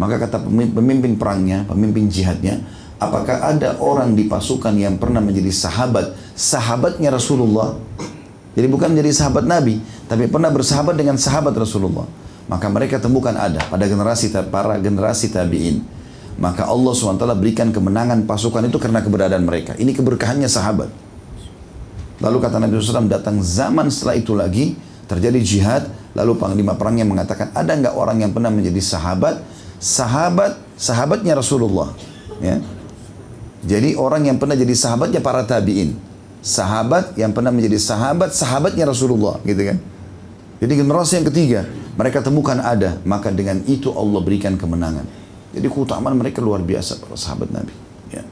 maka 0.00 0.16
kata 0.16 0.40
pemimpin 0.48 1.20
perangnya, 1.20 1.68
pemimpin 1.68 2.08
jihadnya, 2.08 2.64
apakah 2.96 3.44
ada 3.44 3.76
orang 3.82 4.16
di 4.16 4.24
pasukan 4.24 4.72
yang 4.78 4.96
pernah 4.96 5.20
menjadi 5.20 5.52
sahabat, 5.52 6.16
sahabatnya 6.32 7.12
Rasulullah? 7.12 7.76
Jadi 8.52 8.66
bukan 8.68 8.92
menjadi 8.92 9.12
sahabat 9.24 9.44
Nabi, 9.48 9.80
tapi 10.08 10.28
pernah 10.28 10.52
bersahabat 10.52 10.96
dengan 10.96 11.16
sahabat 11.16 11.56
Rasulullah. 11.56 12.04
Maka 12.48 12.68
mereka 12.68 13.00
temukan 13.00 13.32
ada 13.32 13.64
pada 13.68 13.84
generasi 13.88 14.28
para 14.52 14.76
generasi 14.76 15.32
tabi'in. 15.32 15.80
Maka 16.36 16.64
Allah 16.64 16.92
SWT 16.96 17.22
berikan 17.36 17.68
kemenangan 17.70 18.24
pasukan 18.24 18.64
itu 18.64 18.80
karena 18.80 19.04
keberadaan 19.04 19.44
mereka. 19.44 19.76
Ini 19.76 19.92
keberkahannya 19.92 20.48
sahabat. 20.48 20.88
Lalu 22.22 22.36
kata 22.40 22.56
Nabi 22.60 22.78
SAW 22.80 23.08
datang 23.08 23.40
zaman 23.40 23.92
setelah 23.92 24.16
itu 24.16 24.32
lagi 24.32 24.76
terjadi 25.10 25.38
jihad, 25.42 25.82
lalu 26.16 26.38
panglima 26.40 26.72
perangnya 26.78 27.04
mengatakan, 27.04 27.52
ada 27.52 27.72
nggak 27.72 27.94
orang 27.94 28.24
yang 28.24 28.32
pernah 28.32 28.48
menjadi 28.48 28.80
sahabat, 28.80 29.44
sahabat, 29.82 30.62
sahabatnya 30.78 31.34
Rasulullah. 31.34 31.90
Ya. 32.38 32.62
Jadi 33.66 33.98
orang 33.98 34.30
yang 34.30 34.38
pernah 34.38 34.54
jadi 34.54 34.70
sahabatnya 34.70 35.18
para 35.18 35.42
tabiin, 35.42 35.98
sahabat 36.38 37.18
yang 37.18 37.34
pernah 37.34 37.50
menjadi 37.50 37.78
sahabat, 37.82 38.30
sahabatnya 38.30 38.86
Rasulullah, 38.86 39.42
gitu 39.42 39.74
kan? 39.74 39.78
Jadi 40.62 40.72
generasi 40.78 41.12
yang 41.18 41.26
ketiga, 41.26 41.60
mereka 41.98 42.22
temukan 42.22 42.54
ada, 42.62 43.02
maka 43.02 43.34
dengan 43.34 43.58
itu 43.66 43.90
Allah 43.90 44.22
berikan 44.22 44.54
kemenangan. 44.54 45.02
Jadi 45.50 45.66
keutamaan 45.66 46.14
mereka 46.14 46.38
luar 46.38 46.62
biasa 46.62 47.02
para 47.02 47.18
sahabat 47.18 47.50
Nabi. 47.50 47.74
Ya. 48.14 48.22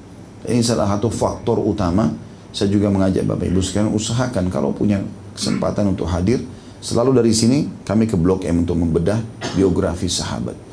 Ini 0.46 0.62
salah 0.62 0.86
satu 0.86 1.10
faktor 1.10 1.58
utama. 1.58 2.14
Saya 2.50 2.66
juga 2.66 2.90
mengajak 2.90 3.22
Bapak 3.26 3.46
Ibu 3.46 3.62
sekalian 3.62 3.94
usahakan 3.94 4.50
kalau 4.50 4.74
punya 4.74 4.98
kesempatan 5.38 5.94
untuk 5.94 6.10
hadir, 6.10 6.42
selalu 6.82 7.22
dari 7.22 7.30
sini 7.30 7.70
kami 7.86 8.10
ke 8.10 8.18
Blok 8.18 8.42
M 8.42 8.66
untuk 8.66 8.74
membedah 8.74 9.22
biografi 9.54 10.10
sahabat. 10.10 10.69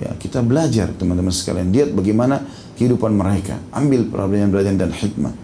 Ya, 0.00 0.10
kita 0.16 0.40
belajar 0.40 0.88
teman-teman 0.96 1.32
sekalian. 1.32 1.68
Lihat 1.68 1.90
bagaimana 1.92 2.40
kehidupan 2.80 3.12
mereka, 3.12 3.60
ambil 3.72 4.08
pelajaran-pelajaran 4.08 4.78
dan 4.80 4.92
hikmah. 4.92 5.34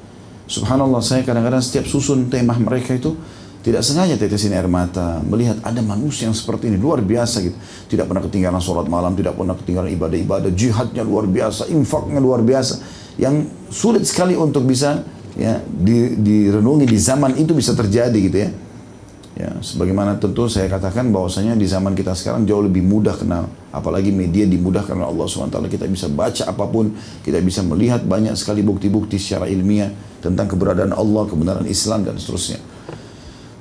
Subhanallah 0.48 1.04
saya 1.04 1.20
kadang-kadang 1.28 1.60
setiap 1.60 1.84
susun 1.84 2.32
tema 2.32 2.56
mereka 2.56 2.96
itu 2.96 3.12
tidak 3.60 3.84
sengaja 3.84 4.16
tetesin 4.16 4.56
air 4.56 4.64
mata. 4.64 5.20
Melihat 5.20 5.60
ada 5.60 5.84
manusia 5.84 6.24
yang 6.24 6.32
seperti 6.32 6.72
ini 6.72 6.80
luar 6.80 7.04
biasa 7.04 7.44
gitu. 7.44 7.56
Tidak 7.92 8.08
pernah 8.08 8.24
ketinggalan 8.24 8.62
sholat 8.64 8.88
malam 8.88 9.12
tidak 9.12 9.36
pernah 9.36 9.52
ketinggalan 9.52 9.92
ibadah-ibadah. 9.92 10.50
Jihadnya 10.56 11.04
luar 11.04 11.28
biasa 11.28 11.68
infaknya 11.68 12.16
luar 12.16 12.40
biasa. 12.40 12.80
Yang 13.20 13.52
sulit 13.68 14.08
sekali 14.08 14.32
untuk 14.38 14.64
bisa 14.64 15.04
ya 15.36 15.60
di, 15.60 16.16
direnungi 16.16 16.88
di 16.88 16.98
zaman 16.98 17.36
itu 17.36 17.52
bisa 17.52 17.76
terjadi 17.76 18.18
gitu 18.18 18.38
ya 18.42 18.50
Ya, 19.38 19.54
sebagaimana 19.62 20.18
tentu 20.18 20.50
saya 20.50 20.66
katakan 20.66 21.14
bahwasanya 21.14 21.54
di 21.54 21.62
zaman 21.62 21.94
kita 21.94 22.10
sekarang 22.18 22.42
jauh 22.42 22.58
lebih 22.58 22.82
mudah 22.82 23.14
kenal, 23.14 23.46
apalagi 23.70 24.10
media 24.10 24.42
dimudahkan 24.50 24.98
oleh 24.98 25.06
Allah 25.06 25.26
SWT. 25.30 25.62
Kita 25.70 25.86
bisa 25.86 26.10
baca 26.10 26.42
apa 26.42 26.66
pun, 26.66 26.90
kita 27.22 27.38
bisa 27.38 27.62
melihat 27.62 28.02
banyak 28.02 28.34
sekali 28.34 28.66
bukti-bukti 28.66 29.14
secara 29.14 29.46
ilmiah 29.46 29.94
tentang 30.18 30.50
keberadaan 30.50 30.90
Allah, 30.90 31.22
kebenaran 31.30 31.70
Islam 31.70 32.02
dan 32.02 32.18
seterusnya. 32.18 32.58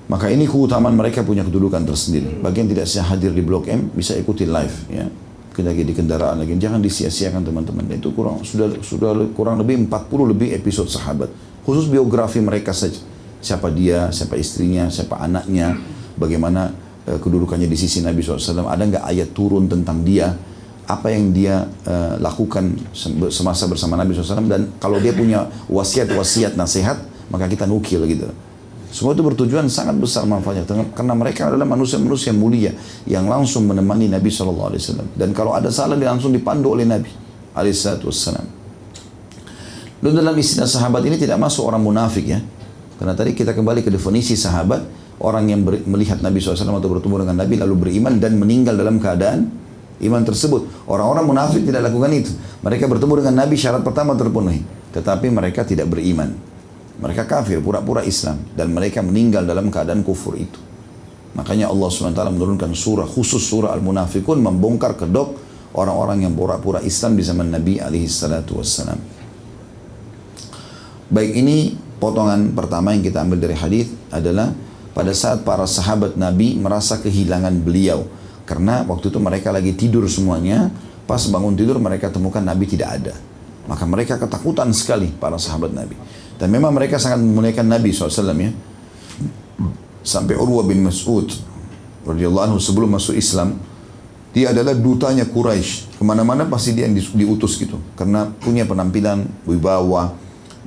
Maka 0.09 0.33
ini 0.33 0.49
keutamaan 0.49 0.97
mereka 0.97 1.21
punya 1.21 1.45
kedudukan 1.45 1.85
tersendiri. 1.85 2.41
Bagi 2.41 2.65
yang 2.65 2.69
tidak 2.73 2.89
hadir 3.13 3.29
di 3.37 3.43
Blok 3.45 3.69
M 3.69 3.93
bisa 3.93 4.17
ikuti 4.17 4.49
live 4.49 4.77
ya. 4.89 5.05
Lagi 5.57 5.81
di 5.81 5.89
kendaraan 5.89 6.37
lagi, 6.37 6.53
jangan 6.57 6.77
disia-siakan 6.81 7.41
teman-teman. 7.41 7.89
Itu 7.89 8.13
kurang 8.13 8.45
sudah 8.45 8.77
sudah 8.81 9.13
kurang 9.33 9.57
lebih 9.61 9.89
40 9.89 10.29
lebih 10.33 10.53
episode 10.53 10.85
sahabat. 10.85 11.33
Khusus 11.65 11.89
biografi 11.89 12.37
mereka 12.41 12.73
saja 12.77 13.16
siapa 13.41 13.69
dia, 13.69 14.09
siapa 14.09 14.35
istrinya, 14.35 14.89
siapa 14.89 15.17
anaknya, 15.19 15.77
bagaimana 16.17 16.73
uh, 17.07 17.17
kedudukannya 17.21 17.69
di 17.69 17.77
sisi 17.77 18.01
Nabi 18.01 18.21
SAW. 18.21 18.67
Ada 18.67 18.83
nggak 18.83 19.05
ayat 19.05 19.29
turun 19.33 19.69
tentang 19.69 20.01
dia, 20.01 20.33
apa 20.87 21.11
yang 21.11 21.35
dia 21.35 21.67
uh, 21.83 22.15
lakukan 22.23 22.71
semasa 23.27 23.67
bersama 23.67 23.99
Nabi 23.99 24.15
SAW 24.15 24.47
dan 24.47 24.71
kalau 24.79 25.03
dia 25.03 25.11
punya 25.11 25.51
wasiat-wasiat 25.67 26.55
nasihat 26.55 26.95
maka 27.27 27.51
kita 27.51 27.67
nukil 27.67 28.07
gitu. 28.07 28.31
Semua 28.87 29.11
itu 29.11 29.19
bertujuan 29.19 29.67
sangat 29.67 29.99
besar 29.99 30.23
manfaatnya 30.23 30.63
karena 30.95 31.11
mereka 31.11 31.51
adalah 31.51 31.67
manusia-manusia 31.67 32.31
mulia 32.31 32.71
yang 33.03 33.27
langsung 33.27 33.67
menemani 33.67 34.07
Nabi 34.07 34.31
SAW 34.31 34.71
dan 35.19 35.35
kalau 35.35 35.51
ada 35.51 35.67
salah 35.67 35.99
dia 35.99 36.07
langsung 36.07 36.31
dipandu 36.31 36.71
oleh 36.71 36.87
Nabi 36.87 37.11
SAW. 37.51 38.55
Dan 39.97 40.13
dalam 40.13 40.35
istilah 40.39 40.69
sahabat 40.69 41.03
ini 41.03 41.19
tidak 41.19 41.35
masuk 41.35 41.67
orang 41.67 41.83
munafik 41.83 42.31
ya. 42.31 42.39
Karena 42.97 43.13
tadi 43.13 43.37
kita 43.37 43.53
kembali 43.53 43.85
ke 43.85 43.93
definisi 43.93 44.33
sahabat, 44.33 44.81
orang 45.21 45.45
yang 45.49 45.61
melihat 45.63 46.21
Nabi 46.21 46.41
SAW 46.41 46.77
atau 46.81 46.89
bertemu 46.89 47.25
dengan 47.25 47.37
Nabi 47.45 47.55
lalu 47.61 47.75
beriman 47.77 48.17
dan 48.17 48.37
meninggal 48.41 48.73
dalam 48.73 48.97
keadaan 48.97 49.49
iman 50.01 50.23
tersebut. 50.25 50.89
Orang-orang 50.89 51.25
munafik 51.25 51.61
tidak 51.65 51.89
lakukan 51.89 52.09
itu. 52.13 52.33
Mereka 52.61 52.89
bertemu 52.89 53.13
dengan 53.21 53.45
Nabi 53.45 53.55
syarat 53.57 53.81
pertama 53.85 54.17
terpenuhi. 54.17 54.61
Tetapi 54.93 55.29
mereka 55.29 55.61
tidak 55.61 55.89
beriman. 55.93 56.33
Mereka 56.97 57.29
kafir, 57.29 57.61
pura-pura 57.61 58.01
Islam. 58.01 58.41
Dan 58.57 58.73
mereka 58.73 59.05
meninggal 59.05 59.45
dalam 59.45 59.69
keadaan 59.69 60.01
kufur 60.01 60.37
itu. 60.37 60.57
Makanya 61.37 61.69
Allah 61.69 61.89
SWT 61.93 62.17
menurunkan 62.33 62.73
surah 62.73 63.05
khusus 63.05 63.45
surah 63.45 63.69
Al-Munafikun 63.77 64.41
membongkar 64.41 64.97
kedok 64.97 65.37
orang-orang 65.77 66.25
yang 66.25 66.33
pura-pura 66.33 66.81
Islam 66.81 67.13
di 67.13 67.21
zaman 67.21 67.53
Nabi 67.53 67.77
wassalam. 67.77 68.97
Baik 71.07 71.31
ini 71.37 71.86
potongan 71.97 72.53
pertama 72.53 72.93
yang 72.93 73.03
kita 73.05 73.25
ambil 73.25 73.41
dari 73.41 73.55
hadis 73.57 73.89
adalah 74.13 74.53
pada 74.97 75.13
saat 75.13 75.45
para 75.45 75.69
sahabat 75.69 76.17
Nabi 76.17 76.57
merasa 76.57 76.97
kehilangan 76.97 77.53
beliau. 77.61 78.05
Karena 78.47 78.81
waktu 78.87 79.11
itu 79.11 79.19
mereka 79.19 79.51
lagi 79.51 79.75
tidur 79.75 80.07
semuanya 80.09 80.71
pas 81.05 81.21
bangun 81.29 81.53
tidur 81.53 81.77
mereka 81.77 82.09
temukan 82.09 82.41
Nabi 82.41 82.65
tidak 82.65 82.89
ada. 83.01 83.13
Maka 83.67 83.83
mereka 83.83 84.15
ketakutan 84.15 84.71
sekali 84.71 85.11
para 85.11 85.35
sahabat 85.35 85.75
Nabi. 85.75 85.93
Dan 86.39 86.49
memang 86.53 86.71
mereka 86.71 86.97
sangat 86.97 87.19
memuliakan 87.19 87.67
Nabi 87.67 87.91
SAW 87.91 88.33
ya. 88.33 88.51
Sampai 90.07 90.39
Urwa 90.39 90.63
bin 90.63 90.81
Mas'ud 90.87 91.27
radhiyallahu 92.07 92.55
anhu 92.55 92.59
sebelum 92.63 92.95
masuk 92.95 93.19
Islam 93.19 93.59
dia 94.31 94.55
adalah 94.55 94.71
dutanya 94.77 95.27
Quraisy. 95.27 95.99
Ke 95.99 96.03
mana-mana 96.05 96.47
pasti 96.47 96.71
dia 96.71 96.87
yang 96.87 96.95
diutus 96.95 97.59
gitu. 97.59 97.81
Karena 97.99 98.29
punya 98.29 98.63
penampilan 98.63 99.27
wibawa 99.49 100.15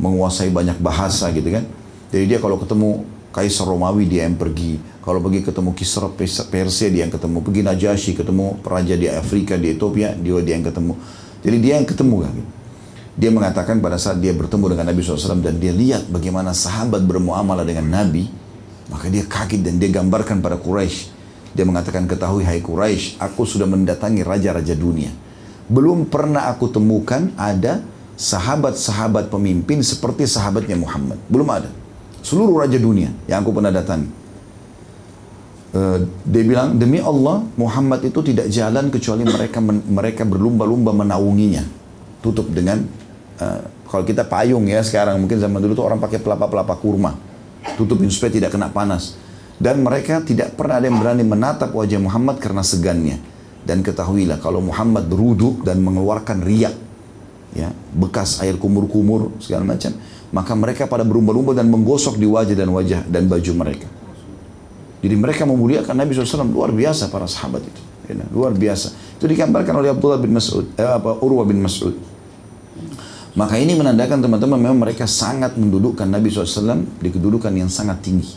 menguasai 0.00 0.48
banyak 0.48 0.80
bahasa 0.80 1.28
gitu 1.30 1.52
kan. 1.52 1.68
Jadi 2.10 2.24
dia 2.24 2.38
kalau 2.40 2.56
ketemu 2.56 3.04
Kaisar 3.30 3.68
Romawi 3.68 4.10
dia 4.10 4.26
yang 4.26 4.34
pergi. 4.34 4.80
Kalau 5.04 5.22
pergi 5.22 5.46
ketemu 5.46 5.70
Kisra 5.76 6.10
Persia 6.50 6.88
dia 6.90 7.06
yang 7.06 7.14
ketemu. 7.14 7.38
Pergi 7.44 7.60
Najasyi 7.62 8.12
ketemu 8.18 8.58
raja 8.66 8.94
di 8.98 9.06
Afrika, 9.06 9.54
di 9.54 9.76
Ethiopia, 9.76 10.18
dia 10.18 10.40
dia 10.42 10.54
yang 10.58 10.66
ketemu. 10.66 10.92
Jadi 11.40 11.56
dia 11.62 11.72
yang 11.78 11.86
ketemu 11.86 12.16
kan. 12.26 12.34
Dia 13.20 13.30
mengatakan 13.30 13.78
pada 13.84 14.00
saat 14.00 14.18
dia 14.18 14.32
bertemu 14.32 14.74
dengan 14.74 14.86
Nabi 14.90 15.04
SAW 15.04 15.44
dan 15.44 15.60
dia 15.60 15.76
lihat 15.76 16.08
bagaimana 16.08 16.56
sahabat 16.56 17.04
bermuamalah 17.04 17.68
dengan 17.68 17.86
Nabi, 17.86 18.26
maka 18.88 19.12
dia 19.12 19.28
kaget 19.28 19.60
dan 19.60 19.76
dia 19.76 19.92
gambarkan 19.92 20.40
pada 20.40 20.56
Quraisy. 20.56 21.20
Dia 21.50 21.66
mengatakan, 21.66 22.06
ketahui 22.06 22.46
hai 22.46 22.62
Quraisy, 22.62 23.18
aku 23.18 23.42
sudah 23.42 23.66
mendatangi 23.66 24.22
raja-raja 24.22 24.72
dunia. 24.78 25.10
Belum 25.66 26.06
pernah 26.06 26.46
aku 26.48 26.70
temukan 26.70 27.34
ada 27.34 27.82
sahabat-sahabat 28.20 29.32
pemimpin 29.32 29.80
seperti 29.80 30.28
sahabatnya 30.28 30.76
Muhammad. 30.76 31.16
Belum 31.32 31.48
ada. 31.48 31.72
Seluruh 32.20 32.60
raja 32.60 32.76
dunia 32.76 33.08
yang 33.24 33.40
aku 33.40 33.56
pernah 33.56 33.72
datangi. 33.72 34.20
Uh, 35.70 36.02
dia 36.26 36.42
bilang 36.42 36.74
demi 36.76 36.98
Allah 36.98 37.46
Muhammad 37.54 38.02
itu 38.02 38.20
tidak 38.26 38.50
jalan 38.50 38.90
kecuali 38.90 39.22
mereka 39.22 39.62
men, 39.62 39.78
mereka 39.86 40.26
berlumba-lumba 40.26 40.90
menaunginya 40.90 41.62
tutup 42.18 42.50
dengan 42.50 42.82
uh, 43.38 43.62
kalau 43.86 44.02
kita 44.02 44.26
payung 44.26 44.66
ya 44.66 44.82
sekarang 44.82 45.22
mungkin 45.22 45.38
zaman 45.38 45.62
dulu 45.62 45.78
tuh 45.78 45.86
orang 45.86 46.02
pakai 46.02 46.18
pelapa-pelapa 46.18 46.74
kurma 46.74 47.14
tutupin 47.78 48.10
supaya 48.10 48.34
tidak 48.34 48.50
kena 48.50 48.66
panas 48.74 49.14
dan 49.62 49.78
mereka 49.78 50.18
tidak 50.26 50.58
pernah 50.58 50.82
ada 50.82 50.90
yang 50.90 50.98
berani 50.98 51.22
menatap 51.22 51.70
wajah 51.70 52.02
Muhammad 52.02 52.42
karena 52.42 52.66
segannya 52.66 53.22
dan 53.62 53.86
ketahuilah 53.86 54.42
kalau 54.42 54.58
Muhammad 54.58 55.06
beruduk 55.06 55.62
dan 55.62 55.78
mengeluarkan 55.86 56.42
riak 56.42 56.89
ya 57.54 57.74
bekas 57.94 58.38
air 58.42 58.54
kumur-kumur 58.54 59.34
segala 59.42 59.66
macam 59.66 59.90
maka 60.30 60.54
mereka 60.54 60.86
pada 60.86 61.02
berumba-lumba 61.02 61.54
dan 61.54 61.66
menggosok 61.66 62.14
di 62.14 62.26
wajah 62.26 62.54
dan 62.54 62.70
wajah 62.70 63.00
dan 63.10 63.26
baju 63.26 63.52
mereka. 63.58 63.88
Jadi 65.00 65.14
mereka 65.16 65.42
memuliakan 65.48 65.96
Nabi 65.96 66.14
SAW 66.14 66.46
luar 66.46 66.70
biasa 66.70 67.10
para 67.10 67.26
sahabat 67.26 67.66
itu. 67.66 67.82
Ya, 68.10 68.26
luar 68.30 68.54
biasa. 68.54 68.94
Itu 69.18 69.26
digambarkan 69.26 69.74
oleh 69.78 69.90
Abdullah 69.90 70.18
bin 70.18 70.34
Mas'ud 70.34 70.66
eh, 70.74 70.86
apa 70.86 71.18
Urwa 71.22 71.46
bin 71.46 71.62
Mas'ud. 71.62 71.94
Maka 73.38 73.54
ini 73.58 73.78
menandakan 73.78 74.18
teman-teman 74.18 74.58
memang 74.58 74.78
mereka 74.82 75.06
sangat 75.06 75.54
mendudukkan 75.54 76.06
Nabi 76.06 76.34
SAW 76.34 76.82
di 76.98 77.08
kedudukan 77.14 77.54
yang 77.54 77.70
sangat 77.70 78.02
tinggi. 78.02 78.34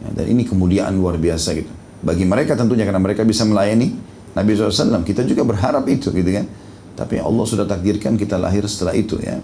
Ya, 0.00 0.08
dan 0.16 0.26
ini 0.32 0.48
kemuliaan 0.48 0.96
luar 0.96 1.20
biasa 1.20 1.52
gitu. 1.54 1.68
Bagi 2.02 2.24
mereka 2.26 2.58
tentunya 2.58 2.82
karena 2.88 2.98
mereka 3.00 3.22
bisa 3.22 3.46
melayani 3.46 3.94
Nabi 4.32 4.56
SAW 4.56 5.04
kita 5.04 5.22
juga 5.28 5.44
berharap 5.44 5.84
itu 5.86 6.08
gitu 6.08 6.30
kan 6.32 6.48
tapi 6.92 7.18
Allah 7.18 7.44
sudah 7.48 7.64
takdirkan 7.64 8.16
kita 8.16 8.36
lahir 8.36 8.64
setelah 8.68 8.92
itu 8.96 9.16
ya. 9.20 9.40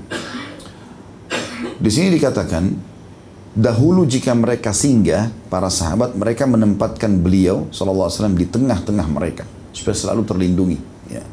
Di 1.78 1.90
sini 1.90 2.10
dikatakan 2.10 2.74
dahulu 3.58 4.06
jika 4.06 4.34
mereka 4.38 4.70
singgah 4.70 5.34
para 5.50 5.66
sahabat 5.66 6.14
mereka 6.14 6.46
menempatkan 6.46 7.18
beliau 7.18 7.66
SAW 7.74 8.10
di 8.38 8.46
tengah-tengah 8.46 9.08
mereka 9.10 9.42
supaya 9.74 9.98
selalu 9.98 10.22
terlindungi 10.22 10.78
ya. 11.10 11.26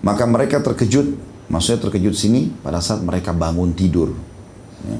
maka 0.00 0.24
mereka 0.24 0.64
terkejut 0.64 1.12
maksudnya 1.52 1.84
terkejut 1.88 2.16
sini 2.16 2.48
pada 2.64 2.80
saat 2.80 3.04
mereka 3.04 3.36
bangun 3.36 3.76
tidur 3.76 4.16
ya. 4.88 4.98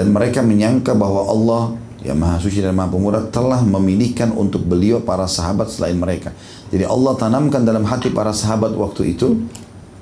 dan 0.00 0.16
mereka 0.16 0.40
menyangka 0.40 0.96
bahwa 0.96 1.28
Allah 1.28 1.62
yang 2.04 2.20
maha 2.20 2.36
suci 2.36 2.60
dan 2.60 2.76
maha 2.76 2.92
pemurah 2.92 3.24
telah 3.32 3.64
memilihkan 3.64 4.30
untuk 4.36 4.62
beliau 4.62 5.00
para 5.00 5.24
sahabat 5.24 5.72
selain 5.72 5.96
mereka 5.96 6.36
jadi 6.68 6.84
Allah 6.84 7.16
tanamkan 7.16 7.64
dalam 7.64 7.88
hati 7.88 8.12
para 8.12 8.30
sahabat 8.30 8.76
waktu 8.76 9.16
itu 9.16 9.40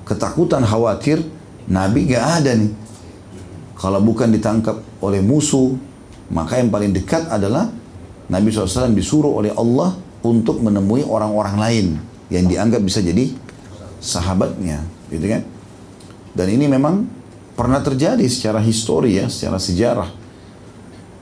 ketakutan 0.03 0.63
khawatir 0.67 1.23
Nabi 1.67 2.11
gak 2.11 2.43
ada 2.43 2.51
nih. 2.59 2.71
Kalau 3.79 3.99
bukan 3.99 4.31
ditangkap 4.31 4.79
oleh 5.03 5.19
musuh, 5.19 5.75
maka 6.31 6.59
yang 6.59 6.71
paling 6.71 6.95
dekat 6.95 7.27
adalah 7.27 7.67
Nabi 8.31 8.47
SAW 8.51 8.95
disuruh 8.95 9.43
oleh 9.43 9.51
Allah 9.51 9.95
untuk 10.23 10.63
menemui 10.63 11.03
orang-orang 11.03 11.55
lain 11.59 11.87
yang 12.31 12.47
dianggap 12.47 12.79
bisa 12.79 13.03
jadi 13.03 13.27
sahabatnya, 13.99 14.87
gitu 15.11 15.27
kan? 15.27 15.43
Dan 16.31 16.47
ini 16.55 16.65
memang 16.71 17.03
pernah 17.59 17.83
terjadi 17.83 18.23
secara 18.31 18.63
histori 18.63 19.19
ya, 19.19 19.27
secara 19.27 19.59
sejarah. 19.59 20.22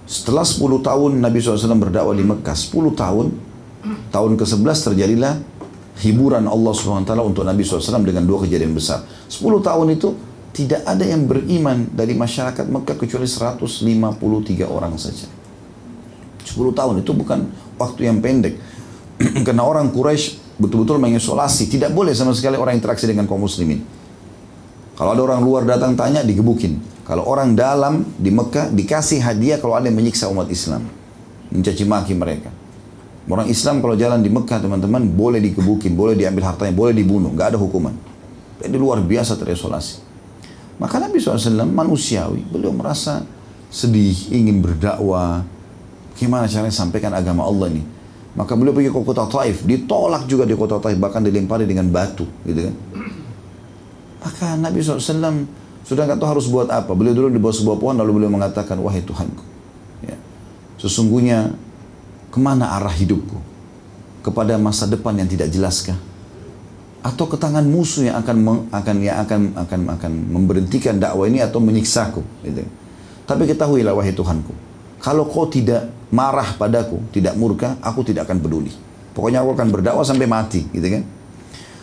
Setelah 0.10 0.44
10 0.44 0.82
tahun 0.82 1.12
Nabi 1.22 1.38
SAW 1.40 1.78
berdakwah 1.78 2.16
di 2.18 2.26
Mekah, 2.26 2.56
10 2.58 2.94
tahun, 2.98 3.28
tahun 4.12 4.32
ke-11 4.36 4.78
terjadilah 4.92 5.34
hiburan 6.02 6.46
Allah 6.50 6.74
SWT 6.74 7.12
untuk 7.22 7.46
Nabi 7.46 7.62
SAW 7.62 8.02
dengan 8.02 8.26
dua 8.26 8.44
kejadian 8.44 8.74
besar. 8.74 9.06
10 9.30 9.62
tahun 9.62 9.88
itu 9.96 10.18
tidak 10.52 10.84
ada 10.84 11.06
yang 11.08 11.30
beriman 11.30 11.88
dari 11.96 12.12
masyarakat 12.12 12.66
Mekah 12.68 12.96
kecuali 13.00 13.28
153 13.30 14.68
orang 14.68 15.00
saja. 15.00 15.30
10 16.44 16.76
tahun 16.76 16.96
itu 17.06 17.12
bukan 17.16 17.48
waktu 17.80 18.12
yang 18.12 18.20
pendek. 18.20 18.60
Karena 19.48 19.64
orang 19.64 19.94
Quraisy 19.94 20.60
betul-betul 20.60 21.00
mengisolasi, 21.00 21.72
tidak 21.72 21.96
boleh 21.96 22.12
sama 22.12 22.36
sekali 22.36 22.60
orang 22.60 22.76
interaksi 22.76 23.08
dengan 23.08 23.26
kaum 23.30 23.42
muslimin. 23.42 23.82
Kalau 24.98 25.16
ada 25.16 25.22
orang 25.24 25.42
luar 25.42 25.64
datang 25.66 25.96
tanya, 25.98 26.22
digebukin. 26.22 26.78
Kalau 27.12 27.28
orang 27.28 27.60
dalam 27.60 28.08
di 28.16 28.32
Mekah 28.32 28.72
dikasih 28.72 29.20
hadiah 29.20 29.60
kalau 29.60 29.76
ada 29.76 29.92
yang 29.92 30.00
menyiksa 30.00 30.32
umat 30.32 30.48
Islam. 30.48 30.88
Mencaci 31.52 31.84
maki 31.84 32.16
mereka. 32.16 32.48
Orang 33.28 33.52
Islam 33.52 33.84
kalau 33.84 34.00
jalan 34.00 34.24
di 34.24 34.32
Mekah 34.32 34.64
teman-teman 34.64 35.12
boleh 35.12 35.44
digebukin, 35.44 35.92
boleh 35.92 36.16
diambil 36.16 36.48
hartanya, 36.48 36.72
boleh 36.72 36.96
dibunuh, 36.96 37.28
nggak 37.36 37.52
ada 37.52 37.60
hukuman. 37.60 37.92
Ini 38.64 38.80
luar 38.80 39.04
biasa 39.04 39.36
terisolasi. 39.36 40.00
Maka 40.80 41.04
Nabi 41.04 41.20
SAW 41.20 41.68
manusiawi, 41.68 42.48
beliau 42.48 42.72
merasa 42.72 43.28
sedih, 43.68 44.32
ingin 44.32 44.64
berdakwah. 44.64 45.44
Gimana 46.16 46.48
caranya 46.48 46.72
sampaikan 46.72 47.12
agama 47.12 47.44
Allah 47.44 47.76
ini? 47.76 47.84
Maka 48.40 48.56
beliau 48.56 48.72
pergi 48.72 48.88
ke 48.88 49.04
kota 49.04 49.28
Taif, 49.28 49.68
ditolak 49.68 50.32
juga 50.32 50.48
di 50.48 50.56
kota 50.56 50.80
Taif, 50.80 50.96
bahkan 50.96 51.20
dilempari 51.20 51.68
dengan 51.68 51.92
batu, 51.92 52.24
gitu 52.48 52.72
kan? 52.72 52.76
Maka 54.24 54.56
Nabi 54.56 54.80
SAW 54.80 55.61
sudah 55.92 56.08
nggak 56.08 56.24
tahu 56.24 56.40
harus 56.40 56.48
buat 56.48 56.72
apa. 56.72 56.96
Beliau 56.96 57.12
dulu 57.12 57.28
di 57.28 57.40
bawah 57.44 57.52
sebuah 57.52 57.76
pohon, 57.76 58.00
lalu 58.00 58.24
beliau 58.24 58.32
mengatakan, 58.32 58.80
wahai 58.80 59.04
Tuhanku, 59.04 59.44
ya, 60.08 60.16
sesungguhnya 60.80 61.52
ke 62.32 62.40
mana 62.40 62.80
arah 62.80 62.96
hidupku? 62.96 63.52
Kepada 64.24 64.56
masa 64.56 64.88
depan 64.88 65.18
yang 65.20 65.28
tidak 65.28 65.52
jelaskah? 65.52 66.00
atau 67.02 67.26
ke 67.26 67.34
tangan 67.34 67.66
musuh 67.66 68.06
yang 68.06 68.22
akan 68.22 68.70
akan 68.70 68.96
yang 69.02 69.18
akan 69.26 69.58
akan 69.58 69.82
akan 69.98 70.12
memberhentikan 70.38 71.02
dakwah 71.02 71.26
ini 71.26 71.42
atau 71.42 71.58
menyiksaku 71.58 72.22
gitu. 72.46 72.62
Tapi 73.26 73.50
ketahuilah 73.50 73.98
wahai 73.98 74.14
Tuhanku, 74.14 74.54
kalau 75.02 75.26
kau 75.26 75.50
tidak 75.50 75.90
marah 76.14 76.54
padaku, 76.60 77.02
tidak 77.10 77.34
murka, 77.34 77.74
aku 77.82 78.06
tidak 78.06 78.30
akan 78.30 78.38
peduli. 78.38 78.70
Pokoknya 79.18 79.42
aku 79.42 79.58
akan 79.58 79.68
berdakwah 79.74 80.06
sampai 80.06 80.30
mati, 80.30 80.68
gitu 80.70 80.88
kan? 80.88 81.04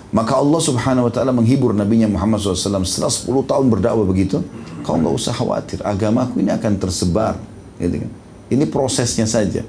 Maka 0.09 0.41
Allah 0.41 0.61
subhanahu 0.61 1.09
wa 1.09 1.13
ta'ala 1.13 1.37
menghibur 1.37 1.77
Nabi 1.77 2.01
Muhammad 2.09 2.41
SAW 2.41 2.81
setelah 2.89 3.13
10 3.13 3.29
tahun 3.45 3.67
berdakwah 3.69 4.09
begitu, 4.09 4.41
kau 4.81 4.97
nggak 4.97 5.13
usah 5.13 5.37
khawatir, 5.37 5.85
agamaku 5.85 6.41
ini 6.41 6.49
akan 6.49 6.81
tersebar, 6.81 7.37
gitu 7.77 8.09
kan? 8.09 8.11
Ini 8.49 8.65
prosesnya 8.73 9.29
saja. 9.29 9.61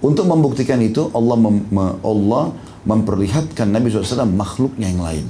Untuk 0.00 0.24
membuktikan 0.24 0.80
itu, 0.80 1.12
Allah 1.12 1.36
mem, 1.36 1.68
Allah 2.00 2.56
memperlihatkan 2.88 3.68
Nabi 3.68 3.92
SAW 3.92 4.24
makhluknya 4.24 4.88
yang 4.88 5.04
lain. 5.04 5.26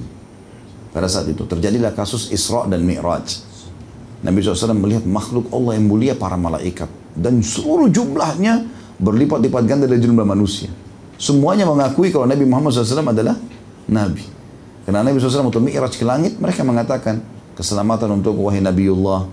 Pada 0.95 1.11
saat 1.11 1.27
itu 1.27 1.43
terjadilah 1.43 1.91
kasus 1.99 2.31
Isra 2.31 2.63
dan 2.71 2.87
Mi'raj. 2.87 3.43
Nabi 4.23 4.39
SAW 4.39 4.75
melihat 4.79 5.03
makhluk 5.03 5.51
Allah 5.51 5.79
yang 5.79 5.91
mulia 5.91 6.15
para 6.15 6.39
malaikat. 6.39 6.87
Dan 7.19 7.43
seluruh 7.43 7.91
jumlahnya 7.91 8.67
berlipat-lipat 9.03 9.63
ganda 9.67 9.87
dari 9.91 9.99
jumlah 9.99 10.27
manusia. 10.27 10.71
Semuanya 11.19 11.67
mengakui 11.67 12.15
kalau 12.15 12.31
Nabi 12.31 12.47
Muhammad 12.47 12.79
SAW 12.79 13.11
adalah 13.11 13.35
Nabi. 13.89 14.25
Karena 14.85 15.05
Nabi 15.05 15.21
SAW 15.21 15.49
untuk 15.49 15.65
Mi'raj 15.65 15.97
ke 15.97 16.05
langit, 16.05 16.37
mereka 16.41 16.65
mengatakan 16.65 17.21
keselamatan 17.57 18.21
untuk 18.21 18.37
wahai 18.41 18.61
Nabiullah. 18.61 19.29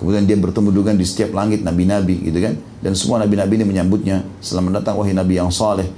Kemudian 0.00 0.24
dia 0.24 0.36
bertemu 0.36 0.72
dengan 0.72 0.96
di 0.96 1.04
setiap 1.04 1.36
langit 1.36 1.60
Nabi-Nabi 1.60 2.24
gitu 2.32 2.38
kan. 2.40 2.56
Dan 2.80 2.96
semua 2.96 3.20
Nabi-Nabi 3.20 3.60
ini 3.60 3.66
menyambutnya. 3.68 4.24
Selamat 4.40 4.80
datang 4.80 4.96
wahai 4.96 5.12
Nabi 5.12 5.36
yang 5.36 5.52
saleh 5.52 5.88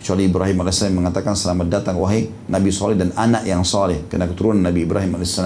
Kecuali 0.00 0.32
Ibrahim 0.32 0.64
AS 0.64 0.80
mengatakan 0.88 1.36
selamat 1.36 1.68
datang 1.68 2.00
wahai 2.00 2.32
Nabi 2.48 2.72
Soleh 2.72 2.96
dan 2.96 3.12
anak 3.20 3.44
yang 3.44 3.60
soleh. 3.60 4.00
Karena 4.08 4.24
keturunan 4.24 4.64
Nabi 4.64 4.88
Ibrahim 4.88 5.20
AS. 5.20 5.36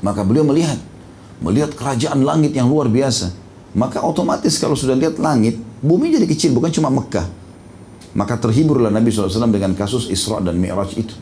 Maka 0.00 0.24
beliau 0.24 0.48
melihat. 0.48 0.80
Melihat 1.44 1.76
kerajaan 1.76 2.24
langit 2.24 2.56
yang 2.56 2.72
luar 2.72 2.88
biasa. 2.88 3.28
Maka 3.76 4.00
otomatis 4.00 4.56
kalau 4.56 4.72
sudah 4.72 4.96
lihat 4.96 5.20
langit, 5.20 5.60
bumi 5.84 6.16
jadi 6.16 6.24
kecil, 6.24 6.56
bukan 6.56 6.72
cuma 6.72 6.88
Mekah. 6.88 7.28
Maka 8.16 8.40
terhiburlah 8.40 8.88
Nabi 8.88 9.12
SAW 9.12 9.52
dengan 9.52 9.76
kasus 9.76 10.08
Isra 10.08 10.40
dan 10.40 10.56
Mi'raj 10.56 10.96
itu. 10.96 11.12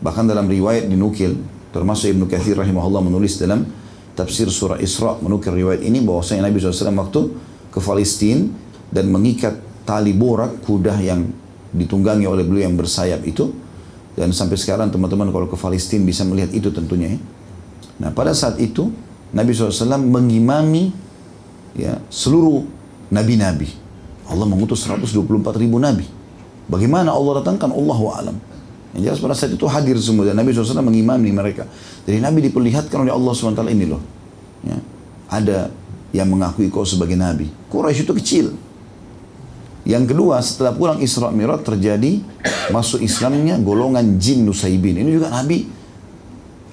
Bahkan 0.00 0.24
dalam 0.24 0.48
riwayat 0.48 0.88
dinukil, 0.88 1.36
termasuk 1.68 2.16
Ibnu 2.16 2.24
Kathir 2.24 2.56
rahimahullah 2.56 3.04
menulis 3.04 3.36
dalam 3.36 3.68
tafsir 4.16 4.48
surah 4.50 4.80
Isra 4.82 5.20
menukil 5.22 5.54
riwayat 5.54 5.84
ini 5.84 6.02
bahwasanya 6.02 6.50
Nabi 6.50 6.58
SAW 6.58 6.96
waktu 6.96 7.20
ke 7.70 7.78
Palestina 7.78 8.48
dan 8.90 9.12
mengikat 9.12 9.54
tali 9.86 10.10
borak 10.10 10.64
kuda 10.64 10.96
yang 10.98 11.28
ditunggangi 11.70 12.24
oleh 12.24 12.42
beliau 12.42 12.66
yang 12.66 12.74
bersayap 12.74 13.22
itu 13.28 13.52
dan 14.18 14.34
sampai 14.34 14.58
sekarang 14.58 14.90
teman-teman 14.90 15.30
kalau 15.30 15.46
ke 15.46 15.54
Palestina 15.54 16.02
bisa 16.02 16.26
melihat 16.26 16.50
itu 16.50 16.74
tentunya 16.74 17.14
ya. 17.14 17.20
Nah 18.02 18.10
pada 18.10 18.34
saat 18.34 18.58
itu 18.58 18.90
Nabi 19.30 19.54
SAW 19.54 20.00
mengimami 20.02 20.90
ya 21.78 22.00
seluruh 22.10 22.64
nabi-nabi. 23.12 23.87
Allah 24.28 24.46
mengutus 24.46 24.84
124 24.84 25.24
ribu 25.56 25.80
nabi. 25.80 26.04
Bagaimana 26.68 27.16
Allah 27.16 27.40
datangkan 27.40 27.72
Allah 27.72 28.00
alam. 28.20 28.36
Yang 28.92 29.02
jelas 29.04 29.18
pada 29.20 29.34
saat 29.36 29.52
itu 29.52 29.66
hadir 29.68 29.96
semua 30.00 30.24
dan 30.24 30.36
Nabi 30.36 30.52
SAW 30.52 30.80
mengimami 30.80 31.28
mereka. 31.32 31.68
Jadi 32.08 32.24
Nabi 32.24 32.44
diperlihatkan 32.48 33.04
oleh 33.04 33.12
Allah 33.12 33.32
SWT 33.36 33.68
ini 33.68 33.84
loh. 33.84 34.00
Ya. 34.64 34.76
Ada 35.28 35.68
yang 36.12 36.28
mengakui 36.32 36.72
kau 36.72 36.88
sebagai 36.88 37.16
Nabi. 37.16 37.52
Quraisy 37.68 38.04
itu 38.08 38.14
kecil. 38.16 38.46
Yang 39.88 40.12
kedua, 40.12 40.40
setelah 40.44 40.76
pulang 40.76 41.00
Isra 41.00 41.32
Mi'raj 41.32 41.64
terjadi 41.64 42.20
masuk 42.68 43.00
Islamnya 43.00 43.56
golongan 43.56 44.20
jin 44.20 44.44
Nusaibin. 44.44 45.00
Ini 45.00 45.08
juga 45.08 45.32
Nabi. 45.32 45.64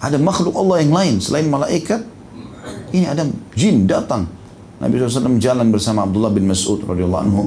Ada 0.03 0.19
makhluk 0.19 0.55
Allah 0.59 0.83
yang 0.83 0.91
lain 0.91 1.15
selain 1.23 1.47
malaikat. 1.47 2.03
Ini 2.91 3.07
ada 3.07 3.23
jin 3.55 3.87
datang. 3.87 4.27
Nabi 4.76 4.99
SAW 4.99 5.39
jalan 5.39 5.71
bersama 5.71 6.03
Abdullah 6.03 6.36
bin 6.36 6.51
Mas'ud 6.51 6.84
radhiyallahu 6.84 7.23
anhu 7.23 7.43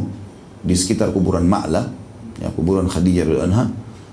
di 0.65 0.73
sekitar 0.73 1.13
kuburan 1.13 1.45
Ma'la, 1.45 1.85
ya 2.41 2.49
kuburan 2.57 2.89
Khadijah 2.89 3.29
radhiyallahu 3.29 3.51
anha. 3.53 3.65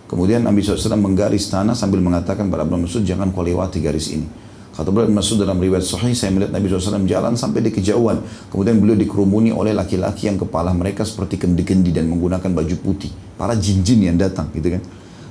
Kemudian 0.06 0.44
Nabi 0.46 0.62
SAW 0.62 1.00
menggaris 1.00 1.50
tanah 1.50 1.74
sambil 1.74 2.04
mengatakan 2.04 2.52
pada 2.52 2.68
Abdullah 2.68 2.84
bin 2.84 2.92
Mas'ud 2.92 3.08
jangan 3.08 3.32
kau 3.32 3.42
lewati 3.42 3.80
garis 3.80 4.12
ini. 4.12 4.28
Kata 4.76 4.92
beliau 4.92 5.08
Mas'ud 5.08 5.40
dalam 5.40 5.56
riwayat 5.56 5.88
sahih, 5.88 6.12
saya 6.12 6.36
melihat 6.36 6.52
Nabi 6.52 6.68
SAW 6.68 7.08
jalan 7.08 7.40
sampai 7.40 7.64
di 7.64 7.72
kejauhan. 7.72 8.20
Kemudian 8.52 8.76
beliau 8.84 9.00
dikerumuni 9.00 9.56
oleh 9.56 9.72
laki-laki 9.72 10.28
yang 10.28 10.36
kepala 10.36 10.76
mereka 10.76 11.08
seperti 11.08 11.40
kendi-kendi 11.40 11.96
dan 11.96 12.12
menggunakan 12.12 12.52
baju 12.52 12.76
putih. 12.84 13.08
Para 13.40 13.56
jin-jin 13.56 14.12
yang 14.12 14.20
datang 14.20 14.52
gitu 14.52 14.76
kan. 14.76 14.84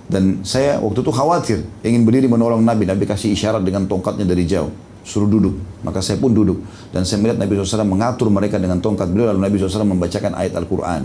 Dan 0.08 0.40
saya 0.48 0.80
waktu 0.80 1.04
itu 1.04 1.12
khawatir, 1.12 1.58
ingin 1.84 2.08
berdiri 2.08 2.24
menolong 2.24 2.64
Nabi. 2.64 2.88
Nabi 2.88 3.04
kasih 3.04 3.36
isyarat 3.36 3.60
dengan 3.60 3.84
tongkatnya 3.84 4.24
dari 4.24 4.48
jauh. 4.48 4.72
Suruh 5.04 5.28
duduk. 5.28 5.54
Maka 5.84 6.00
saya 6.00 6.16
pun 6.16 6.32
duduk. 6.32 6.64
Dan 6.88 7.04
saya 7.04 7.20
melihat 7.20 7.36
Nabi 7.36 7.60
SAW 7.60 7.84
mengatur 7.84 8.32
mereka 8.32 8.56
dengan 8.56 8.80
tongkat 8.80 9.12
beliau. 9.12 9.30
Lalu 9.30 9.40
Nabi 9.44 9.54
SAW 9.60 9.84
membacakan 9.84 10.32
ayat 10.32 10.56
Al-Quran. 10.56 11.04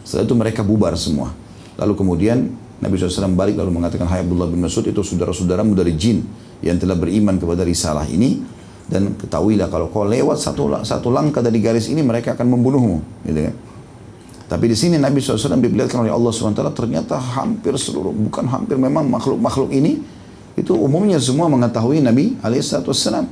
Setelah 0.00 0.24
itu 0.24 0.34
mereka 0.34 0.60
bubar 0.64 0.96
semua. 0.96 1.30
Lalu 1.76 1.92
kemudian 1.92 2.48
Nabi 2.80 2.96
SAW 2.96 3.36
balik 3.36 3.60
lalu 3.60 3.70
mengatakan, 3.76 4.08
Hai 4.08 4.24
Abdullah 4.24 4.48
bin 4.48 4.64
Mas'ud 4.64 4.84
itu 4.88 5.04
saudara-saudaramu 5.04 5.76
dari 5.76 5.92
jin 5.94 6.24
yang 6.64 6.80
telah 6.80 6.96
beriman 6.96 7.36
kepada 7.36 7.62
risalah 7.62 8.08
ini 8.08 8.40
dan 8.88 9.16
ketahuilah 9.16 9.72
kalau 9.72 9.88
kau 9.88 10.04
lewat 10.04 10.36
satu 10.36 10.84
satu 10.84 11.08
langkah 11.08 11.40
dari 11.40 11.56
garis 11.60 11.88
ini 11.88 12.04
mereka 12.04 12.36
akan 12.36 12.52
membunuhmu 12.52 13.24
gitu 13.24 13.40
kan 13.48 13.54
tapi 14.44 14.68
di 14.68 14.76
sini 14.76 15.00
Nabi 15.00 15.24
SAW 15.24 15.56
diperlihatkan 15.56 16.04
oleh 16.04 16.12
Allah 16.12 16.28
SWT 16.28 16.60
ternyata 16.76 17.16
hampir 17.16 17.72
seluruh 17.80 18.12
bukan 18.12 18.44
hampir 18.44 18.76
memang 18.76 19.08
makhluk-makhluk 19.08 19.72
ini 19.72 20.04
itu 20.54 20.72
umumnya 20.74 21.18
semua 21.18 21.50
mengetahui 21.50 21.98
Nabi 21.98 22.38
SAW 22.40 23.26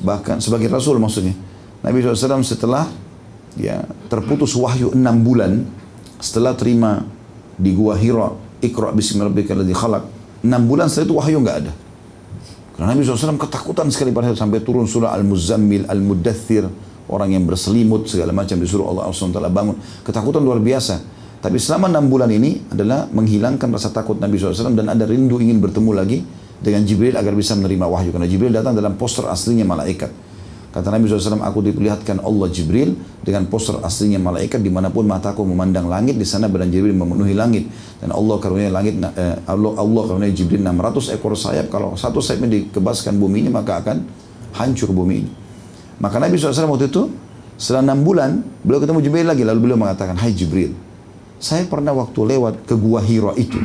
bahkan 0.00 0.40
sebagai 0.40 0.68
Rasul 0.72 0.96
maksudnya 1.00 1.36
Nabi 1.84 2.00
SAW 2.00 2.40
setelah 2.44 2.88
ya 3.56 3.84
terputus 4.08 4.56
wahyu 4.56 4.92
enam 4.96 5.20
bulan 5.20 5.64
setelah 6.18 6.56
terima 6.56 7.04
di 7.54 7.76
gua 7.76 7.94
Hira 7.94 8.32
Iqra 8.64 8.90
bismi 8.96 9.20
rabbikal 9.20 9.60
ladzi 9.60 9.76
khalaq 9.76 10.04
enam 10.42 10.62
bulan 10.64 10.88
setelah 10.88 11.06
itu 11.06 11.14
wahyu 11.20 11.38
nggak 11.44 11.58
ada 11.64 11.72
karena 12.74 12.90
Nabi 12.90 13.06
SAW 13.06 13.38
ketakutan 13.38 13.86
sekali 13.94 14.10
pada 14.10 14.34
sampai 14.34 14.58
turun 14.58 14.90
surah 14.90 15.14
Al-Muzammil, 15.14 15.86
Al-Mudathir, 15.86 16.66
orang 17.06 17.30
yang 17.30 17.46
berselimut 17.46 18.10
segala 18.10 18.34
macam 18.34 18.58
disuruh 18.58 18.90
Allah 18.90 19.14
SWT 19.14 19.38
bangun. 19.46 19.78
Ketakutan 20.02 20.42
luar 20.42 20.58
biasa. 20.58 20.98
Tapi 21.38 21.60
selama 21.62 21.86
enam 21.92 22.10
bulan 22.10 22.32
ini 22.34 22.66
adalah 22.74 23.06
menghilangkan 23.14 23.68
rasa 23.70 23.94
takut 23.94 24.18
Nabi 24.18 24.40
SAW 24.40 24.74
dan 24.74 24.90
ada 24.90 25.06
rindu 25.06 25.38
ingin 25.38 25.62
bertemu 25.62 25.90
lagi 25.94 26.18
dengan 26.64 26.82
Jibril 26.88 27.12
agar 27.12 27.36
bisa 27.36 27.52
menerima 27.52 27.84
wahyu. 27.84 28.10
Karena 28.16 28.24
Jibril 28.24 28.52
datang 28.56 28.72
dalam 28.72 28.96
poster 28.96 29.28
aslinya 29.28 29.68
malaikat. 29.68 30.08
Kata 30.74 30.90
Nabi 30.90 31.06
SAW, 31.06 31.38
aku 31.38 31.62
diperlihatkan 31.70 32.18
Allah 32.18 32.50
Jibril 32.50 32.98
dengan 33.22 33.46
poster 33.46 33.78
aslinya 33.78 34.18
malaikat 34.18 34.58
di 34.58 34.74
mana 34.74 34.90
pun 34.90 35.06
mataku 35.06 35.46
memandang 35.46 35.86
langit, 35.86 36.18
di 36.18 36.26
sana 36.26 36.50
badan 36.50 36.66
Jibril 36.66 36.98
memenuhi 36.98 37.30
langit. 37.30 37.70
Dan 38.02 38.10
Allah 38.10 38.42
karunia 38.42 38.74
langit, 38.74 38.98
eh, 38.98 39.38
Allah, 39.46 39.70
Allah 39.78 40.02
karunia 40.02 40.34
Jibril 40.34 40.66
600 40.66 41.14
ekor 41.14 41.38
sayap. 41.38 41.70
Kalau 41.70 41.94
satu 41.94 42.18
sayapnya 42.18 42.58
dikebaskan 42.58 43.14
bumi 43.14 43.46
ini, 43.46 43.50
maka 43.54 43.86
akan 43.86 44.02
hancur 44.58 44.90
bumi 44.90 45.14
ini. 45.22 45.30
Maka 46.02 46.18
Nabi 46.18 46.34
SAW 46.34 46.74
waktu 46.74 46.90
itu, 46.90 47.06
setelah 47.54 47.94
enam 47.94 48.02
bulan, 48.02 48.42
beliau 48.66 48.82
ketemu 48.82 48.98
Jibril 48.98 49.26
lagi. 49.30 49.46
Lalu 49.46 49.58
beliau 49.70 49.78
mengatakan, 49.78 50.18
Hai 50.18 50.34
Jibril, 50.34 50.74
saya 51.38 51.62
pernah 51.70 51.94
waktu 51.94 52.34
lewat 52.34 52.66
ke 52.66 52.74
Gua 52.74 52.98
Hira 52.98 53.30
itu, 53.38 53.62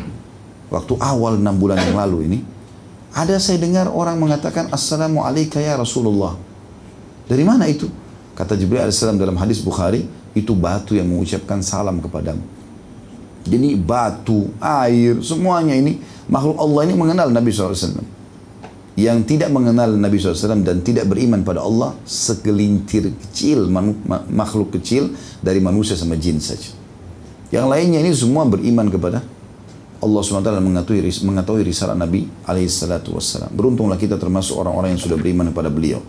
waktu 0.70 0.94
awal 1.02 1.42
enam 1.42 1.58
bulan 1.58 1.82
yang 1.82 1.98
lalu 1.98 2.30
ini, 2.30 2.40
ada 3.14 3.36
saya 3.42 3.58
dengar 3.58 3.90
orang 3.90 4.18
mengatakan, 4.22 4.70
Assalamualaikum 4.70 5.60
ya 5.60 5.76
Rasulullah. 5.78 6.38
Dari 7.26 7.42
mana 7.46 7.66
itu? 7.70 7.90
Kata 8.38 8.56
Jibril 8.56 8.86
AS 8.86 9.02
dalam 9.02 9.36
hadis 9.36 9.60
Bukhari, 9.60 10.06
itu 10.38 10.54
batu 10.54 10.94
yang 10.96 11.10
mengucapkan 11.10 11.60
salam 11.60 12.00
kepadamu. 12.00 12.42
Jadi 13.50 13.74
batu, 13.76 14.54
air, 14.62 15.18
semuanya 15.26 15.74
ini 15.74 15.98
makhluk 16.30 16.58
Allah 16.62 16.82
ini 16.86 16.94
mengenal 16.94 17.28
Nabi 17.34 17.50
SAW. 17.50 18.04
Yang 19.00 19.18
tidak 19.32 19.50
mengenal 19.50 19.96
Nabi 19.96 20.20
SAW 20.20 20.60
dan 20.60 20.84
tidak 20.84 21.08
beriman 21.08 21.42
pada 21.42 21.64
Allah 21.64 21.96
segelintir 22.04 23.10
kecil, 23.16 23.72
makhluk 24.28 24.76
kecil 24.76 25.16
dari 25.40 25.64
manusia 25.64 25.96
sama 25.96 26.20
jin 26.20 26.38
saja. 26.38 26.76
Yang 27.50 27.66
lainnya 27.66 28.00
ini 28.06 28.12
semua 28.14 28.46
beriman 28.46 28.92
kepada 28.92 29.24
Allah 30.00 30.22
SWT 30.24 30.48
mengetahui, 30.64 31.12
mengetahui 31.28 31.64
risalah 31.68 31.92
Nabi 31.92 32.24
SAW. 32.48 33.52
Beruntunglah 33.52 34.00
kita 34.00 34.16
termasuk 34.16 34.56
orang-orang 34.56 34.96
yang 34.96 35.02
sudah 35.02 35.20
beriman 35.20 35.52
kepada 35.52 35.68
beliau 35.68 36.00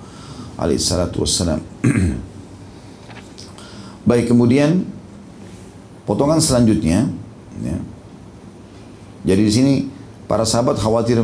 alaihissalatu. 0.55 1.27
Baik, 4.09 4.31
kemudian 4.31 4.87
potongan 6.07 6.39
selanjutnya 6.39 7.11
ya. 7.61 7.77
Jadi 9.21 9.43
di 9.45 9.53
sini 9.53 9.75
para 10.25 10.49
sahabat 10.49 10.81
khawatir 10.81 11.21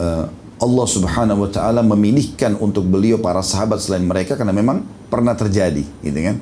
uh, 0.00 0.24
Allah 0.56 0.86
Subhanahu 0.88 1.44
wa 1.44 1.50
taala 1.52 1.84
memilihkan 1.84 2.56
untuk 2.56 2.88
beliau 2.88 3.20
para 3.20 3.44
sahabat 3.44 3.82
selain 3.82 4.06
mereka 4.06 4.40
karena 4.40 4.56
memang 4.56 4.80
pernah 5.12 5.36
terjadi, 5.36 5.84
gitu 6.00 6.20
kan? 6.24 6.40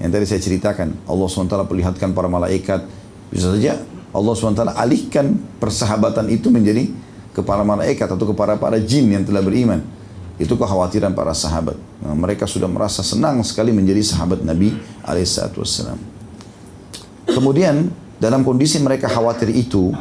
Yang 0.00 0.10
tadi 0.10 0.24
saya 0.24 0.40
ceritakan, 0.40 0.88
Allah 1.04 1.26
SWT 1.28 1.52
perlihatkan 1.68 2.16
para 2.16 2.32
malaikat, 2.32 2.88
bisa 3.28 3.52
saja 3.52 3.76
Allah 4.12 4.32
SWT 4.36 4.76
alihkan 4.76 5.40
persahabatan 5.56 6.28
itu 6.28 6.52
menjadi 6.52 6.84
kepada 7.32 7.64
malaikat 7.64 8.04
atau 8.12 8.28
kepada 8.28 8.60
para 8.60 8.76
jin 8.76 9.08
yang 9.08 9.24
telah 9.24 9.40
beriman. 9.40 9.80
Itu 10.36 10.60
kekhawatiran 10.60 11.16
para 11.16 11.32
sahabat. 11.32 11.76
Nah, 12.04 12.12
mereka 12.12 12.44
sudah 12.44 12.68
merasa 12.68 13.00
senang 13.00 13.40
sekali 13.40 13.72
menjadi 13.72 14.04
sahabat 14.04 14.44
Nabi 14.44 14.76
Alaihissalam. 15.04 15.96
Kemudian 17.32 17.88
dalam 18.20 18.44
kondisi 18.44 18.76
mereka 18.84 19.08
khawatir 19.08 19.48
itu, 19.48 19.92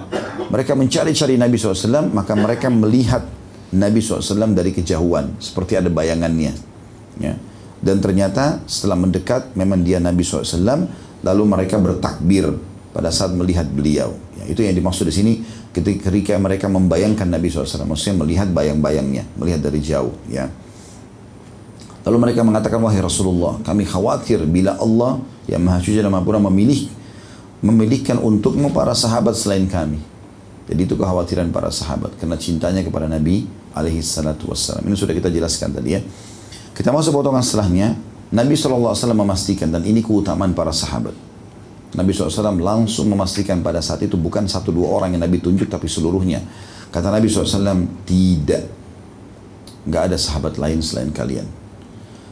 mereka 0.51 0.75
mencari-cari 0.75 1.39
Nabi 1.39 1.55
SAW, 1.55 2.11
maka 2.11 2.35
mereka 2.35 2.67
melihat 2.67 3.23
Nabi 3.71 4.03
SAW 4.03 4.51
dari 4.51 4.75
kejauhan, 4.75 5.39
seperti 5.39 5.79
ada 5.79 5.87
bayangannya. 5.87 6.51
Ya. 7.21 7.39
Dan 7.79 8.03
ternyata 8.03 8.59
setelah 8.67 8.99
mendekat, 8.99 9.55
memang 9.55 9.81
dia 9.81 9.97
Nabi 10.03 10.21
SAW, 10.21 10.85
lalu 11.23 11.43
mereka 11.47 11.79
bertakbir 11.79 12.51
pada 12.91 13.09
saat 13.11 13.31
melihat 13.31 13.67
beliau. 13.67 14.15
Ya, 14.39 14.51
itu 14.51 14.63
yang 14.63 14.75
dimaksud 14.75 15.07
di 15.07 15.15
sini 15.15 15.33
ketika 15.71 16.35
mereka 16.35 16.67
membayangkan 16.67 17.27
Nabi 17.27 17.47
SAW, 17.47 17.87
maksudnya 17.87 18.21
melihat 18.23 18.47
bayang-bayangnya, 18.51 19.23
melihat 19.39 19.63
dari 19.63 19.79
jauh. 19.79 20.11
Ya. 20.27 20.51
Lalu 22.03 22.17
mereka 22.29 22.41
mengatakan, 22.43 22.81
wahai 22.83 22.99
Rasulullah, 22.99 23.61
kami 23.63 23.87
khawatir 23.87 24.43
bila 24.49 24.75
Allah 24.81 25.21
yang 25.47 25.63
Maha 25.63 25.79
Suci 25.79 26.01
dan 26.01 26.11
Maha 26.11 26.25
memilih, 26.51 26.89
memilihkan 27.61 28.19
untukmu 28.19 28.73
para 28.73 28.91
sahabat 28.91 29.37
selain 29.37 29.69
kami. 29.69 30.01
Jadi 30.65 30.87
itu 30.87 30.95
kekhawatiran 30.95 31.51
para 31.51 31.67
sahabat 31.67 32.15
karena 32.15 32.39
cintanya 32.39 32.81
kepada 32.81 33.05
Nabi 33.05 33.43
alaihi 33.75 33.99
salatu 33.99 34.49
wassalam. 34.49 34.87
Ini 34.87 34.95
sudah 34.95 35.11
kita 35.11 35.27
jelaskan 35.27 35.75
tadi 35.75 35.89
ya. 35.93 36.01
Kita 36.71 36.89
masuk 36.95 37.11
potongan 37.11 37.43
setelahnya. 37.43 37.97
Nabi 38.31 38.55
SAW 38.55 38.95
memastikan 39.11 39.67
dan 39.67 39.83
ini 39.83 39.99
keutamaan 39.99 40.55
para 40.55 40.71
sahabat. 40.71 41.11
Nabi 41.91 42.15
SAW 42.15 42.55
langsung 42.55 43.11
memastikan 43.11 43.59
pada 43.59 43.83
saat 43.83 43.99
itu 44.07 44.15
bukan 44.15 44.47
satu 44.47 44.71
dua 44.71 44.95
orang 44.95 45.15
yang 45.15 45.27
Nabi 45.27 45.43
tunjuk 45.43 45.67
tapi 45.67 45.91
seluruhnya. 45.91 46.39
Kata 46.87 47.11
Nabi 47.11 47.27
SAW, 47.27 48.07
tidak. 48.07 48.63
Gak 49.87 50.03
ada 50.11 50.17
sahabat 50.19 50.55
lain 50.55 50.79
selain 50.79 51.11
kalian. 51.11 51.47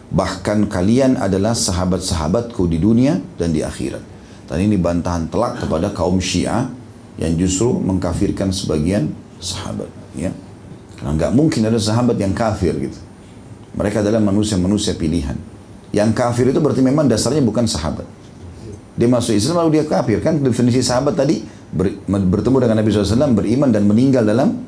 Bahkan 0.10 0.72
kalian 0.72 1.20
adalah 1.20 1.54
sahabat-sahabatku 1.54 2.66
di 2.72 2.80
dunia 2.80 3.20
dan 3.36 3.52
di 3.52 3.60
akhirat. 3.62 4.02
Dan 4.50 4.66
ini 4.66 4.80
bantahan 4.80 5.30
telak 5.30 5.62
kepada 5.62 5.94
kaum 5.94 6.18
Syiah 6.18 6.72
yang 7.20 7.36
justru 7.38 7.78
mengkafirkan 7.78 8.50
sebagian 8.50 9.12
sahabat. 9.38 9.92
Ya. 10.16 10.34
Karena 10.98 11.16
nggak 11.16 11.32
mungkin 11.36 11.62
ada 11.68 11.78
sahabat 11.78 12.18
yang 12.18 12.34
kafir 12.34 12.74
gitu. 12.80 13.00
Mereka 13.78 14.02
adalah 14.02 14.24
manusia-manusia 14.24 14.98
pilihan. 14.98 15.38
Yang 15.94 16.12
kafir 16.18 16.50
itu 16.50 16.60
berarti 16.60 16.82
memang 16.82 17.06
dasarnya 17.06 17.46
bukan 17.46 17.70
sahabat. 17.70 18.19
Dia 19.00 19.08
masuk 19.08 19.32
Islam 19.32 19.64
lalu 19.64 19.80
dia 19.80 19.88
kafir. 19.88 20.20
Kan 20.20 20.44
definisi 20.44 20.84
sahabat 20.84 21.16
tadi 21.16 21.40
ber, 21.72 21.96
bertemu 22.04 22.68
dengan 22.68 22.84
Nabi 22.84 22.92
SAW, 22.92 23.32
beriman 23.32 23.72
dan 23.72 23.88
meninggal 23.88 24.28
dalam 24.28 24.60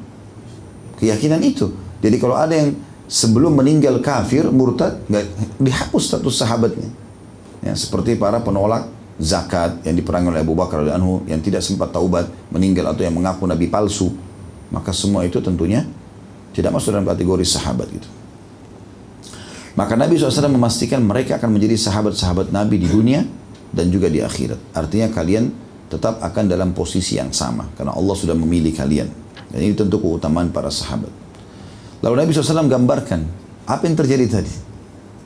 keyakinan 1.04 1.44
itu. 1.44 1.76
Jadi 2.00 2.16
kalau 2.16 2.40
ada 2.40 2.56
yang 2.56 2.72
sebelum 3.12 3.60
meninggal 3.60 4.00
kafir, 4.00 4.48
murtad, 4.48 5.04
nggak 5.12 5.26
dihapus 5.60 6.16
status 6.16 6.36
sahabatnya. 6.40 6.88
Ya, 7.60 7.76
seperti 7.76 8.16
para 8.16 8.40
penolak 8.40 8.88
zakat 9.20 9.84
yang 9.84 10.00
diperangi 10.00 10.32
oleh 10.32 10.42
Abu 10.42 10.56
Bakar 10.56 10.82
anhu 10.88 11.28
yang 11.28 11.44
tidak 11.44 11.60
sempat 11.60 11.92
taubat, 11.92 12.32
meninggal 12.50 12.96
atau 12.96 13.04
yang 13.04 13.14
mengaku 13.14 13.44
nabi 13.46 13.68
palsu. 13.68 14.16
Maka 14.72 14.96
semua 14.96 15.28
itu 15.28 15.44
tentunya 15.44 15.84
tidak 16.56 16.72
masuk 16.72 16.96
dalam 16.96 17.04
kategori 17.04 17.44
sahabat 17.44 17.92
gitu. 17.92 18.08
Maka 19.72 19.96
Nabi 19.96 20.20
SAW 20.20 20.52
memastikan 20.52 21.00
mereka 21.00 21.40
akan 21.40 21.56
menjadi 21.56 21.80
sahabat-sahabat 21.80 22.52
Nabi 22.52 22.76
di 22.80 22.88
dunia 22.92 23.24
dan 23.72 23.88
juga 23.90 24.12
di 24.12 24.20
akhirat. 24.20 24.76
Artinya 24.76 25.08
kalian 25.12 25.52
tetap 25.92 26.24
akan 26.24 26.44
dalam 26.48 26.72
posisi 26.72 27.20
yang 27.20 27.36
sama 27.36 27.68
karena 27.76 27.92
Allah 27.96 28.16
sudah 28.16 28.36
memilih 28.36 28.72
kalian. 28.76 29.08
Dan 29.52 29.60
ini 29.60 29.76
tentu 29.76 30.00
keutamaan 30.00 30.52
para 30.52 30.72
sahabat. 30.72 31.12
Lalu 32.00 32.16
Nabi 32.24 32.30
SAW 32.32 32.72
gambarkan 32.72 33.22
apa 33.68 33.84
yang 33.84 33.96
terjadi 34.00 34.26
tadi. 34.40 34.54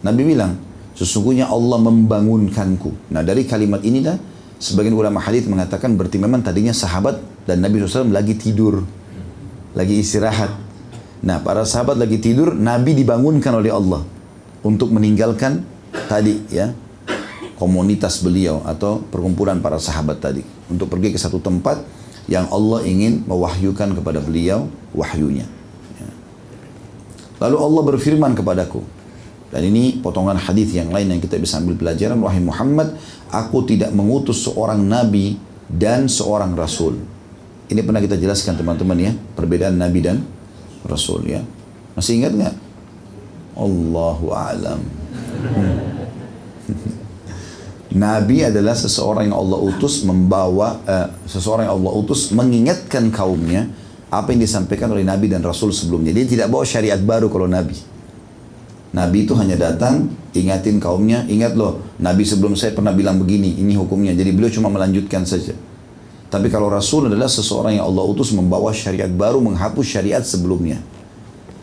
Nabi 0.01 0.21
bilang, 0.25 0.57
sesungguhnya 0.97 1.49
Allah 1.49 1.77
membangunkanku. 1.81 3.13
Nah 3.13 3.21
dari 3.21 3.45
kalimat 3.45 3.85
inilah 3.85 4.17
sebagian 4.57 4.97
ulama 4.97 5.21
hadis 5.21 5.45
mengatakan 5.45 5.93
berarti 5.93 6.17
memang 6.17 6.41
tadinya 6.41 6.73
sahabat 6.73 7.21
dan 7.45 7.61
Nabi 7.61 7.85
SAW 7.85 8.09
lagi 8.09 8.33
tidur, 8.33 8.81
lagi 9.77 10.01
istirahat. 10.01 10.49
Nah 11.25 11.41
para 11.41 11.65
sahabat 11.65 11.97
lagi 11.97 12.17
tidur, 12.17 12.53
Nabi 12.57 12.97
dibangunkan 12.97 13.53
oleh 13.53 13.69
Allah 13.69 14.01
untuk 14.65 14.89
meninggalkan 14.89 15.61
tadi 16.09 16.41
ya 16.49 16.73
komunitas 17.55 18.19
beliau 18.19 18.59
atau 18.67 18.99
perkumpulan 18.99 19.59
para 19.63 19.79
sahabat 19.79 20.19
tadi 20.19 20.43
untuk 20.67 20.91
pergi 20.91 21.15
ke 21.15 21.19
satu 21.19 21.39
tempat 21.39 21.79
yang 22.27 22.49
Allah 22.51 22.83
ingin 22.83 23.23
mewahyukan 23.23 23.95
kepada 23.95 24.19
beliau 24.19 24.67
wahyunya. 24.91 25.47
Ya. 25.95 26.09
Lalu 27.47 27.57
Allah 27.61 27.81
berfirman 27.95 28.33
kepadaku 28.35 28.83
dan 29.53 29.61
ini 29.63 30.03
potongan 30.03 30.35
hadis 30.35 30.73
yang 30.75 30.91
lain 30.91 31.15
yang 31.15 31.21
kita 31.21 31.39
bisa 31.39 31.61
ambil 31.61 31.79
pelajaran 31.79 32.19
wahai 32.19 32.43
Muhammad 32.43 32.97
aku 33.31 33.63
tidak 33.63 33.93
mengutus 33.95 34.43
seorang 34.43 34.83
nabi 34.83 35.39
dan 35.71 36.11
seorang 36.11 36.57
rasul. 36.57 36.99
Ini 37.65 37.81
pernah 37.81 38.03
kita 38.03 38.19
jelaskan 38.19 38.59
teman-teman 38.59 38.97
ya 38.99 39.11
perbedaan 39.37 39.79
nabi 39.79 40.03
dan 40.03 40.27
rasul 40.83 41.23
ya. 41.23 41.41
Masih 41.95 42.19
ingat 42.19 42.35
nggak? 42.35 42.55
Allahu 43.55 44.35
a'lam. 44.35 44.81
Hmm. 45.55 46.99
Nabi 47.95 48.43
adalah 48.43 48.75
seseorang 48.75 49.31
yang 49.31 49.39
Allah 49.39 49.59
utus 49.71 50.03
membawa 50.03 50.83
uh, 50.83 51.07
seseorang 51.23 51.71
yang 51.71 51.79
Allah 51.79 51.93
utus 51.95 52.27
mengingatkan 52.35 53.07
kaumnya 53.07 53.71
apa 54.11 54.35
yang 54.35 54.43
disampaikan 54.43 54.91
oleh 54.91 55.07
Nabi 55.07 55.31
dan 55.31 55.39
Rasul 55.39 55.71
sebelumnya. 55.71 56.11
Dia 56.11 56.27
tidak 56.27 56.51
bawa 56.51 56.67
syariat 56.67 56.99
baru 56.99 57.31
kalau 57.31 57.47
Nabi. 57.47 57.79
Nabi 58.91 59.27
itu 59.27 59.31
hanya 59.39 59.55
datang 59.55 60.11
ingatin 60.35 60.79
kaumnya, 60.79 61.23
ingat 61.27 61.55
loh, 61.55 61.83
Nabi 61.99 62.27
sebelum 62.27 62.59
saya 62.59 62.75
pernah 62.75 62.91
bilang 62.91 63.19
begini, 63.19 63.59
ini 63.59 63.75
hukumnya. 63.79 64.11
Jadi 64.11 64.31
beliau 64.35 64.51
cuma 64.51 64.67
melanjutkan 64.67 65.23
saja. 65.23 65.55
Tapi 66.27 66.51
kalau 66.51 66.67
Rasul 66.67 67.07
adalah 67.07 67.31
seseorang 67.31 67.79
yang 67.79 67.87
Allah 67.87 68.03
utus 68.03 68.35
membawa 68.35 68.75
syariat 68.75 69.07
baru 69.07 69.39
menghapus 69.39 69.87
syariat 69.87 70.23
sebelumnya. 70.23 70.83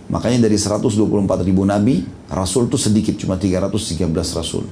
Makanya 0.08 0.48
dari 0.48 0.56
124 0.56 0.96
ribu 1.44 1.64
Nabi, 1.64 2.04
Rasul 2.32 2.72
itu 2.72 2.80
sedikit, 2.80 3.16
cuma 3.20 3.36
313 3.36 4.08
Rasul. 4.12 4.64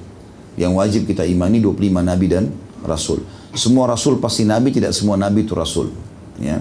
Yang 0.59 0.71
wajib 0.75 1.01
kita 1.07 1.23
imani 1.23 1.63
25 1.63 2.01
nabi 2.03 2.25
dan 2.27 2.51
rasul. 2.83 3.23
Semua 3.55 3.87
rasul 3.87 4.19
pasti 4.19 4.43
nabi, 4.43 4.71
tidak 4.71 4.91
semua 4.91 5.15
nabi 5.15 5.43
itu 5.47 5.55
rasul. 5.55 5.91
Ya. 6.39 6.59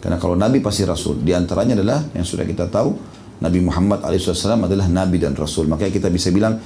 Karena 0.00 0.16
kalau 0.16 0.34
nabi 0.34 0.64
pasti 0.64 0.82
rasul. 0.86 1.20
Di 1.20 1.36
antaranya 1.36 1.78
adalah 1.78 2.06
yang 2.16 2.24
sudah 2.24 2.46
kita 2.48 2.66
tahu 2.72 3.20
Nabi 3.40 3.58
Muhammad 3.64 4.04
SAW 4.04 4.68
adalah 4.68 4.86
Nabi 4.86 5.16
dan 5.16 5.32
Rasul. 5.32 5.64
Makanya 5.64 5.92
kita 5.96 6.08
bisa 6.12 6.28
bilang 6.28 6.60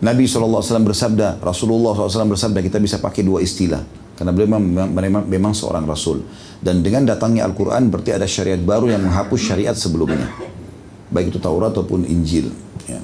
Nabi 0.00 0.24
SAW 0.24 0.60
bersabda, 0.64 1.40
Rasulullah 1.44 1.92
SAW 1.92 2.32
bersabda, 2.32 2.60
kita 2.64 2.80
bisa 2.80 3.00
pakai 3.00 3.24
dua 3.24 3.44
istilah. 3.44 3.80
Karena 4.16 4.32
beliau 4.32 4.56
memang, 4.56 4.88
memang, 4.92 5.24
memang 5.28 5.52
seorang 5.52 5.84
Rasul. 5.84 6.24
Dan 6.56 6.80
dengan 6.80 7.04
datangnya 7.04 7.44
Al-Quran 7.44 7.92
berarti 7.92 8.16
ada 8.16 8.24
syariat 8.24 8.60
baru 8.60 8.88
yang 8.88 9.04
menghapus 9.04 9.40
syariat 9.40 9.76
sebelumnya. 9.76 10.32
Baik 11.12 11.36
itu 11.36 11.38
Taurat 11.40 11.76
ataupun 11.76 12.08
Injil. 12.08 12.48
Ya. 12.88 13.00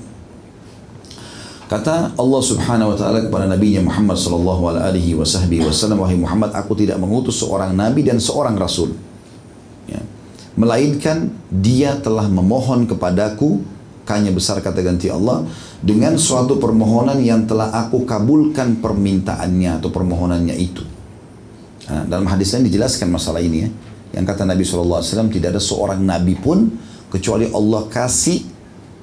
Kata 1.73 2.13
Allah 2.21 2.43
Subhanahu 2.45 2.93
wa 2.93 2.97
taala 3.01 3.25
kepada 3.25 3.49
Nabi 3.49 3.81
Muhammad 3.81 4.21
sallallahu 4.21 4.77
alaihi 4.77 5.17
wasallam, 5.17 6.05
"Wahai 6.05 6.21
Muhammad, 6.21 6.53
aku 6.53 6.77
tidak 6.77 7.01
mengutus 7.01 7.41
seorang 7.41 7.73
nabi 7.73 8.05
dan 8.05 8.21
seorang 8.21 8.61
rasul." 8.61 8.93
melainkan 10.53 11.33
dia 11.49 11.97
telah 12.01 12.29
memohon 12.29 12.85
kepadaku 12.85 13.65
kanya 14.05 14.35
besar 14.35 14.61
kata 14.61 14.85
ganti 14.85 15.09
Allah 15.09 15.47
dengan 15.81 16.19
suatu 16.19 16.59
permohonan 16.61 17.23
yang 17.23 17.49
telah 17.49 17.73
aku 17.73 18.05
kabulkan 18.05 18.83
permintaannya 18.83 19.81
atau 19.81 19.89
permohonannya 19.89 20.57
itu. 20.59 20.85
Nah, 21.89 22.05
dalam 22.05 22.27
hadis 22.29 22.53
lain 22.53 22.69
dijelaskan 22.69 23.09
masalah 23.09 23.41
ini 23.41 23.59
ya. 23.65 23.69
Yang 24.13 24.25
kata 24.35 24.43
Nabi 24.45 24.63
SAW 24.67 25.33
tidak 25.33 25.57
ada 25.57 25.63
seorang 25.63 26.05
nabi 26.05 26.37
pun 26.37 26.69
kecuali 27.09 27.49
Allah 27.49 27.89
kasih 27.89 28.45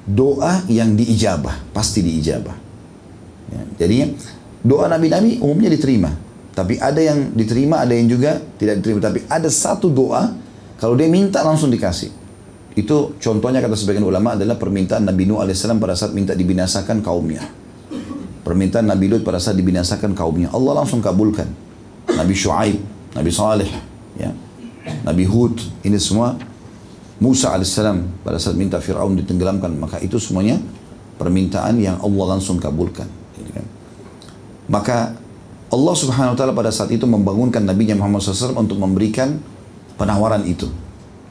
doa 0.10 0.66
yang 0.66 0.97
diijabah, 0.97 1.70
pasti 1.70 2.01
diijabah. 2.01 2.57
Ya, 3.49 3.62
jadi 3.86 4.18
doa 4.66 4.89
nabi-nabi 4.89 5.38
umumnya 5.38 5.70
diterima. 5.70 6.10
Tapi 6.57 6.82
ada 6.82 6.99
yang 6.99 7.32
diterima, 7.38 7.86
ada 7.86 7.93
yang 7.93 8.10
juga 8.10 8.41
tidak 8.57 8.82
diterima. 8.82 8.99
Tapi 8.99 9.24
ada 9.30 9.47
satu 9.47 9.88
doa 9.88 10.34
kalau 10.82 10.97
dia 10.97 11.07
minta 11.07 11.45
langsung 11.45 11.70
dikasih. 11.70 12.12
Itu 12.74 13.16
contohnya 13.22 13.62
kata 13.64 13.76
sebagian 13.78 14.03
ulama 14.03 14.36
adalah 14.36 14.55
permintaan 14.57 15.05
Nabi 15.05 15.30
Nuh 15.30 15.39
AS 15.43 15.64
pada 15.64 15.95
saat 15.95 16.12
minta 16.12 16.34
dibinasakan 16.34 16.99
kaumnya. 17.05 17.43
Permintaan 18.43 18.88
Nabi 18.89 19.12
Lut 19.14 19.22
pada 19.22 19.38
saat 19.38 19.60
dibinasakan 19.60 20.18
kaumnya. 20.18 20.49
Allah 20.49 20.82
langsung 20.82 21.03
kabulkan. 21.03 21.45
Nabi 22.10 22.34
Shu'aib, 22.34 22.82
Nabi 23.14 23.30
Saleh, 23.30 23.70
ya. 24.18 24.34
Nabi 25.05 25.30
Hud, 25.30 25.62
ini 25.86 26.01
semua 26.01 26.34
Musa 27.20 27.51
AS 27.51 27.76
pada 28.24 28.39
saat 28.39 28.55
minta 28.55 28.80
Fir'aun 28.80 29.20
ditenggelamkan. 29.20 29.76
Maka 29.76 29.99
itu 29.99 30.15
semuanya 30.17 30.59
permintaan 31.20 31.76
yang 31.80 31.99
Allah 31.99 32.39
langsung 32.39 32.55
kabulkan. 32.57 33.07
Gitu 33.36 33.51
kan. 33.51 33.65
Maka 34.72 34.97
Allah 35.70 35.95
subhanahu 35.95 36.34
wa 36.34 36.38
ta'ala 36.39 36.53
pada 36.55 36.72
saat 36.72 36.89
itu 36.89 37.03
membangunkan 37.05 37.61
Nabi 37.61 37.91
Muhammad 37.93 38.24
SAW 38.24 38.57
untuk 38.57 38.80
memberikan 38.82 39.38
penawaran 39.99 40.47
itu. 40.47 40.72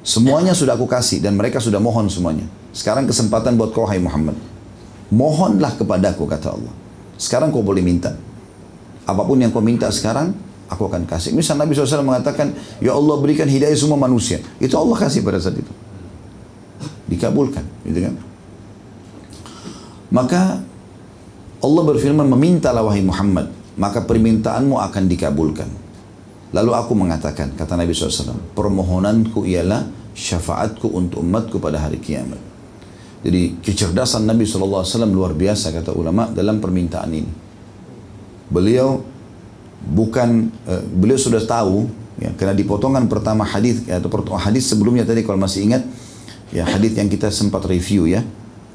Semuanya 0.05 0.55
sudah 0.55 0.78
aku 0.78 0.86
kasih 0.86 1.18
dan 1.18 1.34
mereka 1.34 1.59
sudah 1.59 1.82
mohon 1.82 2.07
semuanya. 2.07 2.47
Sekarang 2.70 3.09
kesempatan 3.09 3.59
buat 3.59 3.74
kau 3.74 3.89
hai 3.89 3.99
Muhammad. 3.99 4.39
Mohonlah 5.11 5.74
kepadaku 5.80 6.28
kata 6.28 6.55
Allah. 6.55 6.74
Sekarang 7.18 7.51
kau 7.51 7.64
boleh 7.64 7.82
minta. 7.82 8.14
Apa 9.09 9.24
pun 9.24 9.41
yang 9.41 9.51
kau 9.51 9.64
minta 9.64 9.89
sekarang, 9.89 10.36
aku 10.68 10.86
akan 10.86 11.09
kasih. 11.09 11.32
Misal 11.32 11.57
Nabi 11.57 11.72
SAW 11.74 12.05
mengatakan, 12.05 12.53
Ya 12.78 12.95
Allah 12.95 13.16
berikan 13.18 13.49
hidayah 13.49 13.74
semua 13.74 13.97
manusia. 13.99 14.39
Itu 14.61 14.76
Allah 14.76 14.97
kasih 15.01 15.24
pada 15.24 15.41
saat 15.41 15.57
itu. 15.59 15.72
Dikabulkan. 17.09 17.64
Gitu 17.85 17.99
kan? 18.05 18.14
Maka 20.09 20.43
Allah 21.59 21.83
berfirman, 21.85 22.26
memintalah 22.26 22.87
wahai 22.87 23.03
Muhammad. 23.05 23.51
Maka 23.79 24.03
permintaanmu 24.03 24.79
akan 24.79 25.05
dikabulkan. 25.07 25.70
Lalu 26.51 26.70
aku 26.72 26.93
mengatakan, 26.97 27.53
kata 27.55 27.76
Nabi 27.76 27.93
SAW, 27.93 28.57
permohonanku 28.57 29.45
ialah 29.45 29.85
syafaatku 30.16 30.91
untuk 30.91 31.20
umatku 31.20 31.61
pada 31.61 31.79
hari 31.79 32.01
kiamat. 32.01 32.41
Jadi 33.22 33.59
kecerdasan 33.61 34.24
Nabi 34.24 34.47
SAW 34.47 34.87
luar 35.11 35.35
biasa 35.35 35.74
kata 35.74 35.93
ulama 35.93 36.31
dalam 36.31 36.62
permintaan 36.62 37.11
ini. 37.11 37.31
Beliau 38.49 39.03
bukan, 39.83 40.49
uh, 40.64 40.83
beliau 40.89 41.18
sudah 41.20 41.43
tahu, 41.43 41.91
ya, 42.16 42.33
karena 42.39 42.55
di 42.57 42.64
potongan 42.64 43.07
pertama 43.11 43.45
hadis 43.45 43.85
atau 43.85 44.09
hadis 44.39 44.70
sebelumnya 44.70 45.05
tadi 45.05 45.26
kalau 45.26 45.37
masih 45.37 45.68
ingat, 45.68 45.83
ya 46.55 46.64
hadis 46.64 46.96
yang 46.96 47.09
kita 47.11 47.28
sempat 47.28 47.64
review 47.68 48.09
ya, 48.09 48.24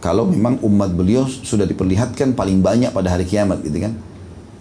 kalau 0.03 0.27
memang 0.27 0.59
umat 0.67 0.91
beliau 0.91 1.23
sudah 1.25 1.63
diperlihatkan 1.63 2.35
paling 2.35 2.59
banyak 2.59 2.91
pada 2.91 3.15
hari 3.15 3.23
kiamat 3.23 3.63
gitu 3.63 3.87
kan. 3.87 3.95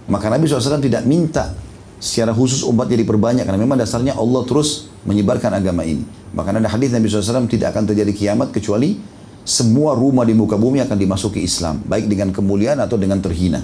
Maka 0.06 0.30
Nabi 0.30 0.46
SAW 0.46 0.82
tidak 0.82 1.02
minta 1.06 1.54
secara 2.02 2.34
khusus 2.34 2.66
umatnya 2.66 2.98
diperbanyak 2.98 3.46
karena 3.46 3.60
memang 3.62 3.78
dasarnya 3.78 4.18
Allah 4.18 4.42
terus 4.46 4.90
menyebarkan 5.06 5.54
agama 5.54 5.82
ini. 5.82 6.02
Bahkan 6.34 6.62
ada 6.62 6.68
hadis 6.70 6.90
Nabi 6.90 7.06
SAW 7.10 7.46
tidak 7.50 7.74
akan 7.74 7.90
terjadi 7.90 8.12
kiamat 8.14 8.50
kecuali 8.50 8.98
semua 9.42 9.98
rumah 9.98 10.22
di 10.22 10.34
muka 10.38 10.54
bumi 10.54 10.78
akan 10.86 10.94
dimasuki 10.94 11.42
Islam, 11.42 11.82
baik 11.82 12.06
dengan 12.06 12.30
kemuliaan 12.30 12.78
atau 12.78 12.94
dengan 12.94 13.18
terhina. 13.18 13.62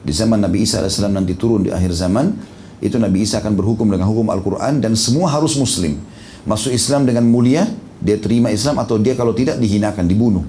Di 0.00 0.12
zaman 0.12 0.40
Nabi 0.40 0.64
Isa 0.64 0.80
AS 0.80 0.96
nanti 1.04 1.36
turun 1.36 1.68
di 1.68 1.70
akhir 1.72 1.92
zaman, 1.92 2.32
itu 2.80 2.96
Nabi 2.96 3.24
Isa 3.24 3.44
akan 3.44 3.52
berhukum 3.52 3.92
dengan 3.92 4.08
hukum 4.08 4.32
Al-Quran 4.32 4.80
dan 4.80 4.96
semua 4.96 5.28
harus 5.28 5.56
Muslim. 5.60 6.00
Masuk 6.48 6.72
Islam 6.72 7.04
dengan 7.04 7.28
mulia, 7.28 7.68
dia 8.00 8.16
terima 8.20 8.52
Islam 8.52 8.80
atau 8.82 9.00
dia 9.00 9.16
kalau 9.16 9.32
tidak 9.32 9.56
dihinakan, 9.56 10.04
dibunuh. 10.04 10.44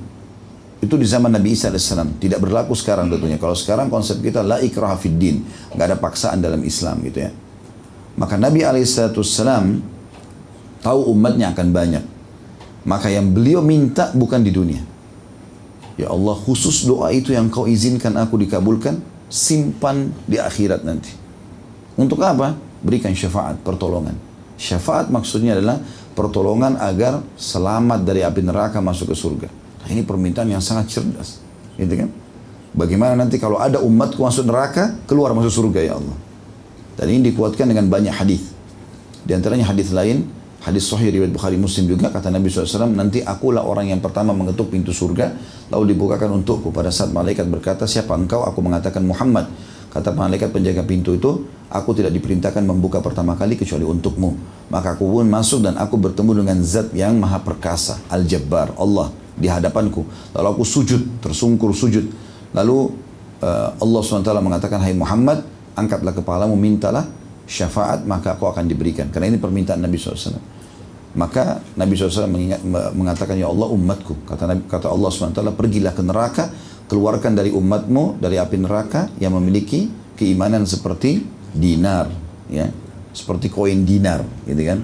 Itu 0.78 0.94
di 0.94 1.10
zaman 1.10 1.34
Nabi 1.34 1.58
Isa 1.58 1.74
AS. 1.74 1.90
Tidak 1.90 2.38
berlaku 2.38 2.78
sekarang 2.78 3.10
tentunya. 3.10 3.42
Kalau 3.42 3.58
sekarang 3.58 3.90
konsep 3.90 4.22
kita 4.22 4.46
la 4.46 4.62
ikrah 4.62 4.94
fid 4.94 5.18
din. 5.18 5.42
Nggak 5.74 5.86
ada 5.90 5.98
paksaan 5.98 6.38
dalam 6.38 6.62
Islam 6.62 7.02
gitu 7.02 7.26
ya. 7.26 7.32
Maka 8.18 8.38
Nabi 8.38 8.62
SAW 8.86 9.82
tahu 10.86 11.00
umatnya 11.14 11.54
akan 11.54 11.68
banyak. 11.74 12.04
Maka 12.86 13.10
yang 13.10 13.34
beliau 13.34 13.66
minta 13.66 14.14
bukan 14.14 14.46
di 14.46 14.54
dunia. 14.54 14.82
Ya 15.98 16.14
Allah 16.14 16.38
khusus 16.38 16.86
doa 16.86 17.10
itu 17.10 17.34
yang 17.34 17.50
kau 17.50 17.66
izinkan 17.66 18.14
aku 18.14 18.38
dikabulkan. 18.38 19.02
Simpan 19.28 20.14
di 20.24 20.40
akhirat 20.40 20.88
nanti. 20.88 21.12
Untuk 21.98 22.22
apa? 22.24 22.56
Berikan 22.80 23.12
syafaat, 23.12 23.60
pertolongan. 23.66 24.16
Syafaat 24.56 25.10
maksudnya 25.12 25.58
adalah 25.58 25.82
pertolongan 26.18 26.82
agar 26.82 27.22
selamat 27.38 28.02
dari 28.02 28.26
api 28.26 28.42
neraka 28.42 28.82
masuk 28.82 29.14
ke 29.14 29.16
surga. 29.16 29.50
Ini 29.86 30.02
permintaan 30.02 30.50
yang 30.50 30.60
sangat 30.66 30.90
cerdas. 30.90 31.38
Gitu 31.78 31.94
kan? 31.94 32.10
Bagaimana 32.74 33.14
nanti 33.14 33.38
kalau 33.38 33.62
ada 33.62 33.78
umatku 33.78 34.26
masuk 34.26 34.50
neraka, 34.50 34.98
keluar 35.06 35.38
masuk 35.38 35.54
surga 35.54 35.80
ya 35.86 35.94
Allah. 35.96 36.18
Dan 36.98 37.14
ini 37.14 37.30
dikuatkan 37.30 37.70
dengan 37.70 37.86
banyak 37.86 38.12
hadis. 38.12 38.50
Di 39.22 39.38
antaranya 39.38 39.70
hadis 39.70 39.94
lain, 39.94 40.26
hadis 40.66 40.90
sahih 40.90 41.14
riwayat 41.14 41.30
Bukhari 41.30 41.56
Muslim 41.56 41.86
juga 41.86 42.10
kata 42.10 42.34
Nabi 42.34 42.50
SAW, 42.50 42.90
nanti 42.90 43.22
akulah 43.22 43.62
orang 43.62 43.94
yang 43.94 44.02
pertama 44.02 44.34
mengetuk 44.34 44.74
pintu 44.74 44.90
surga, 44.90 45.38
lalu 45.70 45.94
dibukakan 45.94 46.42
untukku. 46.42 46.74
Pada 46.74 46.90
saat 46.90 47.14
malaikat 47.14 47.46
berkata, 47.46 47.86
siapa 47.86 48.18
engkau? 48.18 48.42
Aku 48.44 48.60
mengatakan 48.66 49.06
Muhammad. 49.06 49.48
Kata 49.98 50.14
malaikat 50.14 50.54
penjaga 50.54 50.86
pintu 50.86 51.18
itu, 51.18 51.50
aku 51.74 51.90
tidak 51.98 52.14
diperintahkan 52.14 52.62
membuka 52.62 53.02
pertama 53.02 53.34
kali 53.34 53.58
kecuali 53.58 53.82
untukmu. 53.82 54.38
Maka 54.70 54.94
aku 54.94 55.10
pun 55.10 55.26
masuk 55.26 55.66
dan 55.66 55.74
aku 55.74 55.98
bertemu 55.98 56.46
dengan 56.46 56.62
zat 56.62 56.94
yang 56.94 57.18
maha 57.18 57.42
perkasa, 57.42 57.98
Al-Jabbar, 58.14 58.78
Allah 58.78 59.10
di 59.34 59.50
hadapanku. 59.50 60.06
Lalu 60.38 60.48
aku 60.54 60.62
sujud, 60.62 61.18
tersungkur 61.18 61.74
sujud. 61.74 62.14
Lalu 62.54 62.94
uh, 63.42 63.74
Allah 63.74 64.00
SWT 64.06 64.30
mengatakan, 64.38 64.78
Hai 64.86 64.94
Muhammad, 64.94 65.42
angkatlah 65.74 66.14
kepalamu, 66.14 66.54
mintalah 66.54 67.10
syafaat, 67.50 68.06
maka 68.06 68.38
aku 68.38 68.46
akan 68.54 68.70
diberikan. 68.70 69.10
Karena 69.10 69.34
ini 69.34 69.42
permintaan 69.42 69.82
Nabi 69.82 69.98
SAW. 69.98 70.38
Maka 71.18 71.58
Nabi 71.74 71.98
SAW 71.98 72.30
mengingat, 72.30 72.62
mengatakan, 72.94 73.34
Ya 73.34 73.50
Allah 73.50 73.66
umatku. 73.74 74.30
Kata, 74.30 74.46
Nabi, 74.46 74.62
kata 74.70 74.94
Allah 74.94 75.10
SWT, 75.10 75.42
pergilah 75.58 75.98
ke 75.98 76.06
neraka, 76.06 76.54
keluarkan 76.88 77.36
dari 77.36 77.52
umatmu, 77.52 78.18
dari 78.18 78.40
api 78.40 78.58
neraka 78.58 79.12
yang 79.20 79.36
memiliki 79.36 79.92
keimanan 80.18 80.64
seperti 80.64 81.22
dinar. 81.54 82.10
ya 82.48 82.72
Seperti 83.12 83.52
koin 83.52 83.84
dinar. 83.84 84.24
gitu 84.48 84.62
kan. 84.64 84.80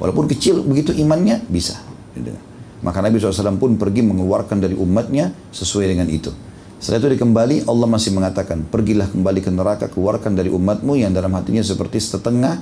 Walaupun 0.00 0.30
kecil 0.30 0.64
begitu 0.64 0.96
imannya, 0.96 1.44
bisa. 1.50 1.76
Gitu 2.16 2.32
kan. 2.32 2.42
Maka 2.80 3.04
Nabi 3.04 3.20
SAW 3.20 3.60
pun 3.60 3.76
pergi 3.76 4.00
mengeluarkan 4.00 4.56
dari 4.56 4.72
umatnya 4.72 5.36
sesuai 5.52 5.92
dengan 5.92 6.08
itu. 6.08 6.32
Setelah 6.80 7.04
itu 7.04 7.08
dikembali, 7.20 7.68
Allah 7.68 7.88
masih 7.92 8.16
mengatakan, 8.16 8.64
pergilah 8.64 9.12
kembali 9.12 9.44
ke 9.44 9.52
neraka, 9.52 9.92
keluarkan 9.92 10.32
dari 10.32 10.48
umatmu 10.48 10.96
yang 10.96 11.12
dalam 11.12 11.28
hatinya 11.36 11.60
seperti 11.60 12.00
setengah 12.00 12.56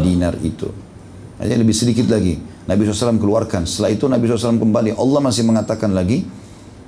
dinar 0.00 0.40
itu. 0.40 0.72
Hanya 1.36 1.60
lebih 1.60 1.76
sedikit 1.76 2.08
lagi. 2.08 2.40
Nabi 2.64 2.88
SAW 2.88 3.20
keluarkan. 3.20 3.68
Setelah 3.68 3.92
itu 3.92 4.08
Nabi 4.08 4.24
SAW 4.24 4.56
kembali. 4.56 4.96
Allah 4.96 5.20
masih 5.20 5.44
mengatakan 5.44 5.92
lagi, 5.92 6.24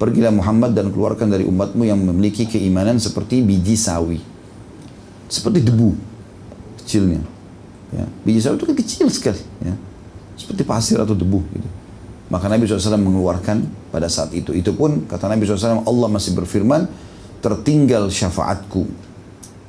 pergilah 0.00 0.32
Muhammad 0.32 0.72
dan 0.72 0.88
keluarkan 0.88 1.28
dari 1.28 1.44
umatmu 1.44 1.84
yang 1.84 2.00
memiliki 2.00 2.48
keimanan 2.48 2.96
seperti 2.96 3.44
biji 3.44 3.76
sawi. 3.76 4.16
Seperti 5.28 5.60
debu 5.60 5.92
kecilnya. 6.80 7.20
Ya. 7.92 8.08
Biji 8.24 8.40
sawi 8.40 8.56
itu 8.56 8.64
kan 8.64 8.76
kecil 8.80 9.06
sekali. 9.12 9.44
Ya. 9.60 9.76
Seperti 10.40 10.64
pasir 10.64 10.96
atau 10.96 11.12
debu. 11.12 11.44
Gitu. 11.52 11.68
Maka 12.32 12.48
Nabi 12.48 12.64
SAW 12.64 12.96
mengeluarkan 12.96 13.68
pada 13.92 14.08
saat 14.08 14.32
itu. 14.32 14.56
Itu 14.56 14.72
pun 14.72 15.04
kata 15.04 15.28
Nabi 15.28 15.44
SAW 15.44 15.84
Allah 15.84 16.08
masih 16.08 16.32
berfirman 16.32 16.88
tertinggal 17.44 18.08
syafaatku. 18.08 18.88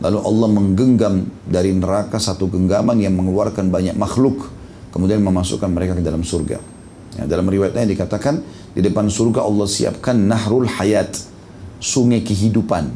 Lalu 0.02 0.18
Allah 0.18 0.48
menggenggam 0.50 1.28
dari 1.46 1.76
neraka 1.76 2.18
satu 2.18 2.48
genggaman 2.48 2.98
yang 3.04 3.14
mengeluarkan 3.20 3.68
banyak 3.68 4.00
makhluk. 4.00 4.48
Kemudian 4.96 5.20
memasukkan 5.20 5.68
mereka 5.68 5.94
ke 6.00 6.02
dalam 6.02 6.24
surga. 6.24 6.71
Ya, 7.20 7.28
dalam 7.28 7.48
riwayat 7.48 7.76
lain 7.76 7.92
dikatakan 7.92 8.40
di 8.72 8.80
depan 8.80 9.12
surga 9.12 9.44
Allah 9.44 9.68
siapkan 9.68 10.16
nahrul 10.16 10.68
hayat, 10.68 11.20
sungai 11.84 12.24
kehidupan. 12.24 12.88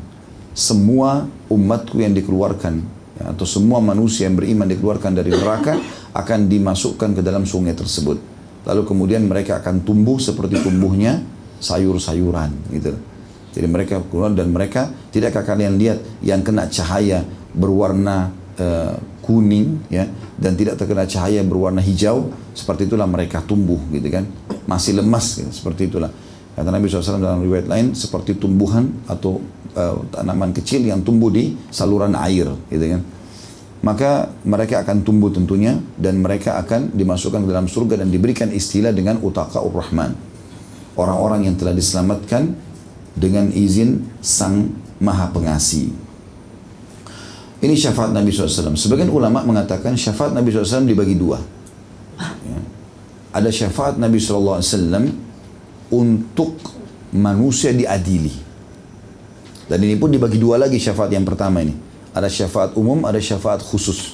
Semua 0.55 1.27
umatku 1.51 1.99
yang 1.99 2.15
dikeluarkan 2.15 2.73
ya, 3.19 3.35
atau 3.35 3.43
semua 3.43 3.83
manusia 3.83 4.31
yang 4.31 4.39
beriman 4.39 4.71
dikeluarkan 4.71 5.11
dari 5.11 5.35
neraka 5.35 5.75
akan 6.15 6.47
dimasukkan 6.47 7.19
ke 7.19 7.21
dalam 7.21 7.43
sungai 7.43 7.75
tersebut. 7.75 8.15
Lalu 8.63 8.81
kemudian 8.87 9.27
mereka 9.27 9.59
akan 9.59 9.83
tumbuh 9.83 10.15
seperti 10.15 10.63
tumbuhnya 10.63 11.19
sayur-sayuran 11.59 12.71
gitu. 12.71 12.95
Jadi 13.55 13.67
mereka 13.71 14.03
keluar 14.07 14.31
dan 14.31 14.51
mereka 14.51 14.91
tidakkah 15.11 15.43
kalian 15.43 15.79
lihat 15.79 15.99
yang 16.23 16.43
kena 16.43 16.67
cahaya 16.67 17.23
berwarna 17.55 18.31
uh, 18.59 18.95
kuning 19.25 19.89
ya 19.89 20.05
dan 20.37 20.53
tidak 20.53 20.77
terkena 20.77 21.09
cahaya 21.09 21.41
berwarna 21.41 21.81
hijau 21.81 22.29
seperti 22.53 22.85
itulah 22.85 23.09
mereka 23.09 23.41
tumbuh 23.41 23.81
gitu 23.89 24.05
kan. 24.13 24.29
Masih 24.69 25.01
lemas 25.01 25.41
gitu, 25.41 25.49
seperti 25.49 25.89
itulah. 25.89 26.13
Kata 26.55 26.69
Nabi 26.71 26.87
SAW 26.87 27.19
dalam 27.19 27.43
riwayat 27.43 27.67
lain 27.67 27.97
seperti 27.97 28.37
tumbuhan 28.37 28.87
atau 29.09 29.43
uh, 29.75 29.99
tanaman 30.13 30.55
kecil 30.55 30.87
yang 30.87 31.03
tumbuh 31.03 31.27
di 31.33 31.57
saluran 31.73 32.13
air 32.15 32.47
gitu 32.69 32.85
kan. 32.95 33.01
Maka 33.83 34.31
mereka 34.47 34.81
akan 34.81 35.03
tumbuh 35.03 35.29
tentunya 35.29 35.77
dan 35.99 36.23
mereka 36.23 36.57
akan 36.57 36.95
dimasukkan 36.95 37.43
ke 37.43 37.49
dalam 37.51 37.67
surga 37.67 38.01
dan 38.01 38.09
diberikan 38.09 38.49
istilah 38.49 38.95
dengan 38.95 39.19
utaqaur 39.19 39.69
rahman. 39.69 40.15
Orang-orang 40.95 41.45
yang 41.51 41.59
telah 41.59 41.75
diselamatkan 41.75 42.55
dengan 43.19 43.51
izin 43.51 44.07
sang 44.23 44.71
maha 45.03 45.27
pengasih 45.29 46.04
ini 47.65 47.73
syafaat 47.73 48.13
Nabi 48.13 48.29
SAW. 48.29 48.77
Sebagian 48.77 49.09
ulama 49.09 49.41
mengatakan 49.41 49.97
syafaat 49.97 50.31
Nabi 50.31 50.53
SAW 50.53 50.85
dibagi 50.85 51.17
dua. 51.17 51.41
Ya. 52.45 52.59
Ada 53.33 53.49
syafaat 53.49 53.97
Nabi 53.97 54.21
SAW 54.21 54.61
untuk 55.89 56.61
manusia 57.11 57.73
diadili. 57.73 58.31
Dan 59.65 59.81
ini 59.81 59.97
pun 59.97 60.13
dibagi 60.13 60.37
dua 60.37 60.61
lagi 60.61 60.77
syafaat 60.77 61.09
yang 61.09 61.25
pertama 61.25 61.65
ini. 61.65 61.73
Ada 62.13 62.29
syafaat 62.29 62.77
umum, 62.77 63.03
ada 63.03 63.17
syafaat 63.17 63.65
khusus. 63.65 64.13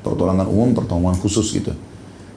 Pertolongan 0.00 0.46
umum, 0.46 0.70
pertolongan 0.72 1.18
khusus 1.18 1.50
gitu. 1.52 1.74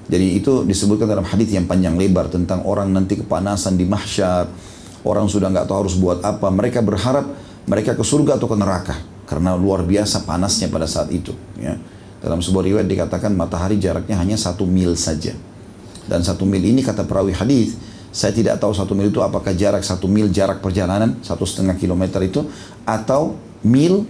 Jadi 0.09 0.41
itu 0.41 0.65
disebutkan 0.65 1.05
dalam 1.05 1.21
hadis 1.21 1.53
yang 1.53 1.69
panjang 1.69 1.93
lebar 1.93 2.33
tentang 2.33 2.65
orang 2.65 2.89
nanti 2.89 3.21
kepanasan 3.21 3.77
di 3.77 3.85
mahsyar. 3.85 4.49
Orang 5.05 5.29
sudah 5.29 5.53
nggak 5.53 5.69
tahu 5.69 5.85
harus 5.85 5.95
buat 5.95 6.25
apa. 6.25 6.49
Mereka 6.49 6.81
berharap 6.81 7.29
mereka 7.69 7.93
ke 7.93 8.01
surga 8.01 8.41
atau 8.41 8.49
ke 8.49 8.57
neraka 8.57 9.18
karena 9.29 9.53
luar 9.53 9.85
biasa 9.85 10.25
panasnya 10.25 10.73
pada 10.73 10.89
saat 10.89 11.13
itu. 11.13 11.37
Ya. 11.61 11.77
Dalam 12.17 12.41
sebuah 12.41 12.65
riwayat 12.65 12.89
dikatakan 12.89 13.29
matahari 13.37 13.77
jaraknya 13.77 14.17
hanya 14.17 14.33
satu 14.33 14.65
mil 14.65 14.97
saja. 14.97 15.37
Dan 16.09 16.25
satu 16.25 16.49
mil 16.49 16.65
ini 16.65 16.81
kata 16.81 17.05
perawi 17.05 17.37
hadis, 17.37 17.77
saya 18.09 18.33
tidak 18.33 18.57
tahu 18.57 18.73
satu 18.73 18.97
mil 18.97 19.13
itu 19.13 19.21
apakah 19.21 19.53
jarak 19.53 19.85
satu 19.85 20.09
mil 20.09 20.33
jarak 20.33 20.65
perjalanan 20.65 21.21
satu 21.21 21.45
setengah 21.45 21.77
kilometer 21.77 22.17
itu 22.25 22.41
atau 22.81 23.37
mil 23.61 24.09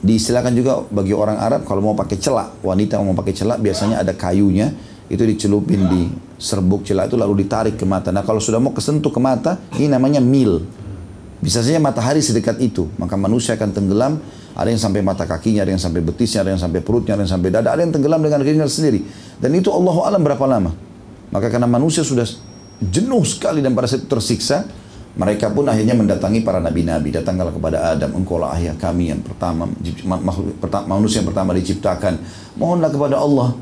diistilahkan 0.00 0.52
juga 0.56 0.80
bagi 0.88 1.12
orang 1.12 1.36
Arab 1.36 1.68
kalau 1.68 1.84
mau 1.84 1.96
pakai 1.96 2.16
celak 2.16 2.64
wanita 2.64 3.00
mau 3.04 3.16
pakai 3.16 3.36
celak 3.36 3.60
biasanya 3.60 4.00
ada 4.00 4.16
kayunya 4.16 4.72
itu 5.12 5.20
dicelupin 5.20 5.84
di 5.84 6.08
serbuk 6.40 6.88
celak 6.88 7.12
itu 7.12 7.16
lalu 7.20 7.44
ditarik 7.44 7.76
ke 7.76 7.84
mata. 7.84 8.08
Nah 8.08 8.24
kalau 8.24 8.40
sudah 8.40 8.56
mau 8.56 8.72
kesentuh 8.72 9.12
ke 9.12 9.20
mata 9.20 9.60
ini 9.76 9.92
namanya 9.92 10.24
mil. 10.24 10.64
Bisa 11.44 11.60
saja 11.60 11.76
matahari 11.76 12.24
sedekat 12.24 12.56
itu 12.64 12.88
maka 12.96 13.20
manusia 13.20 13.52
akan 13.60 13.70
tenggelam 13.76 14.16
ada 14.54 14.70
yang 14.70 14.78
sampai 14.78 15.02
mata 15.02 15.26
kakinya, 15.26 15.66
ada 15.66 15.74
yang 15.74 15.82
sampai 15.82 15.98
betisnya, 15.98 16.46
ada 16.46 16.54
yang 16.54 16.62
sampai 16.62 16.78
perutnya, 16.78 17.18
ada 17.18 17.26
yang 17.26 17.32
sampai 17.34 17.50
dada, 17.50 17.74
ada 17.74 17.82
yang 17.82 17.90
tenggelam 17.90 18.22
dengan 18.22 18.38
keringat 18.38 18.70
sendiri. 18.70 19.02
Dan 19.42 19.50
itu 19.58 19.74
Allah 19.74 19.96
alam 20.06 20.22
berapa 20.22 20.46
lama. 20.46 20.70
Maka 21.34 21.50
karena 21.50 21.66
manusia 21.66 22.06
sudah 22.06 22.22
jenuh 22.78 23.26
sekali 23.26 23.58
dan 23.58 23.74
pada 23.74 23.90
saat 23.90 24.06
itu 24.06 24.10
tersiksa, 24.14 24.62
mereka 25.18 25.50
pun 25.50 25.66
akhirnya 25.66 25.98
mendatangi 25.98 26.46
para 26.46 26.62
nabi-nabi. 26.62 27.10
Datanglah 27.10 27.50
kepada 27.50 27.98
Adam, 27.98 28.14
engkaulah 28.14 28.54
ayah 28.54 28.78
kami 28.78 29.10
yang 29.10 29.22
pertama, 29.26 29.66
manusia 30.86 31.22
yang 31.22 31.28
pertama 31.34 31.50
diciptakan. 31.54 32.22
Mohonlah 32.54 32.90
kepada 32.94 33.16
Allah 33.18 33.58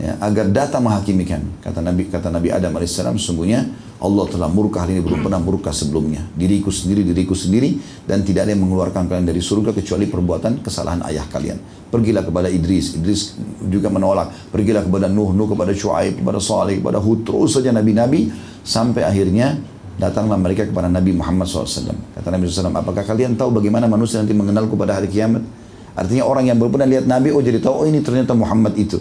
ya, 0.00 0.16
agar 0.24 0.48
datang 0.48 0.88
menghakimi. 0.88 1.28
Kata 1.60 1.84
Nabi 1.84 2.08
kata 2.08 2.32
Nabi 2.32 2.48
Adam 2.48 2.72
alaihissalam, 2.72 3.20
sesungguhnya 3.20 3.68
Allah 4.00 4.24
telah 4.32 4.48
murka 4.48 4.80
hari 4.80 4.96
ini 4.96 5.04
belum 5.04 5.28
pernah 5.28 5.36
murka 5.36 5.76
sebelumnya. 5.76 6.24
Diriku 6.32 6.72
sendiri, 6.72 7.04
diriku 7.04 7.36
sendiri 7.36 7.76
dan 8.08 8.24
tidak 8.24 8.48
ada 8.48 8.56
yang 8.56 8.64
mengeluarkan 8.64 9.04
kalian 9.04 9.28
dari 9.28 9.44
surga 9.44 9.76
kecuali 9.76 10.08
perbuatan 10.08 10.64
kesalahan 10.64 11.04
ayah 11.12 11.28
kalian. 11.28 11.60
Pergilah 11.92 12.24
kepada 12.24 12.48
Idris, 12.48 12.96
Idris 12.96 13.36
juga 13.68 13.92
menolak. 13.92 14.32
Pergilah 14.48 14.88
kepada 14.88 15.04
Nuh, 15.04 15.36
Nuh 15.36 15.52
kepada 15.52 15.76
Shu'aib, 15.76 16.24
kepada 16.24 16.40
Salih, 16.40 16.80
kepada 16.80 16.96
Hud, 16.96 17.28
terus 17.28 17.60
saja 17.60 17.76
nabi-nabi 17.76 18.32
sampai 18.64 19.04
akhirnya 19.04 19.60
datanglah 20.00 20.40
mereka 20.40 20.64
kepada 20.64 20.88
Nabi 20.88 21.12
Muhammad 21.12 21.44
SAW. 21.44 21.92
Kata 22.16 22.32
Nabi 22.32 22.48
SAW, 22.48 22.72
apakah 22.72 23.04
kalian 23.04 23.36
tahu 23.36 23.52
bagaimana 23.60 23.84
manusia 23.84 24.16
nanti 24.16 24.32
mengenalku 24.32 24.80
pada 24.80 24.96
hari 24.96 25.12
kiamat? 25.12 25.44
Artinya 25.92 26.24
orang 26.24 26.48
yang 26.48 26.56
belum 26.56 26.72
pernah 26.72 26.88
lihat 26.88 27.04
Nabi, 27.04 27.36
oh 27.36 27.44
jadi 27.44 27.60
tahu, 27.60 27.84
oh 27.84 27.84
ini 27.84 28.00
ternyata 28.00 28.32
Muhammad 28.32 28.80
itu. 28.80 28.96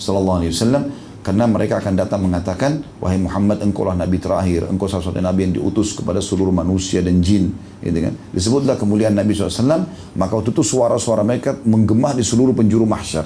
Sallallahu 0.00 0.40
Alaihi 0.40 0.56
Wasallam 0.56 1.01
karena 1.22 1.46
mereka 1.46 1.78
akan 1.78 1.94
datang 1.94 2.26
mengatakan, 2.26 2.82
wahai 2.98 3.14
Muhammad, 3.14 3.62
engkaulah 3.62 3.94
Nabi 3.94 4.18
terakhir, 4.18 4.66
engkau 4.66 4.90
salah 4.90 5.06
satu 5.06 5.22
Nabi 5.22 5.46
yang 5.46 5.54
diutus 5.62 5.94
kepada 5.94 6.18
seluruh 6.18 6.50
manusia 6.50 6.98
dan 6.98 7.22
jin. 7.22 7.54
Gitu 7.78 7.94
kan? 7.94 8.14
Disebutlah 8.34 8.74
kemuliaan 8.74 9.14
Nabi 9.14 9.30
SAW, 9.30 9.86
maka 10.18 10.32
waktu 10.34 10.50
itu 10.50 10.66
suara-suara 10.66 11.22
mereka 11.22 11.54
menggema 11.62 12.10
di 12.10 12.26
seluruh 12.26 12.50
penjuru 12.50 12.90
mahsyar. 12.90 13.22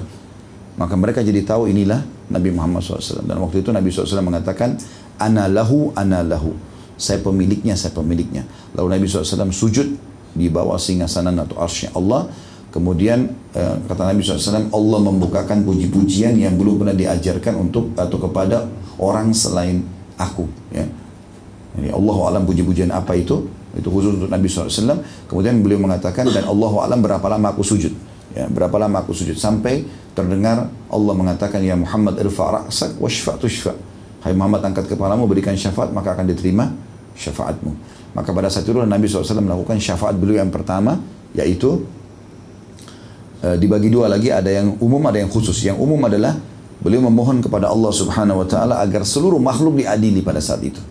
Maka 0.77 0.93
mereka 0.93 1.25
jadi 1.25 1.41
tahu 1.41 1.73
inilah 1.73 2.05
Nabi 2.29 2.53
Muhammad 2.53 2.85
SAW. 2.85 3.25
Dan 3.25 3.41
waktu 3.41 3.65
itu 3.65 3.73
Nabi 3.73 3.89
SAW 3.89 4.21
mengatakan, 4.21 4.77
Ana 5.17 5.49
lahu, 5.49 5.89
ana 5.97 6.21
lahu. 6.21 6.53
Saya 7.01 7.17
pemiliknya, 7.25 7.73
saya 7.73 7.97
pemiliknya. 7.97 8.45
Lalu 8.77 9.01
Nabi 9.01 9.05
SAW 9.09 9.49
sujud 9.49 9.89
di 10.37 10.53
bawah 10.53 10.77
singgasanan 10.77 11.33
atau 11.41 11.57
arsy 11.57 11.89
Allah 11.97 12.29
Kemudian 12.77 13.25
eh, 13.57 13.75
kata 13.89 14.13
Nabi 14.13 14.21
SAW, 14.21 14.69
Allah 14.69 14.99
membukakan 15.01 15.65
puji-pujian 15.65 16.37
yang 16.37 16.53
belum 16.61 16.85
pernah 16.85 16.93
diajarkan 16.93 17.57
untuk 17.57 17.97
atau 17.97 18.21
kepada 18.21 18.69
orang 19.01 19.33
selain 19.33 19.81
aku. 20.13 20.45
Ya. 20.69 20.85
Jadi 21.73 21.89
Allah 21.89 22.17
alam 22.29 22.45
puji-pujian 22.45 22.93
apa 22.93 23.17
itu? 23.17 23.49
Itu 23.73 23.89
khusus 23.89 24.21
untuk 24.21 24.29
Nabi 24.29 24.45
SAW. 24.45 25.01
Kemudian 25.25 25.65
beliau 25.65 25.81
mengatakan, 25.81 26.29
dan 26.29 26.45
Allah 26.45 26.71
alam 26.85 27.01
berapa 27.01 27.25
lama 27.25 27.49
aku 27.49 27.65
sujud. 27.65 27.97
Ya, 28.37 28.45
berapa 28.45 28.77
lama 28.77 29.01
aku 29.01 29.17
sujud. 29.17 29.33
Sampai 29.33 29.81
terdengar 30.13 30.69
Allah 30.93 31.13
mengatakan, 31.17 31.65
Ya 31.65 31.73
Muhammad 31.73 32.21
irfa' 32.21 32.61
ra'sak 32.61 33.01
wa 33.01 33.09
shfa' 33.09 33.41
tushfa' 33.41 33.77
Hai 34.21 34.33
Muhammad 34.37 34.65
angkat 34.65 34.89
kepalamu, 34.89 35.25
berikan 35.29 35.53
syafaat, 35.53 35.93
maka 35.93 36.13
akan 36.13 36.29
diterima 36.29 36.73
syafaatmu. 37.17 37.71
Maka 38.17 38.29
pada 38.33 38.49
saat 38.49 38.65
itu 38.65 38.73
Nabi 38.73 39.05
SAW 39.05 39.45
melakukan 39.45 39.77
syafaat 39.77 40.17
beliau 40.17 40.41
yang 40.41 40.49
pertama, 40.49 40.97
yaitu 41.37 41.85
Eh, 43.37 43.53
dibagi 43.61 43.93
dua 43.93 44.09
lagi 44.09 44.33
ada 44.33 44.49
yang 44.49 44.81
umum 44.81 44.97
ada 45.05 45.21
yang 45.21 45.29
khusus. 45.29 45.61
Yang 45.61 45.77
umum 45.77 46.01
adalah 46.09 46.33
beliau 46.81 47.05
memohon 47.05 47.37
kepada 47.45 47.69
Allah 47.69 47.93
subhanahu 47.93 48.41
wa 48.41 48.47
ta'ala 48.49 48.81
agar 48.81 49.05
seluruh 49.05 49.37
makhluk 49.37 49.77
diadili 49.77 50.25
pada 50.25 50.41
saat 50.41 50.65
itu. 50.65 50.81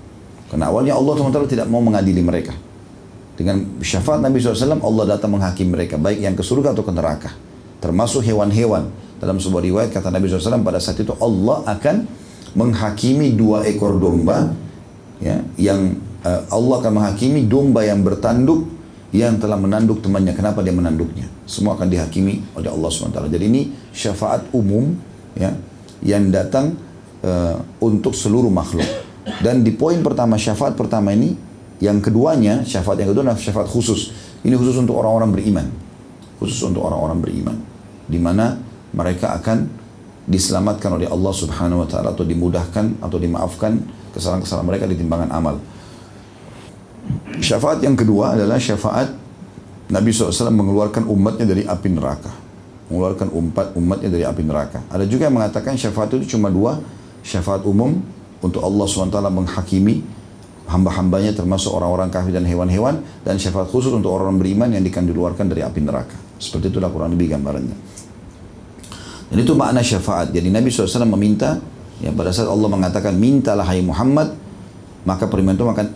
Karena 0.46 0.70
awalnya 0.70 0.94
Allah 0.94 1.18
SWT 1.18 1.50
tidak 1.50 1.66
mau 1.66 1.82
mengadili 1.82 2.22
mereka. 2.22 2.54
Dengan 3.34 3.82
syafaat 3.82 4.22
Nabi 4.22 4.38
SAW 4.38 4.78
Allah 4.78 5.18
datang 5.18 5.34
menghakimi 5.34 5.74
mereka 5.74 5.98
baik 5.98 6.22
yang 6.22 6.38
ke 6.38 6.46
surga 6.46 6.70
atau 6.70 6.86
ke 6.86 6.92
neraka. 6.94 7.34
Termasuk 7.82 8.22
hewan-hewan. 8.22 8.94
Dalam 9.18 9.42
sebuah 9.42 9.66
riwayat 9.66 9.90
kata 9.90 10.14
Nabi 10.14 10.30
SAW 10.30 10.62
pada 10.62 10.78
saat 10.78 11.02
itu 11.02 11.18
Allah 11.18 11.66
akan 11.66 12.06
menghakimi 12.54 13.34
dua 13.34 13.66
ekor 13.66 13.98
domba 13.98 14.54
ya, 15.18 15.42
yang 15.58 15.98
uh, 16.22 16.46
Allah 16.52 16.74
akan 16.78 16.92
menghakimi 17.02 17.44
domba 17.48 17.82
yang 17.84 18.06
bertanduk 18.06 18.75
yang 19.14 19.38
telah 19.38 19.58
menanduk 19.58 20.02
temannya. 20.02 20.34
Kenapa 20.34 20.62
dia 20.62 20.74
menanduknya? 20.74 21.30
Semua 21.46 21.78
akan 21.78 21.86
dihakimi 21.86 22.42
oleh 22.58 22.70
Allah 22.70 22.88
SWT. 22.90 23.18
Jadi 23.30 23.44
ini 23.46 23.62
syafaat 23.94 24.50
umum 24.50 24.98
ya 25.38 25.54
yang 26.02 26.30
datang 26.30 26.74
uh, 27.22 27.56
untuk 27.78 28.14
seluruh 28.16 28.50
makhluk. 28.50 28.86
Dan 29.42 29.66
di 29.66 29.74
poin 29.74 29.98
pertama 30.02 30.38
syafaat 30.38 30.78
pertama 30.78 31.10
ini, 31.10 31.34
yang 31.82 32.00
keduanya 32.00 32.64
syafaat 32.64 33.02
yang 33.02 33.12
kedua 33.12 33.30
adalah 33.30 33.38
syafaat 33.38 33.68
khusus. 33.68 34.14
Ini 34.46 34.54
khusus 34.54 34.78
untuk 34.78 34.96
orang-orang 34.96 35.30
beriman. 35.34 35.66
Khusus 36.38 36.62
untuk 36.64 36.86
orang-orang 36.86 37.18
beriman. 37.20 37.56
Di 38.06 38.18
mana 38.22 38.54
mereka 38.94 39.34
akan 39.36 39.66
diselamatkan 40.26 40.98
oleh 40.98 41.06
Allah 41.06 41.32
Subhanahu 41.34 41.86
wa 41.86 41.88
taala 41.88 42.10
atau 42.10 42.26
dimudahkan 42.26 42.98
atau 42.98 43.18
dimaafkan 43.18 43.78
kesalahan-kesalahan 44.10 44.66
mereka 44.66 44.84
di 44.90 44.96
timbangan 44.98 45.30
amal. 45.30 45.60
Syafaat 47.40 47.84
yang 47.84 47.94
kedua 47.94 48.34
adalah 48.34 48.56
syafaat 48.56 49.12
Nabi 49.86 50.10
SAW 50.10 50.50
mengeluarkan 50.50 51.06
umatnya 51.06 51.46
dari 51.46 51.62
api 51.62 51.88
neraka. 51.92 52.32
Mengeluarkan 52.90 53.28
umat 53.34 53.66
umatnya 53.74 54.08
dari 54.10 54.24
api 54.26 54.42
neraka. 54.46 54.82
Ada 54.90 55.06
juga 55.06 55.26
yang 55.30 55.36
mengatakan 55.38 55.74
syafaat 55.78 56.14
itu 56.18 56.38
cuma 56.38 56.50
dua. 56.50 56.78
Syafaat 57.26 57.66
umum 57.66 57.98
untuk 58.38 58.62
Allah 58.62 58.86
SWT 58.86 59.18
menghakimi 59.18 60.06
hamba-hambanya 60.70 61.34
termasuk 61.34 61.74
orang-orang 61.74 62.10
kafir 62.10 62.30
dan 62.30 62.46
hewan-hewan. 62.46 63.02
Dan 63.26 63.38
syafaat 63.38 63.70
khusus 63.70 63.90
untuk 63.90 64.14
orang-orang 64.14 64.38
beriman 64.38 64.68
yang 64.70 64.82
akan 64.86 65.04
dikeluarkan 65.10 65.46
dari 65.50 65.66
api 65.66 65.80
neraka. 65.82 66.16
Seperti 66.38 66.70
itulah 66.70 66.90
kurang 66.90 67.14
lebih 67.14 67.34
gambarannya. 67.34 67.76
Dan 69.26 69.38
itu 69.42 69.52
makna 69.58 69.82
syafaat. 69.82 70.30
Jadi 70.30 70.50
Nabi 70.54 70.70
SAW 70.70 71.02
meminta 71.10 71.58
Ya, 71.96 72.12
pada 72.12 72.28
saat 72.28 72.48
Allah 72.48 72.68
mengatakan 72.68 73.16
mintalah 73.16 73.64
hai 73.64 73.80
Muhammad, 73.80 74.36
maka 75.06 75.30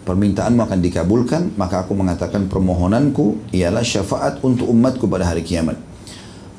permintaanmu 0.07 0.63
akan 0.63 0.79
dikabulkan, 0.79 1.59
maka 1.59 1.83
aku 1.83 1.99
mengatakan 1.99 2.47
permohonanku 2.47 3.51
ialah 3.51 3.83
syafaat 3.83 4.39
untuk 4.47 4.71
umatku 4.71 5.11
pada 5.11 5.27
hari 5.27 5.43
kiamat. 5.43 5.75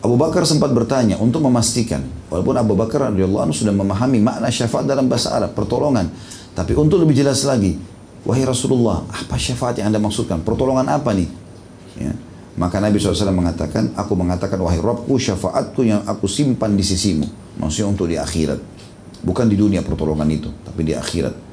Abu 0.03 0.19
Bakar 0.19 0.43
sempat 0.43 0.75
bertanya 0.75 1.15
untuk 1.15 1.39
memastikan, 1.47 2.03
walaupun 2.27 2.57
Abu 2.59 2.75
Bakar 2.75 3.07
radhiyallahu 3.07 3.47
anhu 3.47 3.55
sudah 3.55 3.71
memahami 3.71 4.19
makna 4.19 4.51
syafaat 4.51 4.83
dalam 4.83 5.07
bahasa 5.07 5.31
Arab, 5.31 5.55
pertolongan. 5.55 6.11
Tapi 6.51 6.75
untuk 6.75 6.99
lebih 6.99 7.15
jelas 7.15 7.47
lagi, 7.47 7.79
wahai 8.27 8.43
Rasulullah, 8.43 9.07
apa 9.07 9.39
syafaat 9.39 9.79
yang 9.79 9.93
anda 9.93 10.03
maksudkan? 10.03 10.43
Pertolongan 10.43 10.91
apa 10.91 11.15
nih? 11.15 11.29
Ya. 12.03 12.11
Maka 12.59 12.83
Nabi 12.83 12.99
SAW 12.99 13.31
mengatakan, 13.31 13.95
aku 13.95 14.11
mengatakan, 14.17 14.59
wahai 14.59 14.81
Rabbku, 14.83 15.15
syafaatku 15.15 15.87
yang 15.87 16.03
aku 16.03 16.27
simpan 16.27 16.75
di 16.75 16.83
sisimu. 16.83 17.23
Maksudnya 17.63 17.87
untuk 17.87 18.11
di 18.11 18.19
akhirat. 18.19 18.59
Bukan 19.23 19.47
di 19.47 19.55
dunia 19.55 19.85
pertolongan 19.85 20.27
itu, 20.27 20.51
tapi 20.65 20.83
di 20.83 20.97
akhirat. 20.97 21.50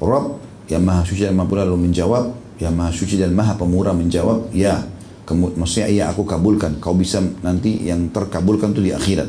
Rabb 0.00 0.38
yang 0.66 0.82
maha 0.82 1.02
suci 1.06 1.24
dan 1.24 1.34
maha 1.38 1.64
lalu 1.64 1.88
menjawab, 1.88 2.34
yang 2.58 2.74
maha 2.74 2.90
suci 2.92 3.16
dan 3.16 3.32
maha 3.32 3.54
pemurah 3.54 3.94
menjawab, 3.94 4.50
ya. 4.52 4.82
Kemud 5.26 5.58
maksudnya 5.58 5.90
iya 5.90 6.04
aku 6.06 6.22
kabulkan. 6.22 6.78
Kau 6.78 6.94
bisa 6.94 7.18
nanti 7.42 7.82
yang 7.82 8.14
terkabulkan 8.14 8.70
itu 8.70 8.82
di 8.86 8.92
akhirat. 8.94 9.26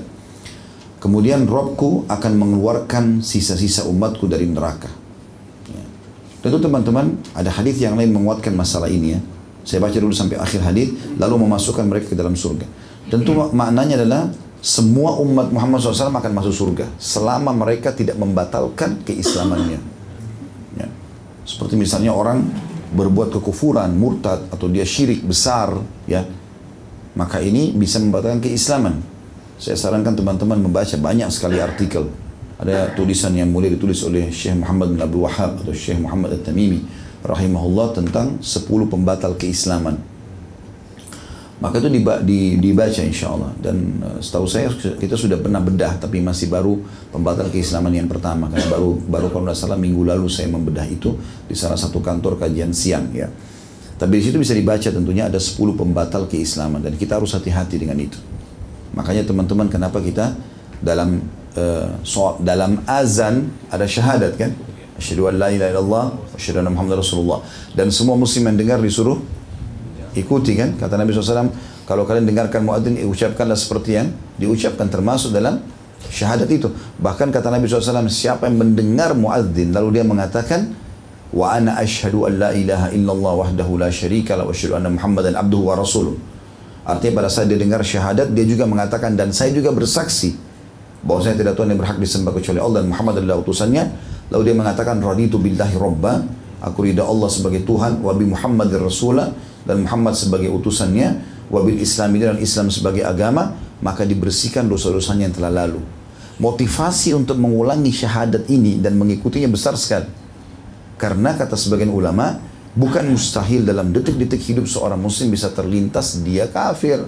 Kemudian 1.02 1.50
Robku 1.50 2.06
akan 2.06 2.34
mengeluarkan 2.38 3.26
sisa-sisa 3.26 3.90
umatku 3.90 4.30
dari 4.30 4.46
neraka. 4.46 4.94
Ya. 5.66 5.82
Tentu 6.46 6.62
teman-teman 6.62 7.18
ada 7.34 7.50
hadis 7.50 7.82
yang 7.82 7.98
lain 7.98 8.14
menguatkan 8.14 8.54
masalah 8.54 8.90
ini 8.94 9.18
ya. 9.18 9.20
Saya 9.66 9.82
baca 9.82 9.98
dulu 9.98 10.14
sampai 10.14 10.38
akhir 10.38 10.62
hadis, 10.62 10.94
lalu 11.18 11.50
memasukkan 11.50 11.86
mereka 11.90 12.14
ke 12.14 12.18
dalam 12.18 12.38
surga. 12.38 12.70
Tentu 13.10 13.34
maknanya 13.34 13.98
adalah 13.98 14.30
semua 14.62 15.18
umat 15.22 15.50
Muhammad 15.50 15.82
SAW 15.82 16.14
akan 16.14 16.34
masuk 16.34 16.54
surga 16.54 16.86
selama 17.02 17.58
mereka 17.58 17.90
tidak 17.90 18.22
membatalkan 18.22 19.02
keislamannya. 19.02 19.97
Seperti 21.48 21.80
misalnya 21.80 22.12
orang 22.12 22.44
berbuat 22.92 23.32
kekufuran, 23.40 23.96
murtad 23.96 24.52
atau 24.52 24.68
dia 24.68 24.84
syirik 24.84 25.24
besar, 25.24 25.80
ya, 26.04 26.28
maka 27.16 27.40
ini 27.40 27.72
bisa 27.72 28.04
membatalkan 28.04 28.44
keislaman. 28.44 29.00
Saya 29.56 29.80
sarankan 29.80 30.14
teman-teman 30.14 30.60
membaca 30.60 30.94
banyak 31.00 31.32
sekali 31.32 31.64
artikel. 31.64 32.12
Ada 32.60 32.92
tulisan 32.94 33.32
yang 33.32 33.48
mulai 33.48 33.72
ditulis 33.72 34.04
oleh 34.04 34.28
Syekh 34.28 34.60
Muhammad 34.60 34.94
bin 34.94 35.00
Abdul 35.00 35.24
Wahab 35.24 35.64
atau 35.64 35.72
Syekh 35.72 36.04
Muhammad 36.04 36.36
At-Tamimi 36.42 36.84
rahimahullah 37.24 37.96
tentang 37.96 38.38
10 38.44 38.68
pembatal 38.92 39.40
keislaman 39.40 39.98
maka 41.58 41.82
itu 41.82 41.90
dibaca 42.62 43.02
insya 43.02 43.34
Allah 43.34 43.50
dan 43.58 43.98
uh, 44.06 44.22
setahu 44.22 44.46
saya 44.46 44.70
kita 44.78 45.18
sudah 45.18 45.42
pernah 45.42 45.58
bedah 45.58 45.98
tapi 45.98 46.22
masih 46.22 46.54
baru 46.54 46.78
pembatal 47.10 47.50
keislaman 47.50 47.90
yang 47.98 48.06
pertama. 48.06 48.46
Karena 48.46 48.70
baru 48.70 48.94
baru 49.02 49.28
kalau 49.34 49.50
tidak 49.50 49.58
salah 49.58 49.80
minggu 49.82 50.06
lalu 50.06 50.30
saya 50.30 50.54
membedah 50.54 50.86
itu 50.86 51.18
di 51.50 51.58
salah 51.58 51.74
satu 51.74 51.98
kantor 51.98 52.38
kajian 52.38 52.70
siang 52.78 53.10
ya. 53.10 53.26
Tapi 53.98 54.22
di 54.22 54.30
situ 54.30 54.38
bisa 54.38 54.54
dibaca 54.54 54.86
tentunya 54.86 55.26
ada 55.26 55.42
10 55.42 55.58
pembatal 55.74 56.30
keislaman. 56.30 56.78
Dan 56.86 56.94
kita 56.94 57.18
harus 57.18 57.34
hati-hati 57.34 57.82
dengan 57.82 57.98
itu. 57.98 58.22
Makanya 58.94 59.26
teman-teman 59.26 59.66
kenapa 59.66 59.98
kita 59.98 60.38
dalam 60.78 61.26
uh, 61.58 61.90
so, 62.06 62.38
dalam 62.38 62.86
azan 62.86 63.50
ada 63.74 63.90
syahadat 63.90 64.38
kan? 64.38 64.54
Asyhadu 65.02 65.34
an 65.34 65.42
la 65.42 65.50
ilaha 65.50 65.70
illallah 65.74 66.06
asyhadu 66.38 66.62
rasulullah. 66.94 67.42
Dan 67.74 67.90
semua 67.90 68.14
muslim 68.14 68.46
yang 68.46 68.58
dengar 68.62 68.78
disuruh 68.78 69.37
ikuti 70.18 70.58
kan 70.58 70.74
kata 70.76 70.98
Nabi 70.98 71.14
SAW 71.14 71.54
kalau 71.86 72.04
kalian 72.04 72.26
dengarkan 72.26 72.66
muadzin 72.66 73.00
ucapkanlah 73.06 73.56
seperti 73.56 73.96
yang 73.96 74.12
diucapkan 74.36 74.90
termasuk 74.90 75.32
dalam 75.32 75.62
syahadat 76.10 76.50
itu. 76.52 76.68
Bahkan 77.00 77.32
kata 77.32 77.48
Nabi 77.54 77.70
SAW 77.70 78.10
siapa 78.12 78.50
yang 78.50 78.60
mendengar 78.60 79.14
muadzin 79.14 79.72
lalu 79.72 80.02
dia 80.02 80.04
mengatakan 80.04 80.74
wa 81.32 81.54
ana 81.54 81.80
ashhadu 81.80 82.28
an 82.28 82.34
la 82.40 82.52
ilaha 82.52 82.88
illallah 82.92 83.34
wahdahu 83.46 83.80
la 83.80 83.90
syarika 83.92 84.36
la 84.36 84.48
wa 84.48 84.54
anna 84.54 84.90
muhammadan 84.90 85.34
abduhu 85.38 85.64
wa 85.70 85.76
rasuluh. 85.78 86.16
Artinya 86.88 87.24
pada 87.24 87.30
saat 87.32 87.52
dia 87.52 87.60
dengar 87.60 87.84
syahadat 87.84 88.32
dia 88.32 88.48
juga 88.48 88.64
mengatakan 88.64 89.20
dan 89.20 89.36
saya 89.36 89.52
juga 89.52 89.76
bersaksi 89.76 90.40
bahwa 91.04 91.20
saya 91.20 91.36
tidak 91.36 91.60
Tuhan 91.60 91.76
yang 91.76 91.80
berhak 91.80 92.00
disembah 92.00 92.32
kecuali 92.32 92.60
Allah 92.64 92.80
dan 92.84 92.90
Muhammad 92.92 93.24
adalah 93.24 93.38
utusannya. 93.44 93.84
Lalu 94.32 94.42
dia 94.44 94.56
mengatakan 94.56 95.00
raditu 95.00 95.40
billahi 95.40 95.76
robba 95.80 96.24
aku 96.64 96.88
ridha 96.88 97.04
Allah 97.04 97.30
sebagai 97.32 97.64
Tuhan 97.64 98.02
wa 98.02 98.12
bi 98.16 98.26
Muhammadir 98.28 98.82
dan 99.68 99.84
Muhammad 99.84 100.16
sebagai 100.16 100.48
utusannya, 100.48 101.20
wabil 101.52 101.84
Islam 101.84 102.16
dan 102.16 102.40
Islam 102.40 102.72
sebagai 102.72 103.04
agama, 103.04 103.52
maka 103.84 104.08
dibersihkan 104.08 104.66
dosa-dosanya 104.66 105.28
yang 105.28 105.36
telah 105.36 105.52
lalu. 105.52 105.84
Motivasi 106.40 107.12
untuk 107.18 107.36
mengulangi 107.36 107.92
syahadat 107.92 108.48
ini 108.48 108.80
dan 108.80 108.96
mengikutinya 108.96 109.52
besar 109.52 109.76
sekali. 109.76 110.08
Karena 110.96 111.36
kata 111.36 111.60
sebagian 111.60 111.92
ulama, 111.92 112.40
bukan 112.78 113.10
mustahil 113.10 113.66
dalam 113.68 113.92
detik-detik 113.92 114.40
hidup 114.40 114.66
seorang 114.70 114.98
muslim 114.98 115.34
bisa 115.34 115.52
terlintas 115.52 116.22
dia 116.24 116.48
kafir. 116.48 117.04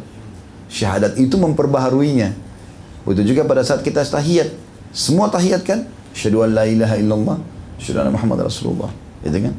Syahadat 0.70 1.18
itu 1.18 1.40
memperbaharuinya. 1.40 2.36
Begitu 3.06 3.34
juga 3.34 3.48
pada 3.48 3.64
saat 3.66 3.82
kita 3.82 4.06
tahiyat. 4.06 4.54
Semua 4.94 5.30
tahiyat 5.30 5.62
kan? 5.66 5.86
Syahadu 6.14 6.46
an 6.46 6.50
la 6.58 6.66
ilaha 6.66 6.96
illallah, 6.98 7.38
syahadu 7.78 8.06
anna 8.06 8.12
Muhammad 8.14 8.50
Rasulullah. 8.50 8.90
Itu 9.22 9.38
kan? 9.40 9.54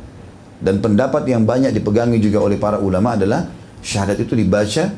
Dan 0.60 0.84
pendapat 0.84 1.24
yang 1.24 1.48
banyak 1.48 1.72
dipegangi 1.72 2.20
juga 2.20 2.44
oleh 2.44 2.60
para 2.60 2.76
ulama 2.76 3.16
adalah 3.16 3.48
syahadat 3.80 4.20
itu 4.20 4.36
dibaca 4.36 4.92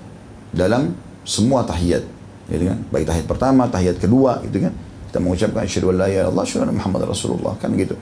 dalam 0.51 0.91
semua 1.23 1.63
tahiyat. 1.63 2.03
Gitu 2.51 2.67
kan? 2.67 2.79
Baik 2.91 3.07
tahiyat 3.07 3.27
pertama, 3.31 3.71
tahiyat 3.71 4.03
kedua, 4.03 4.43
gitu 4.43 4.67
kan? 4.67 4.75
Kita 5.09 5.19
mengucapkan 5.23 5.63
asyhadu 5.63 5.95
an 5.95 5.97
la 6.03 6.07
ilaha 6.11 6.23
illallah, 6.27 6.45
asyhadu 6.45 6.75
Muhammad 6.75 7.01
Rasulullah, 7.07 7.55
kan 7.63 7.71
gitu. 7.79 7.95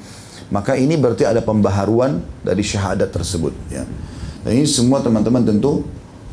Maka 0.51 0.74
ini 0.74 0.97
berarti 0.97 1.28
ada 1.28 1.45
pembaharuan 1.45 2.24
dari 2.43 2.65
syahadat 2.65 3.12
tersebut, 3.12 3.53
ya. 3.69 3.85
Dan 4.41 4.57
ini 4.57 4.65
semua 4.65 5.05
teman-teman 5.05 5.45
tentu 5.45 5.85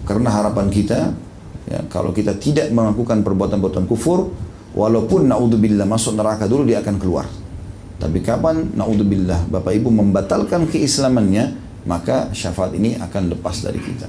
karena 0.08 0.32
harapan 0.32 0.72
kita 0.72 1.12
ya, 1.68 1.84
kalau 1.91 2.16
kita 2.16 2.40
tidak 2.40 2.72
melakukan 2.72 3.20
perbuatan-perbuatan 3.20 3.84
kufur 3.84 4.32
walaupun 4.72 5.28
naudzubillah 5.28 5.84
masuk 5.84 6.16
neraka 6.16 6.48
dulu 6.48 6.64
dia 6.64 6.80
akan 6.80 6.95
keluar. 6.95 7.28
Tapi 7.98 8.22
kapan 8.22 8.78
naudzubillah 8.78 9.49
Bapak 9.49 9.74
Ibu 9.74 9.90
membatalkan 9.90 10.69
keislamannya, 10.69 11.57
maka 11.90 12.30
syafaat 12.30 12.78
ini 12.78 12.94
akan 12.98 13.34
lepas 13.34 13.65
dari 13.65 13.82
kita. 13.82 14.06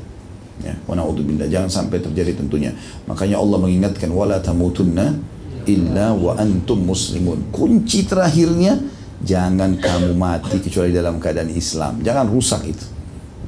Ya, 0.61 0.75
wa 0.85 0.93
naudzubillah 0.99 1.49
jangan 1.49 1.71
sampai 1.71 2.03
terjadi 2.05 2.37
tentunya. 2.37 2.75
Makanya 3.09 3.41
Allah 3.41 3.59
mengingatkan 3.63 4.13
wala 4.13 4.43
tamutunna 4.45 5.17
illa 5.65 6.13
wa 6.13 6.37
antum 6.37 6.85
muslimun. 6.85 7.49
Kunci 7.49 8.05
terakhirnya 8.05 8.77
jangan 9.25 9.81
kamu 9.81 10.13
mati 10.13 10.61
kecuali 10.61 10.93
dalam 10.93 11.17
keadaan 11.17 11.49
Islam. 11.49 12.05
Jangan 12.05 12.27
rusak 12.29 12.63
itu. 12.69 12.87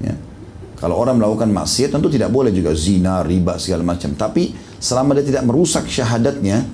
Ya. 0.00 0.16
Kalau 0.80 0.96
orang 0.96 1.20
melakukan 1.20 1.52
maksiat 1.52 1.92
tentu 1.92 2.08
tidak 2.08 2.32
boleh 2.32 2.48
juga 2.48 2.72
zina, 2.72 3.20
riba 3.20 3.60
segala 3.60 3.84
macam. 3.84 4.16
Tapi 4.16 4.56
selama 4.80 5.12
dia 5.20 5.28
tidak 5.28 5.44
merusak 5.44 5.84
syahadatnya, 5.84 6.64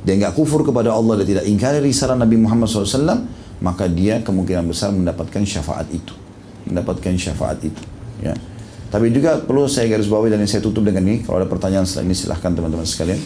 dia 0.00 0.14
nggak 0.16 0.32
kufur 0.32 0.64
kepada 0.64 0.96
Allah 0.96 1.20
dan 1.20 1.26
tidak 1.28 1.44
ingkari 1.44 1.84
risalah 1.84 2.16
Nabi 2.16 2.40
Muhammad 2.40 2.72
SAW, 2.72 3.28
maka 3.60 3.84
dia 3.84 4.24
kemungkinan 4.24 4.64
besar 4.64 4.92
mendapatkan 4.96 5.44
syafaat 5.44 5.92
itu, 5.92 6.16
mendapatkan 6.64 7.12
syafaat 7.20 7.60
itu. 7.60 7.82
Ya. 8.24 8.32
Tapi 8.90 9.14
juga 9.14 9.38
perlu 9.38 9.70
saya 9.70 9.86
garis 9.86 10.10
bawahi 10.10 10.34
dan 10.34 10.42
saya 10.50 10.64
tutup 10.64 10.82
dengan 10.82 11.06
ini. 11.06 11.22
Kalau 11.22 11.38
ada 11.38 11.46
pertanyaan 11.46 11.86
setelah 11.86 12.10
ini 12.10 12.16
silahkan 12.16 12.50
teman-teman 12.50 12.82
sekalian. 12.82 13.20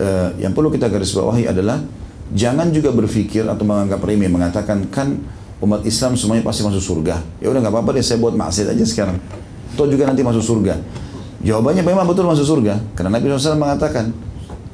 Uh, 0.00 0.32
yang 0.40 0.56
perlu 0.56 0.72
kita 0.72 0.88
garis 0.90 1.12
bawahi 1.14 1.46
adalah 1.46 1.78
jangan 2.32 2.72
juga 2.74 2.90
berpikir 2.90 3.46
atau 3.46 3.62
menganggap 3.62 4.00
remeh 4.00 4.32
mengatakan 4.32 4.88
kan 4.88 5.20
umat 5.60 5.84
Islam 5.86 6.16
semuanya 6.18 6.42
pasti 6.42 6.66
masuk 6.66 6.82
surga. 6.82 7.22
Ya 7.38 7.52
udah 7.52 7.60
nggak 7.62 7.70
apa-apa 7.70 8.00
deh 8.00 8.02
saya 8.02 8.18
buat 8.18 8.34
maksiat 8.34 8.74
aja 8.74 8.82
sekarang. 8.82 9.20
Atau 9.76 9.86
juga 9.86 10.10
nanti 10.10 10.26
masuk 10.26 10.42
surga. 10.42 10.74
Jawabannya 11.44 11.84
memang 11.86 12.04
betul 12.08 12.26
masuk 12.26 12.44
surga 12.44 12.80
karena 12.98 13.14
Nabi 13.14 13.30
SAW 13.30 13.56
mengatakan 13.56 14.12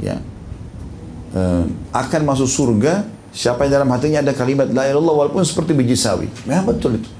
ya 0.01 0.16
uh, 1.36 1.62
akan 1.92 2.20
masuk 2.24 2.48
surga 2.48 3.04
siapa 3.36 3.68
yang 3.68 3.84
dalam 3.84 3.88
hatinya 3.92 4.24
ada 4.24 4.32
kalimat 4.32 4.64
la 4.72 4.88
ilallah 4.88 5.28
walaupun 5.28 5.44
seperti 5.44 5.76
biji 5.76 5.92
sawi. 5.92 6.32
Ya 6.48 6.64
betul 6.64 6.96
itu. 6.96 7.10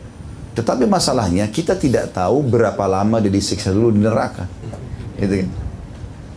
Tetapi 0.57 0.89
masalahnya 0.89 1.45
kita 1.53 1.77
tidak 1.77 2.17
tahu 2.17 2.41
berapa 2.41 2.81
lama 2.89 3.21
dia 3.21 3.29
disiksa 3.29 3.77
dulu 3.77 3.93
di 3.93 4.01
neraka. 4.01 4.49
Itu 5.21 5.45
kan. 5.45 5.49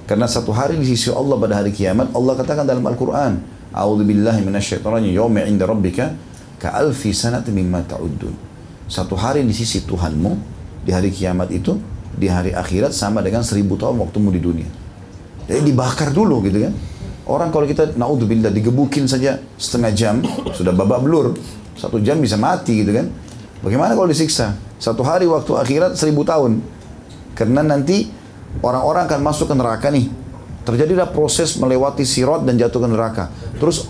Karena 0.03 0.27
satu 0.27 0.51
hari 0.51 0.75
di 0.75 0.83
sisi 0.83 1.07
Allah 1.13 1.39
pada 1.39 1.63
hari 1.63 1.71
kiamat 1.71 2.11
Allah 2.11 2.33
katakan 2.35 2.67
dalam 2.67 2.83
Al-Qur'an, 2.83 3.39
"A'udzu 3.71 4.03
billahi 4.03 4.43
minasyaitonir 4.43 5.15
yawma 5.15 5.47
'inda 5.47 5.63
rabbika 5.63 6.11
ka'alfi 6.59 7.15
sanati 7.15 7.53
mimma 7.55 7.85
ta'uddun." 7.87 8.35
Satu 8.89 9.13
hari 9.15 9.45
di 9.45 9.53
sisi 9.53 9.85
Tuhanmu 9.85 10.31
di 10.83 10.91
hari 10.91 11.13
kiamat 11.13 11.53
itu 11.53 11.77
di 12.09 12.25
hari 12.27 12.51
akhirat 12.51 12.91
sama 12.91 13.21
dengan 13.21 13.45
seribu 13.45 13.77
tahun 13.77 14.01
waktumu 14.01 14.33
di 14.33 14.41
dunia. 14.41 14.69
Jadi 15.45 15.61
dibakar 15.71 16.09
dulu 16.11 16.41
gitu 16.43 16.67
kan. 16.67 16.73
Orang 17.29 17.53
kalau 17.53 17.69
kita 17.69 17.93
naudzubillah 17.93 18.49
digebukin 18.49 19.05
saja 19.05 19.37
setengah 19.53 19.93
jam 19.93 20.15
sudah 20.49 20.73
babak 20.73 21.05
belur. 21.05 21.37
Satu 21.77 22.01
jam 22.01 22.17
bisa 22.17 22.41
mati 22.41 22.81
gitu 22.81 22.89
kan. 22.89 23.05
Bagaimana 23.61 23.93
kalau 23.93 24.09
disiksa? 24.09 24.57
Satu 24.81 25.05
hari 25.05 25.29
waktu 25.29 25.53
akhirat 25.53 25.93
seribu 25.93 26.25
tahun. 26.25 26.57
Karena 27.37 27.61
nanti 27.61 28.09
orang-orang 28.65 29.05
akan 29.05 29.21
masuk 29.21 29.45
ke 29.45 29.55
neraka 29.55 29.93
nih. 29.93 30.09
Terjadilah 30.65 31.13
proses 31.13 31.53
melewati 31.61 32.01
sirot 32.01 32.49
dan 32.49 32.57
jatuh 32.57 32.81
ke 32.81 32.89
neraka. 32.89 33.29
Terus 33.61 33.85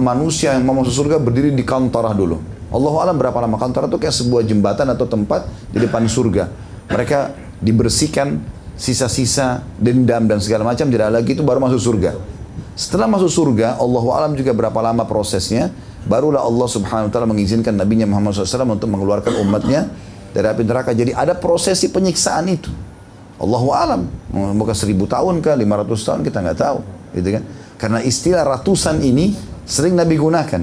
manusia 0.00 0.56
yang 0.56 0.64
mau 0.64 0.80
masuk 0.80 1.04
surga 1.04 1.20
berdiri 1.20 1.52
di 1.52 1.68
kantorah 1.68 2.16
dulu. 2.16 2.40
Allah 2.72 2.94
alam 3.04 3.16
berapa 3.20 3.36
lama 3.44 3.60
kantorah 3.60 3.92
itu 3.92 4.00
kayak 4.00 4.16
sebuah 4.16 4.42
jembatan 4.48 4.88
atau 4.88 5.04
tempat 5.04 5.44
di 5.68 5.84
depan 5.84 6.08
surga. 6.08 6.48
Mereka 6.88 7.18
dibersihkan 7.60 8.40
sisa-sisa 8.78 9.60
dendam 9.76 10.24
dan 10.24 10.40
segala 10.40 10.64
macam 10.64 10.88
tidak 10.88 11.12
lagi 11.12 11.36
itu 11.36 11.44
baru 11.44 11.60
masuk 11.60 11.80
surga. 11.80 12.37
Setelah 12.78 13.10
masuk 13.10 13.26
surga, 13.26 13.74
Allah 13.74 14.04
alam 14.14 14.38
juga 14.38 14.54
berapa 14.54 14.78
lama 14.78 15.02
prosesnya, 15.02 15.74
barulah 16.06 16.46
Allah 16.46 16.68
subhanahu 16.70 17.10
wa 17.10 17.12
ta'ala 17.12 17.26
mengizinkan 17.26 17.74
Nabi 17.74 18.06
Muhammad 18.06 18.38
SAW 18.38 18.70
untuk 18.70 18.86
mengeluarkan 18.86 19.34
umatnya 19.42 19.90
dari 20.30 20.46
api 20.46 20.62
neraka. 20.62 20.94
Jadi 20.94 21.10
ada 21.10 21.34
prosesi 21.34 21.90
penyiksaan 21.90 22.46
itu. 22.46 22.70
Allahu 23.42 23.74
alam. 23.74 24.06
Bukan 24.30 24.78
seribu 24.78 25.10
tahun 25.10 25.42
kah, 25.42 25.58
lima 25.58 25.82
ratus 25.82 26.06
tahun 26.06 26.22
kita 26.22 26.38
nggak 26.38 26.58
tahu, 26.62 26.78
gitu 27.18 27.28
kan? 27.34 27.42
Karena 27.82 27.98
istilah 27.98 28.46
ratusan 28.46 29.02
ini 29.02 29.34
sering 29.66 29.98
Nabi 29.98 30.14
gunakan. 30.14 30.62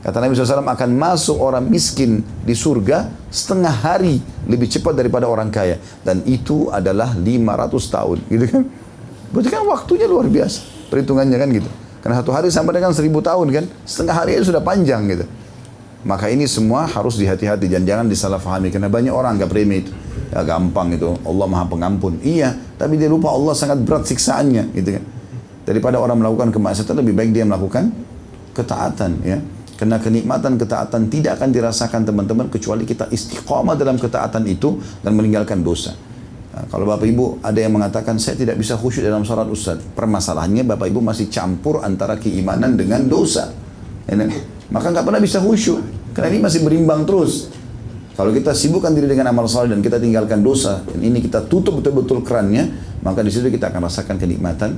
Kata 0.00 0.16
Nabi 0.22 0.32
SAW 0.38 0.62
akan 0.62 0.90
masuk 0.96 1.36
orang 1.42 1.66
miskin 1.66 2.22
di 2.46 2.54
surga 2.54 3.10
setengah 3.26 3.74
hari 3.74 4.22
lebih 4.46 4.70
cepat 4.70 4.94
daripada 4.94 5.26
orang 5.26 5.50
kaya. 5.50 5.82
Dan 6.06 6.22
itu 6.30 6.70
adalah 6.70 7.10
500 7.18 7.26
tahun. 7.90 8.18
Gitu 8.30 8.46
kan? 8.48 8.62
Berarti 9.34 9.48
kan 9.50 9.66
waktunya 9.66 10.06
luar 10.06 10.30
biasa. 10.30 10.78
Perhitungannya 10.90 11.38
kan 11.38 11.48
gitu. 11.54 11.70
Karena 12.02 12.18
satu 12.18 12.34
hari 12.34 12.50
sampai 12.50 12.76
dengan 12.76 12.90
seribu 12.90 13.22
tahun 13.22 13.48
kan. 13.54 13.64
Setengah 13.86 14.14
hari 14.14 14.36
itu 14.36 14.50
sudah 14.50 14.60
panjang 14.60 15.06
gitu. 15.08 15.24
Maka 16.02 16.32
ini 16.32 16.44
semua 16.50 16.88
harus 16.90 17.16
dihati-hati. 17.16 17.70
dan 17.70 17.86
jangan 17.86 18.10
disalahfahami. 18.10 18.74
Karena 18.74 18.90
banyak 18.90 19.14
orang 19.14 19.38
anggap 19.38 19.54
remeh 19.54 19.86
itu 19.86 19.92
ya 20.30 20.46
gampang 20.46 20.94
itu 20.94 21.10
Allah 21.26 21.46
maha 21.50 21.66
pengampun 21.66 22.22
iya 22.22 22.54
tapi 22.78 22.94
dia 22.94 23.10
lupa 23.10 23.34
Allah 23.34 23.52
sangat 23.52 23.82
berat 23.82 24.06
siksaannya 24.06 24.70
gitu 24.78 24.94
kan 24.96 25.04
daripada 25.66 25.98
orang 25.98 26.22
melakukan 26.22 26.54
kemaksiatan 26.54 26.94
lebih 27.02 27.14
baik 27.18 27.30
dia 27.34 27.42
melakukan 27.42 27.90
ketaatan 28.54 29.10
ya 29.26 29.38
karena 29.74 29.96
kenikmatan 29.98 30.54
ketaatan 30.54 31.10
tidak 31.10 31.40
akan 31.40 31.50
dirasakan 31.50 32.00
teman-teman 32.06 32.46
kecuali 32.46 32.86
kita 32.86 33.10
istiqomah 33.10 33.74
dalam 33.74 33.98
ketaatan 33.98 34.46
itu 34.46 34.78
dan 35.02 35.18
meninggalkan 35.18 35.66
dosa 35.66 35.98
nah, 36.54 36.64
kalau 36.70 36.86
Bapak 36.86 37.06
Ibu 37.06 37.42
ada 37.42 37.58
yang 37.58 37.74
mengatakan 37.74 38.18
saya 38.18 38.38
tidak 38.38 38.58
bisa 38.58 38.78
khusyuk 38.78 39.06
dalam 39.06 39.26
sholat 39.26 39.46
Ustaz. 39.50 39.80
Permasalahannya 39.94 40.66
Bapak 40.66 40.90
Ibu 40.90 41.00
masih 41.02 41.30
campur 41.30 41.82
antara 41.82 42.18
keimanan 42.20 42.76
dengan 42.78 43.06
dosa. 43.06 43.50
Ya, 44.06 44.14
maka 44.70 44.86
nggak 44.90 45.04
pernah 45.06 45.20
bisa 45.22 45.38
khusyuk. 45.42 45.80
Karena 46.14 46.34
ini 46.34 46.40
masih 46.42 46.66
berimbang 46.66 47.06
terus. 47.06 47.50
Kalau 48.18 48.34
kita 48.36 48.52
sibukkan 48.52 48.92
diri 48.92 49.08
dengan 49.08 49.32
amal 49.32 49.48
saleh 49.48 49.72
dan 49.72 49.80
kita 49.80 49.96
tinggalkan 49.96 50.44
dosa, 50.44 50.84
dan 50.84 51.00
ini 51.00 51.24
kita 51.24 51.46
tutup 51.48 51.80
betul-betul 51.80 52.20
kerannya, 52.20 52.68
maka 53.00 53.24
di 53.24 53.32
situ 53.32 53.48
kita 53.48 53.72
akan 53.72 53.88
rasakan 53.88 54.20
kenikmatan 54.20 54.76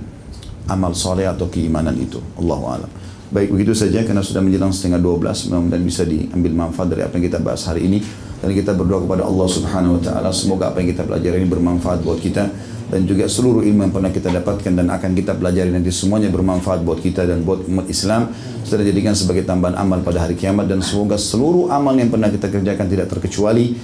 amal 0.70 0.94
soleh 0.94 1.27
atau 1.27 1.51
keimanan 1.51 1.97
itu. 1.99 2.23
Allahu 2.39 2.65
a'lam. 2.70 2.90
Baik 3.32 3.49
begitu 3.57 3.73
saja 3.73 4.05
karena 4.05 4.20
sudah 4.20 4.44
menjelang 4.44 4.70
setengah 4.70 5.01
12 5.01 5.49
mudah-mudahan 5.49 5.85
bisa 5.89 6.05
diambil 6.05 6.53
manfaat 6.53 6.93
dari 6.93 7.03
apa 7.03 7.16
yang 7.16 7.24
kita 7.32 7.40
bahas 7.40 7.65
hari 7.65 7.89
ini 7.89 7.99
dan 8.43 8.51
kita 8.51 8.74
berdoa 8.74 9.06
kepada 9.06 9.23
Allah 9.23 9.47
Subhanahu 9.47 9.97
wa 9.97 10.02
taala 10.02 10.35
semoga 10.35 10.74
apa 10.74 10.82
yang 10.82 10.90
kita 10.90 11.06
pelajari 11.06 11.39
ini 11.39 11.48
bermanfaat 11.48 12.02
buat 12.02 12.19
kita 12.19 12.51
dan 12.93 13.09
juga 13.09 13.24
seluruh 13.24 13.64
ilmu 13.64 13.89
yang 13.89 13.94
pernah 13.94 14.12
kita 14.12 14.28
dapatkan 14.28 14.73
dan 14.77 14.93
akan 14.93 15.10
kita 15.16 15.32
pelajari 15.39 15.73
nanti 15.73 15.89
semuanya 15.89 16.28
bermanfaat 16.28 16.85
buat 16.85 17.01
kita 17.01 17.24
dan 17.24 17.40
buat 17.40 17.64
umat 17.64 17.89
Islam. 17.89 18.28
Sudah 18.69 18.85
dijadikan 18.85 19.16
sebagai 19.16 19.48
tambahan 19.48 19.81
amal 19.81 20.05
pada 20.05 20.28
hari 20.28 20.36
kiamat 20.36 20.69
dan 20.69 20.85
semoga 20.85 21.16
seluruh 21.16 21.73
amal 21.73 21.97
yang 21.97 22.12
pernah 22.12 22.28
kita 22.28 22.52
kerjakan 22.52 22.86
tidak 22.93 23.09
terkecuali 23.09 23.81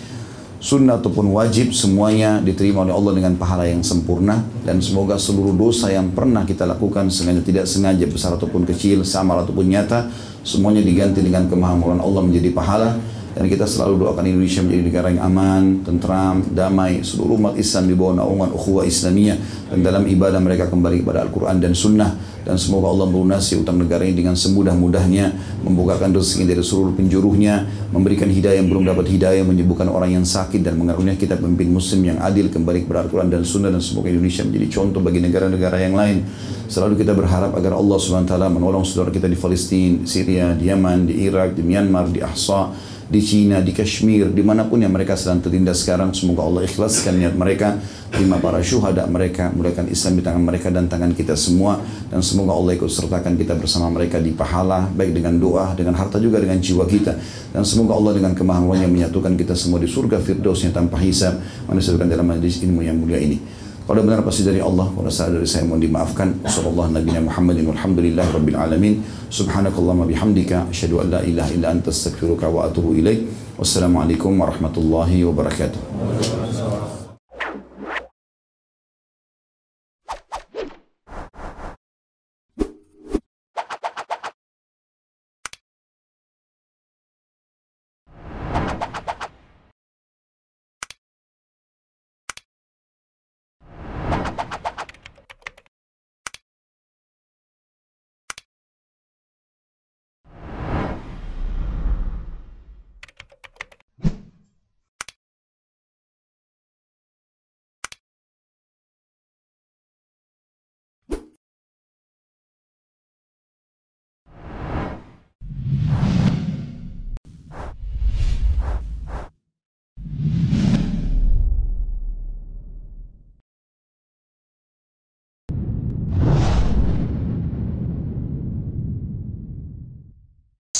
sunnah 0.58 0.98
ataupun 0.98 1.30
wajib 1.32 1.70
semuanya 1.70 2.42
diterima 2.42 2.82
oleh 2.82 2.90
Allah 2.90 3.12
dengan 3.14 3.32
pahala 3.38 3.64
yang 3.64 3.80
sempurna 3.80 4.42
dan 4.66 4.82
semoga 4.82 5.14
seluruh 5.14 5.54
dosa 5.54 5.88
yang 5.88 6.10
pernah 6.10 6.42
kita 6.42 6.66
lakukan 6.66 7.08
sengaja 7.14 7.40
tidak 7.46 7.64
sengaja 7.70 8.04
besar 8.10 8.34
ataupun 8.34 8.66
kecil 8.66 9.06
sama 9.06 9.38
ataupun 9.38 9.70
nyata 9.70 10.10
semuanya 10.42 10.82
diganti 10.82 11.22
dengan 11.22 11.46
kemahamuran 11.46 12.02
Allah 12.02 12.26
menjadi 12.26 12.50
pahala 12.50 12.98
dan 13.38 13.46
kita 13.46 13.70
selalu 13.70 14.02
doakan 14.02 14.26
Indonesia 14.26 14.66
menjadi 14.66 14.82
negara 14.82 15.06
yang 15.14 15.22
aman, 15.22 15.86
tentram, 15.86 16.42
damai, 16.50 17.06
seluruh 17.06 17.38
umat 17.38 17.54
Islam 17.54 17.86
di 17.86 17.94
bawah 17.94 18.18
naungan 18.18 18.50
ukhuwah 18.50 18.82
Islamiyah. 18.82 19.38
Dan 19.70 19.86
dalam 19.86 20.10
ibadah 20.10 20.42
mereka 20.42 20.66
kembali 20.66 21.06
kepada 21.06 21.22
Al-Quran 21.22 21.62
dan 21.62 21.70
Sunnah. 21.70 22.18
Dan 22.42 22.58
semoga 22.58 22.90
Allah 22.90 23.06
melunasi 23.06 23.62
utang 23.62 23.78
negara 23.78 24.02
ini 24.02 24.26
dengan 24.26 24.34
semudah-mudahnya 24.34 25.38
membukakan 25.62 26.18
rezeki 26.18 26.50
dari 26.50 26.64
seluruh 26.66 26.96
penjuruhnya 26.98 27.68
memberikan 27.94 28.26
hidayah 28.26 28.58
yang 28.58 28.74
belum 28.74 28.88
dapat 28.90 29.06
hidayah 29.06 29.46
menyembuhkan 29.46 29.86
orang 29.86 30.18
yang 30.18 30.26
sakit 30.26 30.58
dan 30.64 30.74
mengarunia 30.74 31.14
kita 31.14 31.38
pemimpin 31.38 31.70
muslim 31.70 32.10
yang 32.10 32.18
adil 32.18 32.50
kembali 32.50 32.90
kepada 32.90 33.06
Al-Quran 33.06 33.30
dan 33.30 33.46
Sunnah. 33.46 33.70
Dan 33.70 33.78
semoga 33.78 34.10
Indonesia 34.10 34.42
menjadi 34.42 34.66
contoh 34.82 34.98
bagi 34.98 35.22
negara-negara 35.22 35.78
yang 35.78 35.94
lain. 35.94 36.26
Selalu 36.66 37.06
kita 37.06 37.14
berharap 37.14 37.54
agar 37.54 37.78
Allah 37.78 37.96
SWT 38.02 38.34
menolong 38.50 38.82
saudara 38.82 39.14
kita 39.14 39.30
di 39.30 39.38
Palestina, 39.38 40.02
Syria, 40.02 40.58
di 40.58 40.66
Yaman, 40.66 41.06
di 41.06 41.22
Irak, 41.22 41.54
di 41.54 41.62
Myanmar, 41.62 42.10
di 42.10 42.18
Ahsa 42.18 42.74
di 43.08 43.24
Cina, 43.24 43.64
di 43.64 43.72
Kashmir, 43.72 44.28
di 44.36 44.44
mana 44.44 44.68
pun 44.68 44.84
yang 44.84 44.92
mereka 44.92 45.16
sedang 45.16 45.40
tertindas 45.40 45.80
sekarang. 45.80 46.12
Semoga 46.12 46.44
Allah 46.44 46.68
ikhlaskan 46.68 47.16
niat 47.16 47.34
mereka, 47.40 47.80
terima 48.12 48.36
para 48.36 48.60
syuhada 48.60 49.08
mereka, 49.08 49.48
muliakan 49.48 49.88
Islam 49.88 50.20
di 50.20 50.22
tangan 50.22 50.44
mereka 50.44 50.68
dan 50.68 50.92
tangan 50.92 51.16
kita 51.16 51.32
semua. 51.32 51.80
Dan 52.12 52.20
semoga 52.20 52.52
Allah 52.52 52.76
ikut 52.76 52.92
sertakan 52.92 53.40
kita 53.40 53.56
bersama 53.56 53.88
mereka 53.88 54.20
di 54.20 54.36
pahala, 54.36 54.92
baik 54.92 55.16
dengan 55.16 55.40
doa, 55.40 55.72
dengan 55.72 55.96
harta 55.96 56.20
juga 56.20 56.36
dengan 56.36 56.60
jiwa 56.60 56.84
kita. 56.84 57.16
Dan 57.56 57.64
semoga 57.64 57.96
Allah 57.96 58.20
dengan 58.20 58.36
kemahamannya 58.36 58.88
menyatukan 58.92 59.32
kita 59.40 59.56
semua 59.56 59.80
di 59.80 59.88
surga 59.88 60.20
firdausnya 60.20 60.76
tanpa 60.76 61.00
hisab. 61.00 61.40
Mana 61.64 61.80
dalam 61.80 62.28
majlis 62.28 62.60
ilmu 62.60 62.84
yang 62.84 63.00
mulia 63.00 63.16
ini. 63.24 63.57
Kalau 63.88 64.04
benar 64.04 64.20
pasti 64.20 64.44
dari 64.44 64.60
Allah, 64.60 64.84
kalau 64.92 65.08
salah 65.08 65.40
dari 65.40 65.48
saya 65.48 65.64
mohon 65.64 65.80
dimaafkan. 65.80 66.44
Sallallahu 66.44 66.92
Nabi 66.92 67.08
Muhammadin 67.24 67.72
walhamdulillah 67.72 68.28
rabbil 68.36 68.60
alamin. 68.60 69.00
Subhanakallahumma 69.32 70.04
bihamdika 70.04 70.68
asyhadu 70.68 71.00
an 71.00 71.16
la 71.16 71.20
ilaha 71.24 71.48
illa 71.56 71.72
anta 71.72 71.88
astaghfiruka 71.88 72.52
wa 72.52 72.68
atubu 72.68 72.92
ilaik. 72.92 73.24
Wassalamualaikum 73.56 74.36
warahmatullahi 74.36 75.24
wabarakatuh. 75.24 76.67